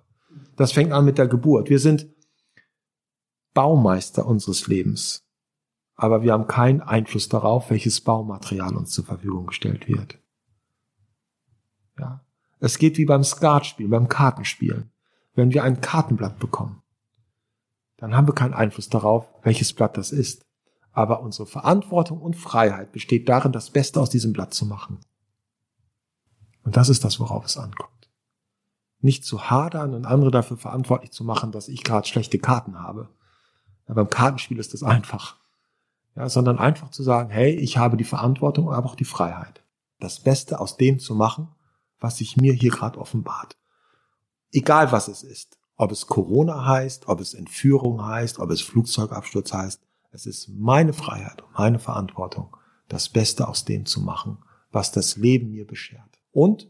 Das 0.55 0.71
fängt 0.71 0.93
an 0.93 1.05
mit 1.05 1.17
der 1.17 1.27
Geburt. 1.27 1.69
Wir 1.69 1.79
sind 1.79 2.07
Baumeister 3.53 4.25
unseres 4.25 4.67
Lebens. 4.67 5.23
Aber 5.95 6.23
wir 6.23 6.33
haben 6.33 6.47
keinen 6.47 6.81
Einfluss 6.81 7.29
darauf, 7.29 7.69
welches 7.69 8.01
Baumaterial 8.01 8.75
uns 8.75 8.91
zur 8.91 9.05
Verfügung 9.05 9.47
gestellt 9.47 9.87
wird. 9.87 10.17
Ja. 11.99 12.25
Es 12.63 12.77
geht 12.77 12.97
wie 12.97 13.03
beim 13.03 13.25
Skatspiel, 13.25 13.89
beim 13.89 14.07
Kartenspielen. 14.07 14.89
Wenn 15.35 15.53
wir 15.53 15.65
ein 15.65 15.81
Kartenblatt 15.81 16.39
bekommen, 16.39 16.81
dann 17.97 18.15
haben 18.15 18.25
wir 18.25 18.33
keinen 18.33 18.53
Einfluss 18.53 18.87
darauf, 18.87 19.27
welches 19.41 19.73
Blatt 19.73 19.97
das 19.97 20.13
ist. 20.13 20.45
Aber 20.93 21.19
unsere 21.19 21.45
Verantwortung 21.45 22.21
und 22.21 22.37
Freiheit 22.37 22.93
besteht 22.93 23.27
darin, 23.27 23.51
das 23.51 23.69
Beste 23.69 23.99
aus 23.99 24.11
diesem 24.11 24.31
Blatt 24.31 24.53
zu 24.53 24.65
machen. 24.65 25.01
Und 26.63 26.77
das 26.77 26.87
ist 26.87 27.03
das, 27.03 27.19
worauf 27.19 27.43
es 27.43 27.57
ankommt. 27.57 28.09
Nicht 29.01 29.25
zu 29.25 29.49
hadern 29.49 29.93
und 29.93 30.05
andere 30.05 30.31
dafür 30.31 30.55
verantwortlich 30.55 31.11
zu 31.11 31.25
machen, 31.25 31.51
dass 31.51 31.67
ich 31.67 31.83
gerade 31.83 32.07
schlechte 32.07 32.39
Karten 32.39 32.79
habe, 32.79 33.09
ja, 33.89 33.93
beim 33.93 34.09
Kartenspiel 34.09 34.57
ist 34.57 34.73
das 34.73 34.83
einfach. 34.83 35.35
Ja, 36.15 36.29
sondern 36.29 36.59
einfach 36.59 36.91
zu 36.91 37.03
sagen, 37.03 37.29
hey, 37.29 37.53
ich 37.53 37.77
habe 37.77 37.97
die 37.97 38.05
Verantwortung, 38.05 38.71
aber 38.71 38.87
auch 38.87 38.95
die 38.95 39.03
Freiheit. 39.03 39.65
Das 39.99 40.21
Beste 40.21 40.61
aus 40.61 40.77
dem 40.77 40.99
zu 40.99 41.13
machen, 41.13 41.49
was 42.03 42.17
sich 42.17 42.37
mir 42.37 42.53
hier 42.53 42.71
gerade 42.71 42.99
offenbart. 42.99 43.57
Egal 44.51 44.91
was 44.91 45.07
es 45.07 45.23
ist. 45.23 45.57
Ob 45.75 45.91
es 45.91 46.05
Corona 46.05 46.65
heißt, 46.65 47.07
ob 47.07 47.19
es 47.19 47.33
Entführung 47.33 48.05
heißt, 48.05 48.37
ob 48.39 48.51
es 48.51 48.61
Flugzeugabsturz 48.61 49.53
heißt. 49.53 49.81
Es 50.11 50.27
ist 50.27 50.49
meine 50.49 50.93
Freiheit 50.93 51.41
und 51.41 51.57
meine 51.57 51.79
Verantwortung, 51.79 52.55
das 52.87 53.09
Beste 53.09 53.47
aus 53.47 53.65
dem 53.65 53.87
zu 53.87 54.01
machen, 54.01 54.37
was 54.71 54.91
das 54.91 55.15
Leben 55.15 55.49
mir 55.49 55.65
beschert. 55.65 56.19
Und 56.31 56.69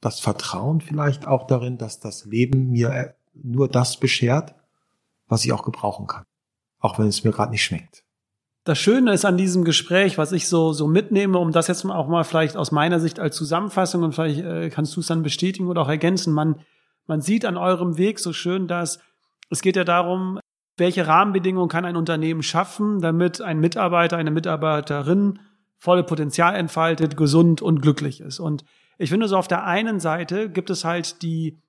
das 0.00 0.20
Vertrauen 0.20 0.80
vielleicht 0.80 1.26
auch 1.26 1.48
darin, 1.48 1.78
dass 1.78 1.98
das 1.98 2.24
Leben 2.26 2.70
mir 2.70 3.16
nur 3.34 3.68
das 3.68 3.98
beschert, 3.98 4.54
was 5.26 5.44
ich 5.44 5.52
auch 5.52 5.64
gebrauchen 5.64 6.06
kann 6.06 6.24
auch 6.78 6.98
wenn 6.98 7.08
es 7.08 7.24
mir 7.24 7.32
gerade 7.32 7.50
nicht 7.50 7.64
schmeckt. 7.64 8.04
Das 8.68 8.78
Schöne 8.78 9.14
ist 9.14 9.24
an 9.24 9.38
diesem 9.38 9.64
Gespräch, 9.64 10.18
was 10.18 10.30
ich 10.32 10.46
so, 10.46 10.74
so 10.74 10.86
mitnehme, 10.86 11.38
um 11.38 11.52
das 11.52 11.68
jetzt 11.68 11.86
auch 11.86 12.06
mal 12.06 12.22
vielleicht 12.22 12.54
aus 12.54 12.70
meiner 12.70 13.00
Sicht 13.00 13.18
als 13.18 13.34
Zusammenfassung 13.34 14.02
und 14.02 14.12
vielleicht 14.12 14.40
äh, 14.40 14.68
kannst 14.68 14.94
du 14.94 15.00
es 15.00 15.06
dann 15.06 15.22
bestätigen 15.22 15.68
oder 15.68 15.80
auch 15.80 15.88
ergänzen. 15.88 16.34
Man, 16.34 16.56
man 17.06 17.22
sieht 17.22 17.46
an 17.46 17.56
eurem 17.56 17.96
Weg 17.96 18.18
so 18.18 18.34
schön, 18.34 18.68
dass 18.68 18.98
es 19.48 19.62
geht 19.62 19.76
ja 19.76 19.84
darum, 19.84 20.38
welche 20.76 21.06
Rahmenbedingungen 21.06 21.70
kann 21.70 21.86
ein 21.86 21.96
Unternehmen 21.96 22.42
schaffen, 22.42 23.00
damit 23.00 23.40
ein 23.40 23.58
Mitarbeiter, 23.58 24.18
eine 24.18 24.30
Mitarbeiterin 24.30 25.38
volle 25.78 26.04
Potenzial 26.04 26.54
entfaltet, 26.54 27.16
gesund 27.16 27.62
und 27.62 27.80
glücklich 27.80 28.20
ist. 28.20 28.38
Und 28.38 28.66
ich 28.98 29.08
finde 29.08 29.28
so 29.28 29.38
auf 29.38 29.48
der 29.48 29.64
einen 29.64 29.98
Seite 29.98 30.50
gibt 30.50 30.68
es 30.68 30.84
halt 30.84 31.22
die 31.22 31.62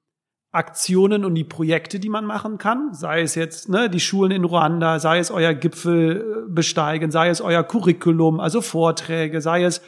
Aktionen 0.52 1.26
und 1.26 1.36
die 1.36 1.44
Projekte, 1.44 2.00
die 2.00 2.10
man 2.10 2.26
machen 2.26 2.58
kann, 2.58 2.94
sei 2.94 3.22
es 3.22 3.36
jetzt 3.36 3.70
ne, 3.70 3.90
die 3.90 4.00
Schulen 4.00 4.32
in 4.32 4.44
Ruanda, 4.44 5.00
sei 5.00 5.20
es 5.20 5.30
euer 5.30 5.54
Gipfel 5.54 6.46
äh, 6.48 6.52
besteigen, 6.52 7.12
sei 7.12 7.30
es 7.30 7.40
euer 7.40 7.64
Curriculum, 7.64 8.40
also 8.40 8.62
Vorträge, 8.62 9.42
sei 9.42 9.64
es 9.64 9.82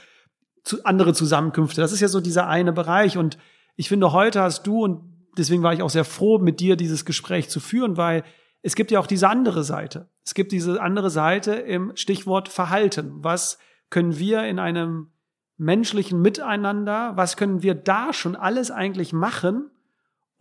zu 0.64 0.84
andere 0.86 1.14
Zusammenkünfte. 1.14 1.82
Das 1.82 1.91
ist 1.91 2.01
ja 2.01 2.07
so 2.07 2.22
dieser 2.22 2.47
eine 2.47 2.74
Bereich. 2.74 3.18
Und 3.18 3.39
ich 3.76 3.89
finde, 3.89 4.14
heute 4.14 4.41
hast 4.41 4.68
du, 4.68 4.84
und 4.84 5.01
deswegen 5.36 5.64
war 5.64 5.74
ich 5.74 5.82
auch 5.82 5.89
sehr 5.89 6.05
froh, 6.05 6.38
mit 6.38 6.59
dir 6.59 6.76
dieses 6.76 7.05
Gespräch 7.05 7.49
zu 7.49 7.59
führen, 7.59 7.97
weil 7.97 8.24
es 8.62 8.76
gibt 8.76 8.91
ja 8.91 8.99
auch 8.99 9.07
diese 9.07 9.28
andere 9.28 9.64
Seite. 9.64 10.09
Es 10.24 10.36
gibt 10.36 10.51
diese 10.51 10.80
andere 10.80 11.09
Seite 11.09 11.53
im 11.53 11.93
Stichwort 11.95 12.49
Verhalten. 12.49 13.24
Was 13.24 13.57
können 13.89 14.20
wir 14.20 14.43
in 14.43 14.59
einem 14.59 15.07
menschlichen 15.57 16.22
Miteinander, 16.22 17.14
was 17.16 17.38
können 17.38 17.64
wir 17.64 17.74
da 17.74 18.14
schon 18.14 18.36
alles 18.36 18.70
eigentlich 18.70 19.14
machen, 19.14 19.72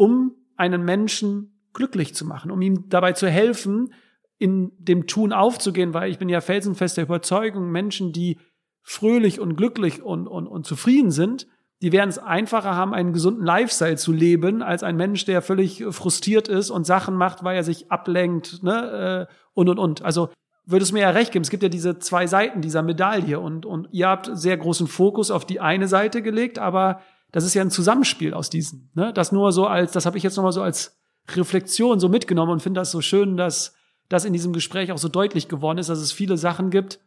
um 0.00 0.34
einen 0.56 0.82
Menschen 0.82 1.60
glücklich 1.74 2.14
zu 2.14 2.24
machen, 2.24 2.50
um 2.50 2.62
ihm 2.62 2.88
dabei 2.88 3.12
zu 3.12 3.28
helfen, 3.28 3.92
in 4.38 4.72
dem 4.78 5.06
Tun 5.06 5.34
aufzugehen, 5.34 5.92
weil 5.92 6.10
ich 6.10 6.18
bin 6.18 6.30
ja 6.30 6.40
felsenfester 6.40 7.02
Überzeugung, 7.02 7.70
Menschen, 7.70 8.14
die 8.14 8.38
fröhlich 8.82 9.40
und 9.40 9.56
glücklich 9.56 10.00
und, 10.02 10.26
und, 10.26 10.46
und 10.46 10.64
zufrieden 10.64 11.10
sind, 11.10 11.46
die 11.82 11.92
werden 11.92 12.08
es 12.08 12.16
einfacher 12.16 12.74
haben, 12.74 12.94
einen 12.94 13.12
gesunden 13.12 13.44
Lifestyle 13.44 13.96
zu 13.96 14.12
leben, 14.12 14.62
als 14.62 14.82
ein 14.82 14.96
Mensch, 14.96 15.26
der 15.26 15.42
völlig 15.42 15.84
frustriert 15.90 16.48
ist 16.48 16.70
und 16.70 16.86
Sachen 16.86 17.14
macht, 17.14 17.44
weil 17.44 17.56
er 17.56 17.64
sich 17.64 17.92
ablenkt, 17.92 18.62
ne, 18.62 19.28
äh, 19.28 19.34
und 19.52 19.68
und 19.68 19.78
und. 19.78 20.00
Also 20.00 20.30
würde 20.64 20.82
es 20.82 20.92
mir 20.92 21.00
ja 21.00 21.10
recht 21.10 21.30
geben. 21.30 21.42
Es 21.42 21.50
gibt 21.50 21.62
ja 21.62 21.68
diese 21.68 21.98
zwei 21.98 22.26
Seiten 22.26 22.62
dieser 22.62 22.82
Medaille 22.82 23.38
und, 23.38 23.66
und 23.66 23.88
ihr 23.92 24.08
habt 24.08 24.30
sehr 24.32 24.56
großen 24.56 24.86
Fokus 24.86 25.30
auf 25.30 25.44
die 25.44 25.60
eine 25.60 25.88
Seite 25.88 26.22
gelegt, 26.22 26.58
aber 26.58 27.02
das 27.32 27.44
ist 27.44 27.54
ja 27.54 27.62
ein 27.62 27.70
Zusammenspiel 27.70 28.34
aus 28.34 28.50
diesen. 28.50 28.90
Ne? 28.94 29.12
Das 29.12 29.32
nur 29.32 29.52
so 29.52 29.66
als, 29.66 29.92
das 29.92 30.06
habe 30.06 30.16
ich 30.18 30.22
jetzt 30.24 30.36
nochmal 30.36 30.52
so 30.52 30.62
als 30.62 30.98
Reflexion 31.34 32.00
so 32.00 32.08
mitgenommen 32.08 32.52
und 32.52 32.62
finde 32.62 32.80
das 32.80 32.90
so 32.90 33.00
schön, 33.00 33.36
dass 33.36 33.74
das 34.08 34.24
in 34.24 34.32
diesem 34.32 34.52
Gespräch 34.52 34.90
auch 34.92 34.98
so 34.98 35.08
deutlich 35.08 35.48
geworden 35.48 35.78
ist, 35.78 35.88
dass 35.88 36.00
es 36.00 36.12
viele 36.12 36.36
Sachen 36.36 36.70
gibt, 36.70 37.00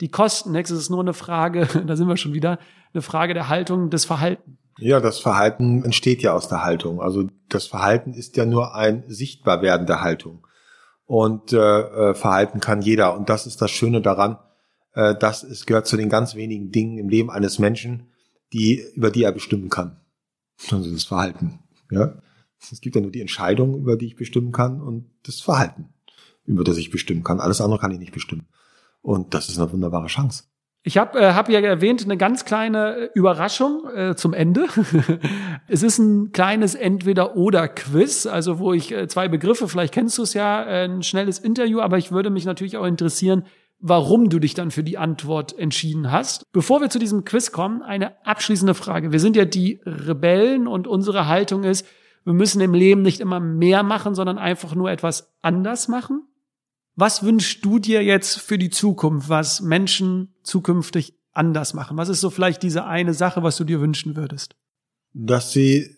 die 0.00 0.08
kosten 0.08 0.52
nichts. 0.52 0.70
Es 0.70 0.78
ist 0.78 0.90
nur 0.90 1.00
eine 1.00 1.14
Frage, 1.14 1.66
da 1.86 1.96
sind 1.96 2.08
wir 2.08 2.16
schon 2.16 2.34
wieder, 2.34 2.58
eine 2.92 3.02
Frage 3.02 3.34
der 3.34 3.48
Haltung, 3.48 3.90
des 3.90 4.04
Verhalten. 4.04 4.58
Ja, 4.78 5.00
das 5.00 5.18
Verhalten 5.18 5.84
entsteht 5.84 6.22
ja 6.22 6.32
aus 6.34 6.48
der 6.48 6.64
Haltung. 6.64 7.00
Also 7.00 7.28
das 7.48 7.66
Verhalten 7.66 8.14
ist 8.14 8.36
ja 8.36 8.46
nur 8.46 8.74
ein 8.74 9.04
sichtbar 9.08 9.62
werden 9.62 9.86
der 9.86 10.00
Haltung. 10.00 10.46
Und 11.04 11.52
äh, 11.52 11.58
äh, 11.58 12.14
Verhalten 12.14 12.60
kann 12.60 12.82
jeder. 12.82 13.16
Und 13.16 13.28
das 13.28 13.46
ist 13.46 13.60
das 13.60 13.70
Schöne 13.70 14.00
daran, 14.00 14.38
äh, 14.94 15.14
dass 15.14 15.42
es 15.42 15.66
gehört 15.66 15.86
zu 15.86 15.96
den 15.96 16.08
ganz 16.08 16.34
wenigen 16.34 16.70
Dingen 16.70 16.98
im 16.98 17.08
Leben 17.08 17.30
eines 17.30 17.58
Menschen, 17.58 18.10
die, 18.52 18.84
über 18.94 19.10
die 19.10 19.22
er 19.22 19.32
bestimmen 19.32 19.68
kann. 19.68 20.00
Also 20.70 20.90
das 20.90 21.04
Verhalten. 21.04 21.60
Ja. 21.90 22.20
Es 22.60 22.80
gibt 22.80 22.94
ja 22.94 23.02
nur 23.02 23.10
die 23.10 23.22
Entscheidung, 23.22 23.78
über 23.78 23.96
die 23.96 24.06
ich 24.06 24.16
bestimmen 24.16 24.52
kann 24.52 24.80
und 24.80 25.10
das 25.22 25.40
Verhalten, 25.40 25.88
über 26.44 26.62
das 26.62 26.76
ich 26.76 26.90
bestimmen 26.90 27.24
kann. 27.24 27.40
Alles 27.40 27.60
andere 27.60 27.80
kann 27.80 27.90
ich 27.90 27.98
nicht 27.98 28.12
bestimmen. 28.12 28.46
Und 29.00 29.32
das 29.32 29.48
ist 29.48 29.58
eine 29.58 29.72
wunderbare 29.72 30.08
Chance. 30.08 30.44
Ich 30.82 30.96
habe 30.96 31.18
äh, 31.18 31.34
hab 31.34 31.50
ja 31.50 31.60
erwähnt, 31.60 32.02
eine 32.04 32.16
ganz 32.16 32.46
kleine 32.46 33.10
Überraschung 33.14 33.86
äh, 33.94 34.16
zum 34.16 34.32
Ende. 34.32 34.66
es 35.68 35.82
ist 35.82 35.98
ein 35.98 36.32
kleines 36.32 36.74
Entweder-Oder-Quiz, 36.74 38.24
also 38.24 38.58
wo 38.58 38.72
ich 38.72 38.90
äh, 38.90 39.06
zwei 39.06 39.28
Begriffe, 39.28 39.68
vielleicht 39.68 39.92
kennst 39.92 40.16
du 40.16 40.22
es 40.22 40.32
ja, 40.32 40.64
äh, 40.64 40.84
ein 40.84 41.02
schnelles 41.02 41.38
Interview, 41.38 41.80
aber 41.80 41.98
ich 41.98 42.12
würde 42.12 42.30
mich 42.30 42.46
natürlich 42.46 42.78
auch 42.78 42.86
interessieren, 42.86 43.44
warum 43.80 44.28
du 44.28 44.38
dich 44.38 44.54
dann 44.54 44.70
für 44.70 44.84
die 44.84 44.98
Antwort 44.98 45.58
entschieden 45.58 46.10
hast. 46.10 46.44
Bevor 46.52 46.80
wir 46.80 46.90
zu 46.90 46.98
diesem 46.98 47.24
Quiz 47.24 47.50
kommen, 47.50 47.82
eine 47.82 48.24
abschließende 48.26 48.74
Frage. 48.74 49.12
Wir 49.12 49.20
sind 49.20 49.36
ja 49.36 49.44
die 49.44 49.80
Rebellen 49.84 50.66
und 50.66 50.86
unsere 50.86 51.26
Haltung 51.26 51.64
ist, 51.64 51.86
wir 52.24 52.34
müssen 52.34 52.60
im 52.60 52.74
Leben 52.74 53.00
nicht 53.00 53.20
immer 53.20 53.40
mehr 53.40 53.82
machen, 53.82 54.14
sondern 54.14 54.38
einfach 54.38 54.74
nur 54.74 54.90
etwas 54.90 55.32
anders 55.40 55.88
machen. 55.88 56.26
Was 56.94 57.22
wünschst 57.22 57.64
du 57.64 57.78
dir 57.78 58.04
jetzt 58.04 58.38
für 58.38 58.58
die 58.58 58.68
Zukunft, 58.68 59.30
was 59.30 59.62
Menschen 59.62 60.34
zukünftig 60.42 61.14
anders 61.32 61.72
machen? 61.72 61.96
Was 61.96 62.10
ist 62.10 62.20
so 62.20 62.28
vielleicht 62.28 62.62
diese 62.62 62.84
eine 62.84 63.14
Sache, 63.14 63.42
was 63.42 63.56
du 63.56 63.64
dir 63.64 63.80
wünschen 63.80 64.16
würdest? 64.16 64.54
Dass 65.14 65.52
sie 65.52 65.96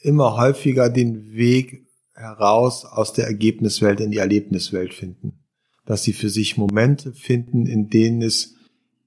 immer 0.00 0.38
häufiger 0.38 0.88
den 0.88 1.34
Weg 1.34 1.86
heraus 2.14 2.86
aus 2.86 3.12
der 3.12 3.26
Ergebniswelt 3.26 4.00
in 4.00 4.10
die 4.10 4.18
Erlebniswelt 4.18 4.94
finden 4.94 5.37
dass 5.88 6.02
sie 6.02 6.12
für 6.12 6.28
sich 6.28 6.58
Momente 6.58 7.14
finden, 7.14 7.64
in 7.64 7.88
denen 7.88 8.20
es 8.20 8.56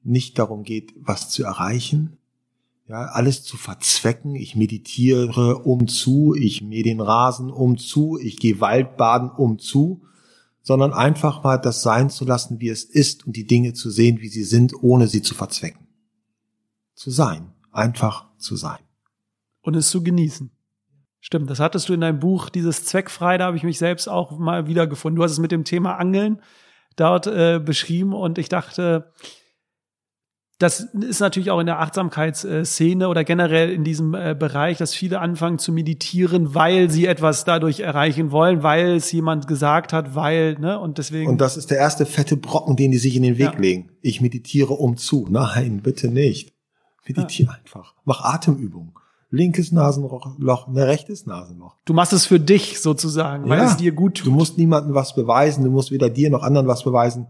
nicht 0.02 0.40
darum 0.40 0.64
geht, 0.64 0.96
was 0.98 1.30
zu 1.30 1.44
erreichen, 1.44 2.18
ja, 2.88 3.06
alles 3.06 3.44
zu 3.44 3.56
verzwecken. 3.56 4.34
Ich 4.34 4.56
meditiere 4.56 5.60
um 5.60 5.88
zu, 5.88 6.34
ich 6.34 6.64
mähe 6.64 6.82
den 6.82 7.00
Rasen 7.00 7.52
um 7.52 7.78
zu, 7.78 8.18
ich 8.20 8.38
gehe 8.38 8.60
Waldbaden 8.62 9.30
um 9.30 9.60
zu, 9.60 10.02
sondern 10.64 10.92
einfach 10.92 11.44
mal 11.44 11.58
das 11.58 11.84
sein 11.84 12.10
zu 12.10 12.26
lassen, 12.26 12.60
wie 12.60 12.70
es 12.70 12.84
ist 12.84 13.28
und 13.28 13.36
die 13.36 13.46
Dinge 13.46 13.74
zu 13.74 13.92
sehen, 13.92 14.20
wie 14.20 14.30
sie 14.30 14.44
sind, 14.44 14.74
ohne 14.82 15.06
sie 15.06 15.22
zu 15.22 15.36
verzwecken. 15.36 15.86
Zu 16.96 17.12
sein, 17.12 17.52
einfach 17.72 18.26
zu 18.40 18.56
sein. 18.56 18.80
Und 19.62 19.76
es 19.76 19.92
zu 19.92 20.02
genießen. 20.02 20.50
Stimmt, 21.20 21.48
das 21.52 21.60
hattest 21.60 21.90
du 21.90 21.94
in 21.94 22.02
deinem 22.02 22.20
Buch, 22.20 22.50
dieses 22.50 22.86
Zweckfrei, 22.86 23.38
da 23.38 23.46
habe 23.46 23.58
ich 23.58 23.62
mich 23.62 23.78
selbst 23.78 24.10
auch 24.10 24.40
mal 24.40 24.66
wiedergefunden. 24.66 25.18
Du 25.18 25.24
hast 25.24 25.34
es 25.34 25.38
mit 25.38 25.52
dem 25.52 25.64
Thema 25.64 25.98
Angeln 25.98 26.42
dort 26.96 27.28
äh, 27.28 27.60
beschrieben 27.64 28.14
und 28.14 28.38
ich 28.38 28.50
dachte, 28.50 29.12
das 30.60 30.80
ist 30.80 31.20
natürlich 31.20 31.50
auch 31.50 31.60
in 31.60 31.66
der 31.66 31.80
Achtsamkeitsszene 31.80 33.08
oder 33.08 33.24
generell 33.24 33.72
in 33.72 33.84
diesem 33.84 34.14
äh, 34.14 34.36
Bereich, 34.38 34.78
dass 34.78 34.94
viele 34.94 35.20
anfangen 35.20 35.58
zu 35.58 35.72
meditieren, 35.72 36.54
weil 36.54 36.92
sie 36.92 37.08
etwas 37.08 37.46
dadurch 37.46 37.80
erreichen 37.80 38.30
wollen, 38.32 38.62
weil 38.62 38.96
es 38.98 39.12
jemand 39.12 39.48
gesagt 39.48 39.92
hat, 39.92 40.14
weil, 40.14 40.60
ne, 40.60 40.78
und 40.78 41.00
deswegen. 41.00 41.30
Und 41.32 41.42
das 41.42 41.58
ist 41.58 41.72
der 41.72 41.80
erste 41.80 42.06
fette 42.06 42.38
Brocken, 42.38 42.76
den 42.76 42.92
die 42.92 43.00
sich 43.00 43.16
in 43.16 43.24
den 43.24 43.40
Weg 43.40 43.54
Ja. 43.54 43.60
legen. 43.60 43.90
Ich 44.02 44.22
meditiere 44.22 44.74
um 44.74 44.98
zu. 44.98 45.26
Nein, 45.30 45.82
bitte 45.82 46.10
nicht. 46.10 46.54
Meditiere 47.08 47.56
einfach. 47.60 47.96
Mach 48.06 48.22
Atemübungen. 48.24 48.94
Linkes 49.34 49.72
Nasenloch, 49.72 50.68
ne, 50.68 50.88
rechtes 50.88 51.26
Nasenloch. 51.26 51.78
du 51.86 51.94
machst 51.94 52.12
es 52.14 52.26
für 52.26 52.40
dich 52.40 52.82
sozusagen, 52.82 53.48
weil 53.50 53.60
Ja. 53.60 53.66
es 53.66 53.78
dir 53.78 53.94
gut 53.94 54.18
tut. 54.18 54.28
Du 54.28 54.32
musst 54.32 54.58
niemandem 54.58 54.94
was 54.94 55.16
beweisen. 55.16 55.64
Du 55.64 55.72
musst 55.72 55.90
weder 55.92 56.10
dir 56.10 56.30
noch 56.30 56.44
anderen 56.44 56.68
was 56.68 56.84
beweisen. 56.84 57.28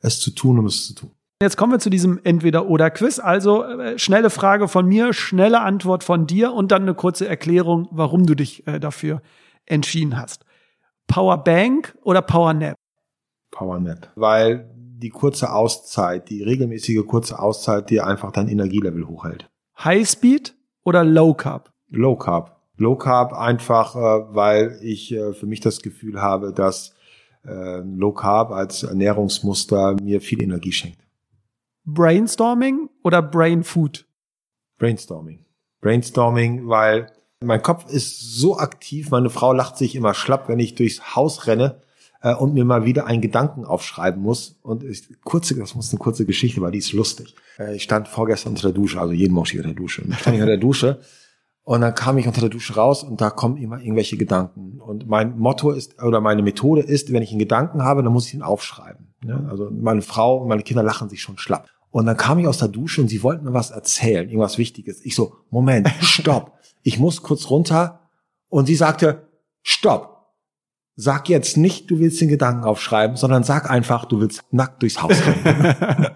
Es 0.00 0.20
zu 0.20 0.30
tun, 0.30 0.58
um 0.58 0.66
es 0.66 0.86
zu 0.86 0.94
tun. 0.94 1.10
Jetzt 1.42 1.56
kommen 1.56 1.72
wir 1.72 1.78
zu 1.78 1.90
diesem 1.90 2.20
Entweder-Oder-Quiz. 2.22 3.18
Also 3.18 3.64
äh, 3.64 3.98
schnelle 3.98 4.30
Frage 4.30 4.68
von 4.68 4.86
mir, 4.86 5.12
schnelle 5.12 5.60
Antwort 5.62 6.04
von 6.04 6.26
dir 6.26 6.52
und 6.52 6.70
dann 6.70 6.82
eine 6.82 6.94
kurze 6.94 7.26
Erklärung, 7.26 7.88
warum 7.90 8.24
du 8.26 8.34
dich 8.36 8.66
äh, 8.66 8.78
dafür 8.78 9.20
entschieden 9.66 10.16
hast. 10.18 10.44
Powerbank 11.08 11.96
oder 12.02 12.22
Powernap? 12.22 12.76
Powernap. 13.50 14.10
Weil 14.14 14.70
die 14.76 15.08
kurze 15.10 15.52
Auszeit, 15.52 16.28
die 16.30 16.42
regelmäßige 16.42 17.04
kurze 17.06 17.38
Auszeit 17.38 17.90
dir 17.90 18.06
einfach 18.06 18.30
dein 18.32 18.48
Energielevel 18.48 19.08
hochhält. 19.08 19.48
Highspeed 19.82 20.54
oder 20.84 21.04
Low 21.04 21.34
Carb? 21.34 21.72
Low 21.88 22.16
Carb. 22.16 22.60
Low 22.76 22.96
Carb 22.96 23.32
einfach, 23.32 23.94
äh, 23.94 24.34
weil 24.34 24.78
ich 24.82 25.12
äh, 25.12 25.32
für 25.32 25.46
mich 25.46 25.60
das 25.60 25.82
Gefühl 25.82 26.20
habe, 26.20 26.52
dass 26.52 26.94
äh, 27.44 27.80
Low 27.80 28.12
Carb 28.12 28.50
als 28.50 28.82
Ernährungsmuster 28.82 29.96
mir 30.02 30.20
viel 30.20 30.42
Energie 30.42 30.72
schenkt. 30.72 31.06
Brainstorming 31.84 32.88
oder 33.02 33.22
Brain 33.22 33.64
Food? 33.64 34.06
Brainstorming. 34.78 35.44
Brainstorming, 35.80 36.68
weil 36.68 37.12
mein 37.42 37.62
Kopf 37.62 37.90
ist 37.90 38.20
so 38.20 38.58
aktiv, 38.58 39.10
meine 39.10 39.30
Frau 39.30 39.52
lacht 39.52 39.76
sich 39.76 39.94
immer 39.96 40.14
schlapp, 40.14 40.48
wenn 40.48 40.58
ich 40.58 40.74
durchs 40.74 41.16
Haus 41.16 41.46
renne 41.46 41.82
äh, 42.22 42.34
und 42.34 42.54
mir 42.54 42.64
mal 42.64 42.84
wieder 42.84 43.06
einen 43.06 43.20
Gedanken 43.20 43.64
aufschreiben 43.64 44.22
muss. 44.22 44.58
Und 44.62 44.84
ich, 44.84 45.08
kurze, 45.22 45.54
das 45.56 45.74
muss 45.74 45.90
eine 45.90 45.98
kurze 45.98 46.26
Geschichte, 46.26 46.60
weil 46.60 46.72
die 46.72 46.78
ist 46.78 46.92
lustig. 46.92 47.34
Äh, 47.58 47.76
ich 47.76 47.82
stand 47.82 48.08
vorgestern 48.08 48.50
unter 48.50 48.68
der 48.68 48.72
Dusche, 48.72 49.00
also 49.00 49.12
jeden 49.12 49.34
Morgen 49.34 49.46
stehe 49.46 49.60
ich 49.60 49.66
unter 49.66 49.74
der 49.74 49.82
Dusche. 49.82 50.02
Dann 50.02 50.18
stand 50.18 50.36
ich 50.36 50.42
unter 50.42 50.52
der 50.52 50.60
Dusche 50.60 51.00
und 51.62 51.82
dann 51.82 51.94
kam 51.94 52.18
ich 52.18 52.26
unter 52.26 52.40
der 52.40 52.50
Dusche 52.50 52.74
raus 52.74 53.02
und 53.04 53.20
da 53.20 53.30
kommen 53.30 53.56
immer 53.56 53.80
irgendwelche 53.80 54.16
Gedanken. 54.16 54.80
Und 54.80 55.08
mein 55.08 55.38
Motto 55.38 55.70
ist, 55.70 56.02
oder 56.02 56.20
meine 56.20 56.42
Methode 56.42 56.82
ist, 56.82 57.12
wenn 57.12 57.22
ich 57.22 57.30
einen 57.30 57.38
Gedanken 57.38 57.82
habe, 57.82 58.02
dann 58.02 58.12
muss 58.12 58.26
ich 58.26 58.34
ihn 58.34 58.42
aufschreiben. 58.42 59.14
Ja? 59.24 59.44
Also 59.48 59.70
meine 59.70 60.02
Frau 60.02 60.38
und 60.38 60.48
meine 60.48 60.62
Kinder 60.62 60.82
lachen 60.82 61.08
sich 61.08 61.22
schon 61.22 61.38
schlapp. 61.38 61.68
Und 61.90 62.06
dann 62.06 62.16
kam 62.16 62.38
ich 62.38 62.46
aus 62.46 62.58
der 62.58 62.68
Dusche 62.68 63.00
und 63.00 63.08
sie 63.08 63.22
wollten 63.22 63.44
mir 63.44 63.52
was 63.52 63.70
erzählen, 63.70 64.28
irgendwas 64.28 64.58
Wichtiges. 64.58 65.04
Ich 65.04 65.14
so, 65.14 65.34
Moment, 65.50 65.88
stopp. 66.00 66.58
Ich 66.82 66.98
muss 66.98 67.22
kurz 67.22 67.50
runter. 67.50 68.00
Und 68.48 68.66
sie 68.66 68.74
sagte, 68.74 69.28
stopp. 69.62 70.09
Sag 70.96 71.28
jetzt 71.28 71.56
nicht, 71.56 71.90
du 71.90 71.98
willst 71.98 72.20
den 72.20 72.28
Gedanken 72.28 72.64
aufschreiben, 72.64 73.16
sondern 73.16 73.42
sag 73.42 73.70
einfach, 73.70 74.04
du 74.04 74.20
willst 74.20 74.42
nackt 74.50 74.82
durchs 74.82 75.02
Haus 75.02 75.16
rennen. 75.26 75.74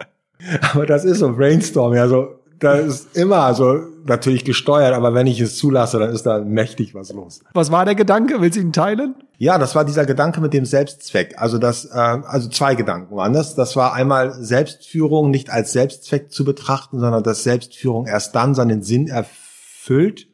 aber 0.73 0.87
das 0.87 1.05
ist 1.05 1.21
so 1.21 1.33
Brainstorming. 1.35 1.99
Also 1.99 2.39
da 2.59 2.75
ist 2.75 3.17
immer 3.17 3.39
also 3.39 3.81
natürlich 4.07 4.45
gesteuert, 4.45 4.95
aber 4.95 5.15
wenn 5.15 5.27
ich 5.27 5.41
es 5.41 5.57
zulasse, 5.57 5.99
dann 5.99 6.11
ist 6.11 6.25
da 6.25 6.41
mächtig 6.41 6.95
was 6.95 7.13
los. 7.13 7.41
Was 7.53 7.71
war 7.71 7.85
der 7.85 7.95
Gedanke? 7.95 8.41
Willst 8.41 8.57
du 8.57 8.61
ihn 8.61 8.73
teilen? 8.73 9.15
Ja, 9.39 9.59
das 9.59 9.75
war 9.75 9.85
dieser 9.85 10.07
Gedanke 10.07 10.41
mit 10.41 10.53
dem 10.53 10.65
Selbstzweck. 10.65 11.35
Also 11.37 11.59
das, 11.59 11.87
äh, 11.87 11.99
also 11.99 12.49
zwei 12.49 12.75
Gedanken 12.75 13.17
waren 13.17 13.33
das. 13.33 13.55
Das 13.55 13.77
war 13.77 13.95
einmal 13.95 14.33
Selbstführung 14.33 15.31
nicht 15.31 15.51
als 15.51 15.73
Selbstzweck 15.73 16.31
zu 16.31 16.45
betrachten, 16.45 17.01
sondern 17.01 17.23
dass 17.23 17.43
Selbstführung 17.43 18.07
erst 18.07 18.35
dann 18.35 18.55
seinen 18.55 18.83
Sinn 18.83 19.09
erfüllt, 19.09 20.29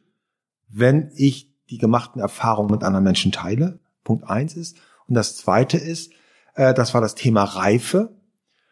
wenn 0.69 1.11
ich 1.15 1.51
die 1.69 1.77
gemachten 1.77 2.21
Erfahrungen 2.21 2.71
mit 2.71 2.83
anderen 2.83 3.03
Menschen 3.03 3.31
teile. 3.31 3.79
Punkt 4.03 4.29
eins 4.29 4.55
ist. 4.55 4.77
Und 5.07 5.15
das 5.15 5.37
zweite 5.37 5.77
ist, 5.77 6.11
äh, 6.55 6.73
das 6.73 6.93
war 6.93 7.01
das 7.01 7.15
Thema 7.15 7.43
Reife, 7.43 8.15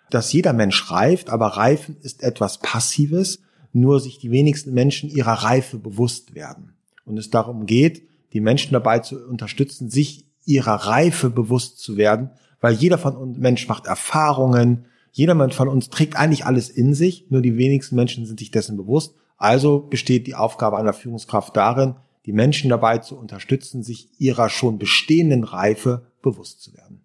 dass 0.09 0.33
jeder 0.33 0.53
Mensch 0.53 0.89
reift, 0.91 1.29
aber 1.29 1.47
Reifen 1.47 1.97
ist 2.01 2.23
etwas 2.23 2.59
Passives, 2.59 3.41
nur 3.71 3.99
sich 3.99 4.17
die 4.17 4.31
wenigsten 4.31 4.73
Menschen 4.73 5.09
ihrer 5.09 5.33
Reife 5.33 5.77
bewusst 5.77 6.33
werden. 6.33 6.73
Und 7.05 7.17
es 7.17 7.29
darum 7.29 7.65
geht, 7.65 8.07
die 8.33 8.41
Menschen 8.41 8.73
dabei 8.73 8.99
zu 8.99 9.17
unterstützen, 9.27 9.89
sich 9.89 10.25
ihrer 10.45 10.73
Reife 10.73 11.29
bewusst 11.29 11.79
zu 11.79 11.97
werden, 11.97 12.31
weil 12.61 12.73
jeder 12.73 12.97
von 12.97 13.15
uns 13.15 13.37
Mensch 13.37 13.67
macht 13.67 13.85
Erfahrungen, 13.85 14.85
jeder 15.11 15.35
Mensch 15.35 15.55
von 15.55 15.67
uns 15.67 15.89
trägt 15.89 16.15
eigentlich 16.15 16.45
alles 16.45 16.69
in 16.69 16.93
sich, 16.93 17.27
nur 17.29 17.41
die 17.41 17.57
wenigsten 17.57 17.95
Menschen 17.95 18.25
sind 18.25 18.39
sich 18.39 18.51
dessen 18.51 18.77
bewusst. 18.77 19.15
Also 19.37 19.79
besteht 19.79 20.27
die 20.27 20.35
Aufgabe 20.35 20.77
einer 20.77 20.93
Führungskraft 20.93 21.55
darin, 21.55 21.95
die 22.29 22.33
Menschen 22.33 22.69
dabei 22.69 22.99
zu 22.99 23.17
unterstützen, 23.17 23.81
sich 23.81 24.21
ihrer 24.21 24.49
schon 24.49 24.77
bestehenden 24.77 25.43
Reife 25.43 26.11
bewusst 26.21 26.61
zu 26.61 26.75
werden. 26.75 27.03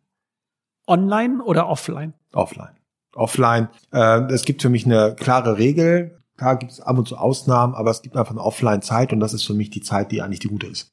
Online 0.86 1.42
oder 1.42 1.66
offline? 1.66 2.12
Offline. 2.34 2.76
Offline. 3.14 3.70
Äh, 3.90 4.30
es 4.34 4.44
gibt 4.44 4.60
für 4.60 4.68
mich 4.68 4.84
eine 4.84 5.14
klare 5.14 5.56
Regel. 5.56 6.22
Klar 6.36 6.58
gibt 6.58 6.72
es 6.72 6.80
ab 6.82 6.98
und 6.98 7.08
zu 7.08 7.16
Ausnahmen, 7.16 7.74
aber 7.74 7.90
es 7.90 8.02
gibt 8.02 8.18
einfach 8.18 8.32
eine 8.32 8.42
Offline-Zeit 8.42 9.14
und 9.14 9.20
das 9.20 9.32
ist 9.32 9.44
für 9.44 9.54
mich 9.54 9.70
die 9.70 9.80
Zeit, 9.80 10.12
die 10.12 10.20
eigentlich 10.20 10.40
die 10.40 10.48
gute 10.48 10.66
ist. 10.66 10.92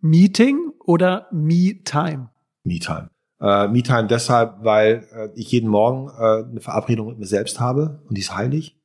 Meeting 0.00 0.72
oder 0.80 1.28
Me-Time? 1.30 2.30
Me-Time. 2.64 3.08
Äh, 3.40 3.68
Me-Time 3.68 4.08
deshalb, 4.08 4.64
weil 4.64 5.06
äh, 5.12 5.28
ich 5.36 5.52
jeden 5.52 5.70
Morgen 5.70 6.08
äh, 6.08 6.50
eine 6.50 6.60
Verabredung 6.60 7.06
mit 7.06 7.20
mir 7.20 7.26
selbst 7.26 7.60
habe 7.60 8.02
und 8.08 8.18
die 8.18 8.22
ist 8.22 8.34
heilig. 8.34 8.76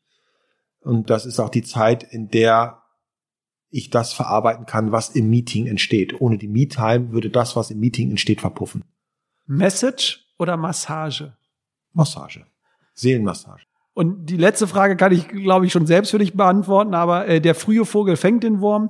Und 0.81 1.09
das 1.09 1.25
ist 1.25 1.39
auch 1.39 1.49
die 1.49 1.63
Zeit, 1.63 2.03
in 2.03 2.29
der 2.29 2.78
ich 3.69 3.89
das 3.89 4.13
verarbeiten 4.13 4.65
kann, 4.65 4.91
was 4.91 5.09
im 5.09 5.29
Meeting 5.29 5.67
entsteht. 5.67 6.19
Ohne 6.19 6.37
die 6.37 6.47
Me-Time 6.47 7.11
würde 7.11 7.29
das, 7.29 7.55
was 7.55 7.71
im 7.71 7.79
Meeting 7.79 8.09
entsteht, 8.09 8.41
verpuffen. 8.41 8.83
Message 9.45 10.25
oder 10.37 10.57
Massage? 10.57 11.33
Massage. 11.93 12.45
Seelenmassage. 12.93 13.61
Und 13.93 14.27
die 14.27 14.37
letzte 14.37 14.67
Frage 14.67 14.95
kann 14.95 15.11
ich, 15.11 15.27
glaube 15.27 15.65
ich, 15.65 15.71
schon 15.71 15.85
selbst 15.85 16.11
für 16.11 16.19
dich 16.19 16.33
beantworten, 16.33 16.93
aber 16.93 17.27
äh, 17.27 17.41
der 17.41 17.55
frühe 17.55 17.85
Vogel 17.85 18.15
fängt 18.15 18.43
den 18.43 18.61
Wurm 18.61 18.89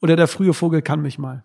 oder 0.00 0.16
der 0.16 0.28
frühe 0.28 0.52
Vogel 0.52 0.82
kann 0.82 1.00
mich 1.00 1.18
mal. 1.18 1.44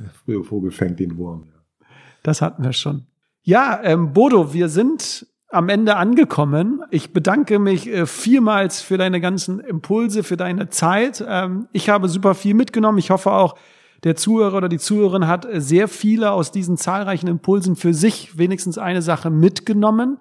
Der 0.00 0.10
frühe 0.10 0.42
Vogel 0.44 0.70
fängt 0.70 0.98
den 1.00 1.16
Wurm. 1.16 1.44
Ja. 1.46 1.86
Das 2.22 2.42
hatten 2.42 2.64
wir 2.64 2.72
schon. 2.72 3.06
Ja, 3.42 3.80
ähm, 3.82 4.12
Bodo, 4.12 4.52
wir 4.52 4.68
sind 4.68 5.26
am 5.50 5.68
Ende 5.68 5.96
angekommen. 5.96 6.82
Ich 6.90 7.12
bedanke 7.12 7.58
mich 7.58 7.88
äh, 7.88 8.06
vielmals 8.06 8.82
für 8.82 8.98
deine 8.98 9.20
ganzen 9.20 9.60
Impulse, 9.60 10.22
für 10.22 10.36
deine 10.36 10.68
Zeit. 10.68 11.24
Ähm, 11.26 11.68
ich 11.72 11.88
habe 11.88 12.08
super 12.08 12.34
viel 12.34 12.54
mitgenommen. 12.54 12.98
Ich 12.98 13.10
hoffe 13.10 13.32
auch, 13.32 13.56
der 14.04 14.14
Zuhörer 14.14 14.58
oder 14.58 14.68
die 14.68 14.78
Zuhörerin 14.78 15.26
hat 15.26 15.46
äh, 15.46 15.60
sehr 15.60 15.88
viele 15.88 16.32
aus 16.32 16.52
diesen 16.52 16.76
zahlreichen 16.76 17.28
Impulsen 17.28 17.76
für 17.76 17.94
sich 17.94 18.36
wenigstens 18.36 18.76
eine 18.76 19.00
Sache 19.00 19.30
mitgenommen. 19.30 20.18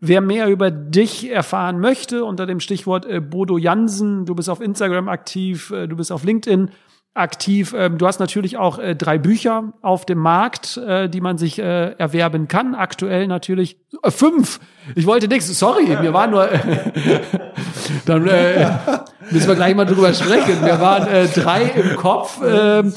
Wer 0.00 0.20
mehr 0.20 0.48
über 0.48 0.70
dich 0.70 1.30
erfahren 1.30 1.78
möchte, 1.78 2.24
unter 2.24 2.46
dem 2.46 2.60
Stichwort 2.60 3.04
äh, 3.04 3.20
Bodo 3.20 3.58
Jansen, 3.58 4.24
du 4.24 4.34
bist 4.34 4.48
auf 4.48 4.62
Instagram 4.62 5.08
aktiv, 5.08 5.68
du 5.68 5.96
bist 5.96 6.10
auf 6.10 6.24
LinkedIn 6.24 6.70
aktiv. 7.14 7.74
Ähm, 7.76 7.96
du 7.96 8.06
hast 8.06 8.18
natürlich 8.18 8.56
auch 8.56 8.78
äh, 8.78 8.96
drei 8.96 9.18
Bücher 9.18 9.72
auf 9.82 10.04
dem 10.04 10.18
Markt, 10.18 10.76
äh, 10.76 11.08
die 11.08 11.20
man 11.20 11.38
sich 11.38 11.58
äh, 11.58 11.92
erwerben 11.92 12.48
kann. 12.48 12.74
Aktuell 12.74 13.28
natürlich 13.28 13.78
äh, 14.02 14.10
fünf. 14.10 14.60
Ich 14.96 15.06
wollte 15.06 15.28
nichts. 15.28 15.46
Sorry, 15.58 15.86
mir 15.86 16.12
waren 16.12 16.32
nur. 16.32 16.48
dann 18.06 18.26
äh, 18.26 18.68
müssen 19.30 19.48
wir 19.48 19.54
gleich 19.54 19.74
mal 19.74 19.86
drüber 19.86 20.12
sprechen. 20.12 20.64
Wir 20.64 20.80
waren 20.80 21.06
äh, 21.06 21.28
drei 21.28 21.62
im 21.62 21.96
Kopf. 21.96 22.40
ähm, 22.44 22.92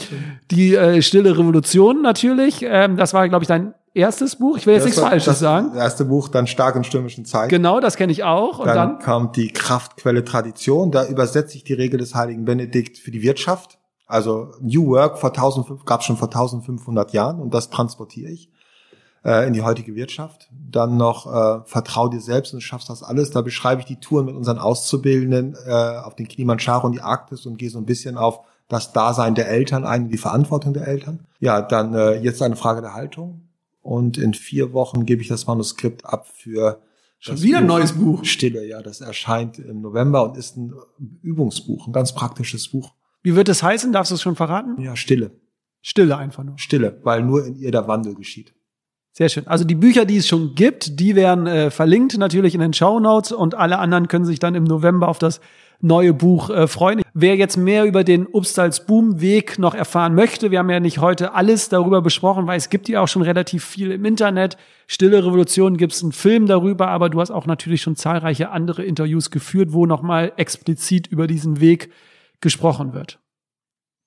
die 0.49 0.75
äh, 0.75 1.01
Stille 1.01 1.37
Revolution 1.37 2.01
natürlich. 2.01 2.63
Ähm, 2.63 2.97
das 2.97 3.13
war, 3.13 3.29
glaube 3.29 3.43
ich, 3.43 3.47
dein 3.47 3.73
erstes 3.93 4.37
Buch. 4.37 4.57
Ich 4.57 4.65
will 4.65 4.75
jetzt 4.75 4.85
nichts 4.85 5.01
war 5.01 5.09
Falsches 5.09 5.25
das 5.25 5.39
sagen. 5.39 5.75
erste 5.75 6.05
Buch, 6.05 6.29
dann 6.29 6.47
Stark 6.47 6.75
in 6.75 6.83
stürmischen 6.83 7.25
Zeiten. 7.25 7.49
Genau, 7.49 7.79
das 7.79 7.97
kenne 7.97 8.11
ich 8.11 8.23
auch. 8.23 8.59
Und 8.59 8.67
dann, 8.67 8.75
dann, 8.75 8.99
kam 8.99 9.31
die 9.31 9.51
Kraftquelle 9.51 10.23
Tradition. 10.23 10.91
Da 10.91 11.05
übersetze 11.07 11.55
ich 11.57 11.63
die 11.63 11.73
Regel 11.73 11.99
des 11.99 12.15
heiligen 12.15 12.45
Benedikt 12.45 12.97
für 12.97 13.11
die 13.11 13.21
Wirtschaft. 13.21 13.77
Also 14.07 14.53
New 14.61 14.87
Work 14.87 15.19
vor 15.19 15.29
1500, 15.29 15.85
gab 15.85 16.03
schon 16.03 16.17
vor 16.17 16.29
1500 16.29 17.13
Jahren 17.13 17.39
und 17.39 17.53
das 17.53 17.69
transportiere 17.69 18.31
ich 18.31 18.49
äh, 19.23 19.45
in 19.45 19.53
die 19.53 19.61
heutige 19.61 19.95
Wirtschaft. 19.95 20.49
Dann 20.51 20.95
noch 20.95 21.27
äh, 21.27 21.61
Vertrau 21.65 22.07
dir 22.07 22.21
selbst 22.21 22.53
und 22.53 22.61
schaffst 22.61 22.89
das 22.89 23.03
alles. 23.03 23.31
Da 23.31 23.41
beschreibe 23.41 23.81
ich 23.81 23.87
die 23.87 23.99
Touren 23.99 24.25
mit 24.25 24.35
unseren 24.35 24.59
Auszubildenden 24.59 25.57
äh, 25.65 25.71
auf 25.71 26.15
den 26.15 26.27
Kilimanjaro 26.27 26.87
und 26.87 26.93
die 26.93 27.01
Arktis 27.01 27.45
und 27.45 27.57
gehe 27.57 27.69
so 27.69 27.77
ein 27.77 27.85
bisschen 27.85 28.17
auf 28.17 28.39
das 28.69 28.93
Dasein 28.93 29.35
der 29.35 29.49
Eltern 29.49 29.85
ein, 29.85 30.09
die 30.09 30.17
Verantwortung 30.17 30.73
der 30.73 30.87
Eltern. 30.87 31.25
Ja, 31.39 31.61
dann 31.61 31.93
äh, 31.93 32.19
jetzt 32.19 32.41
eine 32.41 32.55
Frage 32.55 32.81
der 32.81 32.93
Haltung. 32.93 33.41
Und 33.81 34.17
in 34.17 34.33
vier 34.33 34.73
Wochen 34.73 35.05
gebe 35.05 35.21
ich 35.21 35.29
das 35.29 35.47
Manuskript 35.47 36.05
ab 36.05 36.27
für 36.27 36.79
Schon 37.19 37.41
wieder 37.41 37.59
ein 37.59 37.65
neues 37.65 37.93
Buch. 37.93 38.23
Stille, 38.25 38.65
ja, 38.65 38.81
das 38.81 39.01
erscheint 39.01 39.57
im 39.57 39.81
November 39.81 40.23
und 40.23 40.37
ist 40.37 40.55
ein 40.55 40.73
Übungsbuch, 41.23 41.87
ein 41.87 41.93
ganz 41.93 42.13
praktisches 42.13 42.67
Buch. 42.67 42.91
Wie 43.23 43.35
wird 43.35 43.49
es 43.49 43.63
heißen? 43.63 43.91
Darfst 43.91 44.11
du 44.11 44.15
es 44.15 44.21
schon 44.21 44.35
verraten? 44.35 44.81
Ja, 44.81 44.95
Stille. 44.95 45.31
Stille 45.81 46.17
einfach 46.17 46.43
nur. 46.43 46.57
Stille, 46.57 46.99
weil 47.03 47.23
nur 47.23 47.45
in 47.45 47.55
ihr 47.55 47.71
der 47.71 47.87
Wandel 47.87 48.15
geschieht. 48.15 48.53
Sehr 49.17 49.29
schön. 49.29 49.47
Also 49.47 49.65
die 49.65 49.75
Bücher, 49.75 50.05
die 50.05 50.17
es 50.17 50.27
schon 50.27 50.53
gibt, 50.53 50.99
die 50.99 51.15
werden 51.15 51.47
äh, 51.47 51.71
verlinkt 51.71 52.17
natürlich 52.17 52.53
in 52.53 52.61
den 52.61 52.73
Show 52.73 52.99
Notes 52.99 53.31
und 53.31 53.55
alle 53.55 53.79
anderen 53.79 54.07
können 54.07 54.25
sich 54.25 54.37
dann 54.37 54.53
im 54.53 54.63
November 54.63 55.07
auf 55.07 55.17
das 55.17 55.41
neue 55.79 56.13
Buch 56.13 56.49
äh, 56.49 56.67
freuen. 56.67 57.01
Wer 57.13 57.35
jetzt 57.35 57.57
mehr 57.57 57.85
über 57.85 58.03
den 58.03 58.27
Upstalsboom-Weg 58.27 59.59
noch 59.59 59.73
erfahren 59.73 60.13
möchte, 60.13 60.51
wir 60.51 60.59
haben 60.59 60.69
ja 60.69 60.79
nicht 60.79 60.99
heute 60.99 61.33
alles 61.33 61.69
darüber 61.69 62.01
besprochen, 62.01 62.45
weil 62.47 62.57
es 62.57 62.69
gibt 62.69 62.89
ja 62.89 63.01
auch 63.01 63.07
schon 63.07 63.23
relativ 63.23 63.63
viel 63.63 63.91
im 63.91 64.05
Internet. 64.05 64.57
Stille 64.85 65.25
Revolution 65.25 65.77
gibt 65.77 65.93
es 65.93 66.03
einen 66.03 66.11
Film 66.11 66.45
darüber, 66.45 66.89
aber 66.89 67.09
du 67.09 67.19
hast 67.19 67.31
auch 67.31 67.45
natürlich 67.45 67.81
schon 67.81 67.95
zahlreiche 67.95 68.49
andere 68.49 68.83
Interviews 68.83 69.31
geführt, 69.31 69.73
wo 69.73 69.85
nochmal 69.85 70.31
explizit 70.37 71.07
über 71.07 71.27
diesen 71.27 71.59
Weg 71.59 71.89
gesprochen 72.41 72.93
wird. 72.93 73.19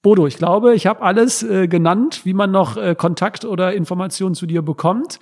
Bodo, 0.03 0.27
ich 0.27 0.39
glaube, 0.39 0.75
ich 0.75 0.87
habe 0.87 1.03
alles 1.03 1.43
äh, 1.43 1.69
genannt, 1.69 2.23
wie 2.25 2.33
man 2.33 2.51
noch 2.51 2.77
äh, 2.77 2.95
Kontakt 2.95 3.45
oder 3.45 3.75
Informationen 3.75 4.35
zu 4.35 4.47
dir 4.47 4.63
bekommt. 4.63 5.19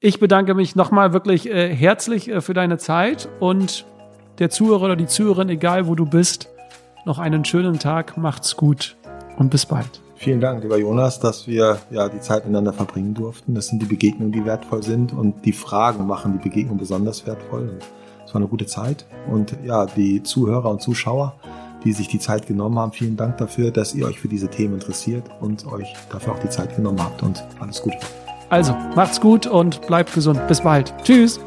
Ich 0.00 0.20
bedanke 0.20 0.54
mich 0.54 0.74
nochmal 0.74 1.12
wirklich 1.12 1.48
äh, 1.48 1.74
herzlich 1.74 2.28
äh, 2.28 2.40
für 2.40 2.54
deine 2.54 2.78
Zeit 2.78 3.28
und 3.40 3.84
der 4.38 4.48
Zuhörer 4.48 4.84
oder 4.84 4.96
die 4.96 5.06
Zuhörerin, 5.06 5.50
egal 5.50 5.86
wo 5.86 5.94
du 5.94 6.06
bist, 6.06 6.48
noch 7.04 7.18
einen 7.18 7.44
schönen 7.44 7.78
Tag, 7.78 8.16
macht's 8.16 8.56
gut 8.56 8.96
und 9.36 9.50
bis 9.50 9.66
bald. 9.66 10.00
Vielen 10.14 10.40
Dank, 10.40 10.62
lieber 10.62 10.78
Jonas, 10.78 11.20
dass 11.20 11.46
wir 11.46 11.78
ja 11.90 12.08
die 12.08 12.20
Zeit 12.20 12.44
miteinander 12.44 12.72
verbringen 12.72 13.12
durften. 13.12 13.54
Das 13.54 13.66
sind 13.66 13.82
die 13.82 13.86
Begegnungen, 13.86 14.32
die 14.32 14.44
wertvoll 14.44 14.82
sind 14.82 15.12
und 15.12 15.44
die 15.44 15.52
Fragen 15.52 16.06
machen 16.06 16.32
die 16.32 16.48
Begegnung 16.48 16.78
besonders 16.78 17.26
wertvoll. 17.26 17.78
Es 18.24 18.32
war 18.32 18.40
eine 18.40 18.48
gute 18.48 18.66
Zeit 18.66 19.04
und 19.30 19.56
ja, 19.64 19.84
die 19.86 20.22
Zuhörer 20.22 20.70
und 20.70 20.80
Zuschauer, 20.80 21.34
die 21.84 21.92
sich 21.92 22.08
die 22.08 22.18
Zeit 22.18 22.46
genommen 22.46 22.78
haben. 22.78 22.92
Vielen 22.92 23.16
Dank 23.16 23.38
dafür, 23.38 23.70
dass 23.70 23.94
ihr 23.94 24.06
euch 24.06 24.18
für 24.18 24.28
diese 24.28 24.48
Themen 24.48 24.74
interessiert 24.74 25.24
und 25.40 25.66
euch 25.66 25.92
dafür 26.10 26.34
auch 26.34 26.38
die 26.38 26.50
Zeit 26.50 26.76
genommen 26.76 27.02
habt. 27.02 27.22
Und 27.22 27.44
alles 27.60 27.82
Gute. 27.82 27.96
Also, 28.48 28.76
macht's 28.94 29.20
gut 29.20 29.46
und 29.46 29.80
bleibt 29.86 30.12
gesund. 30.12 30.46
Bis 30.46 30.60
bald. 30.60 30.92
Tschüss. 31.04 31.40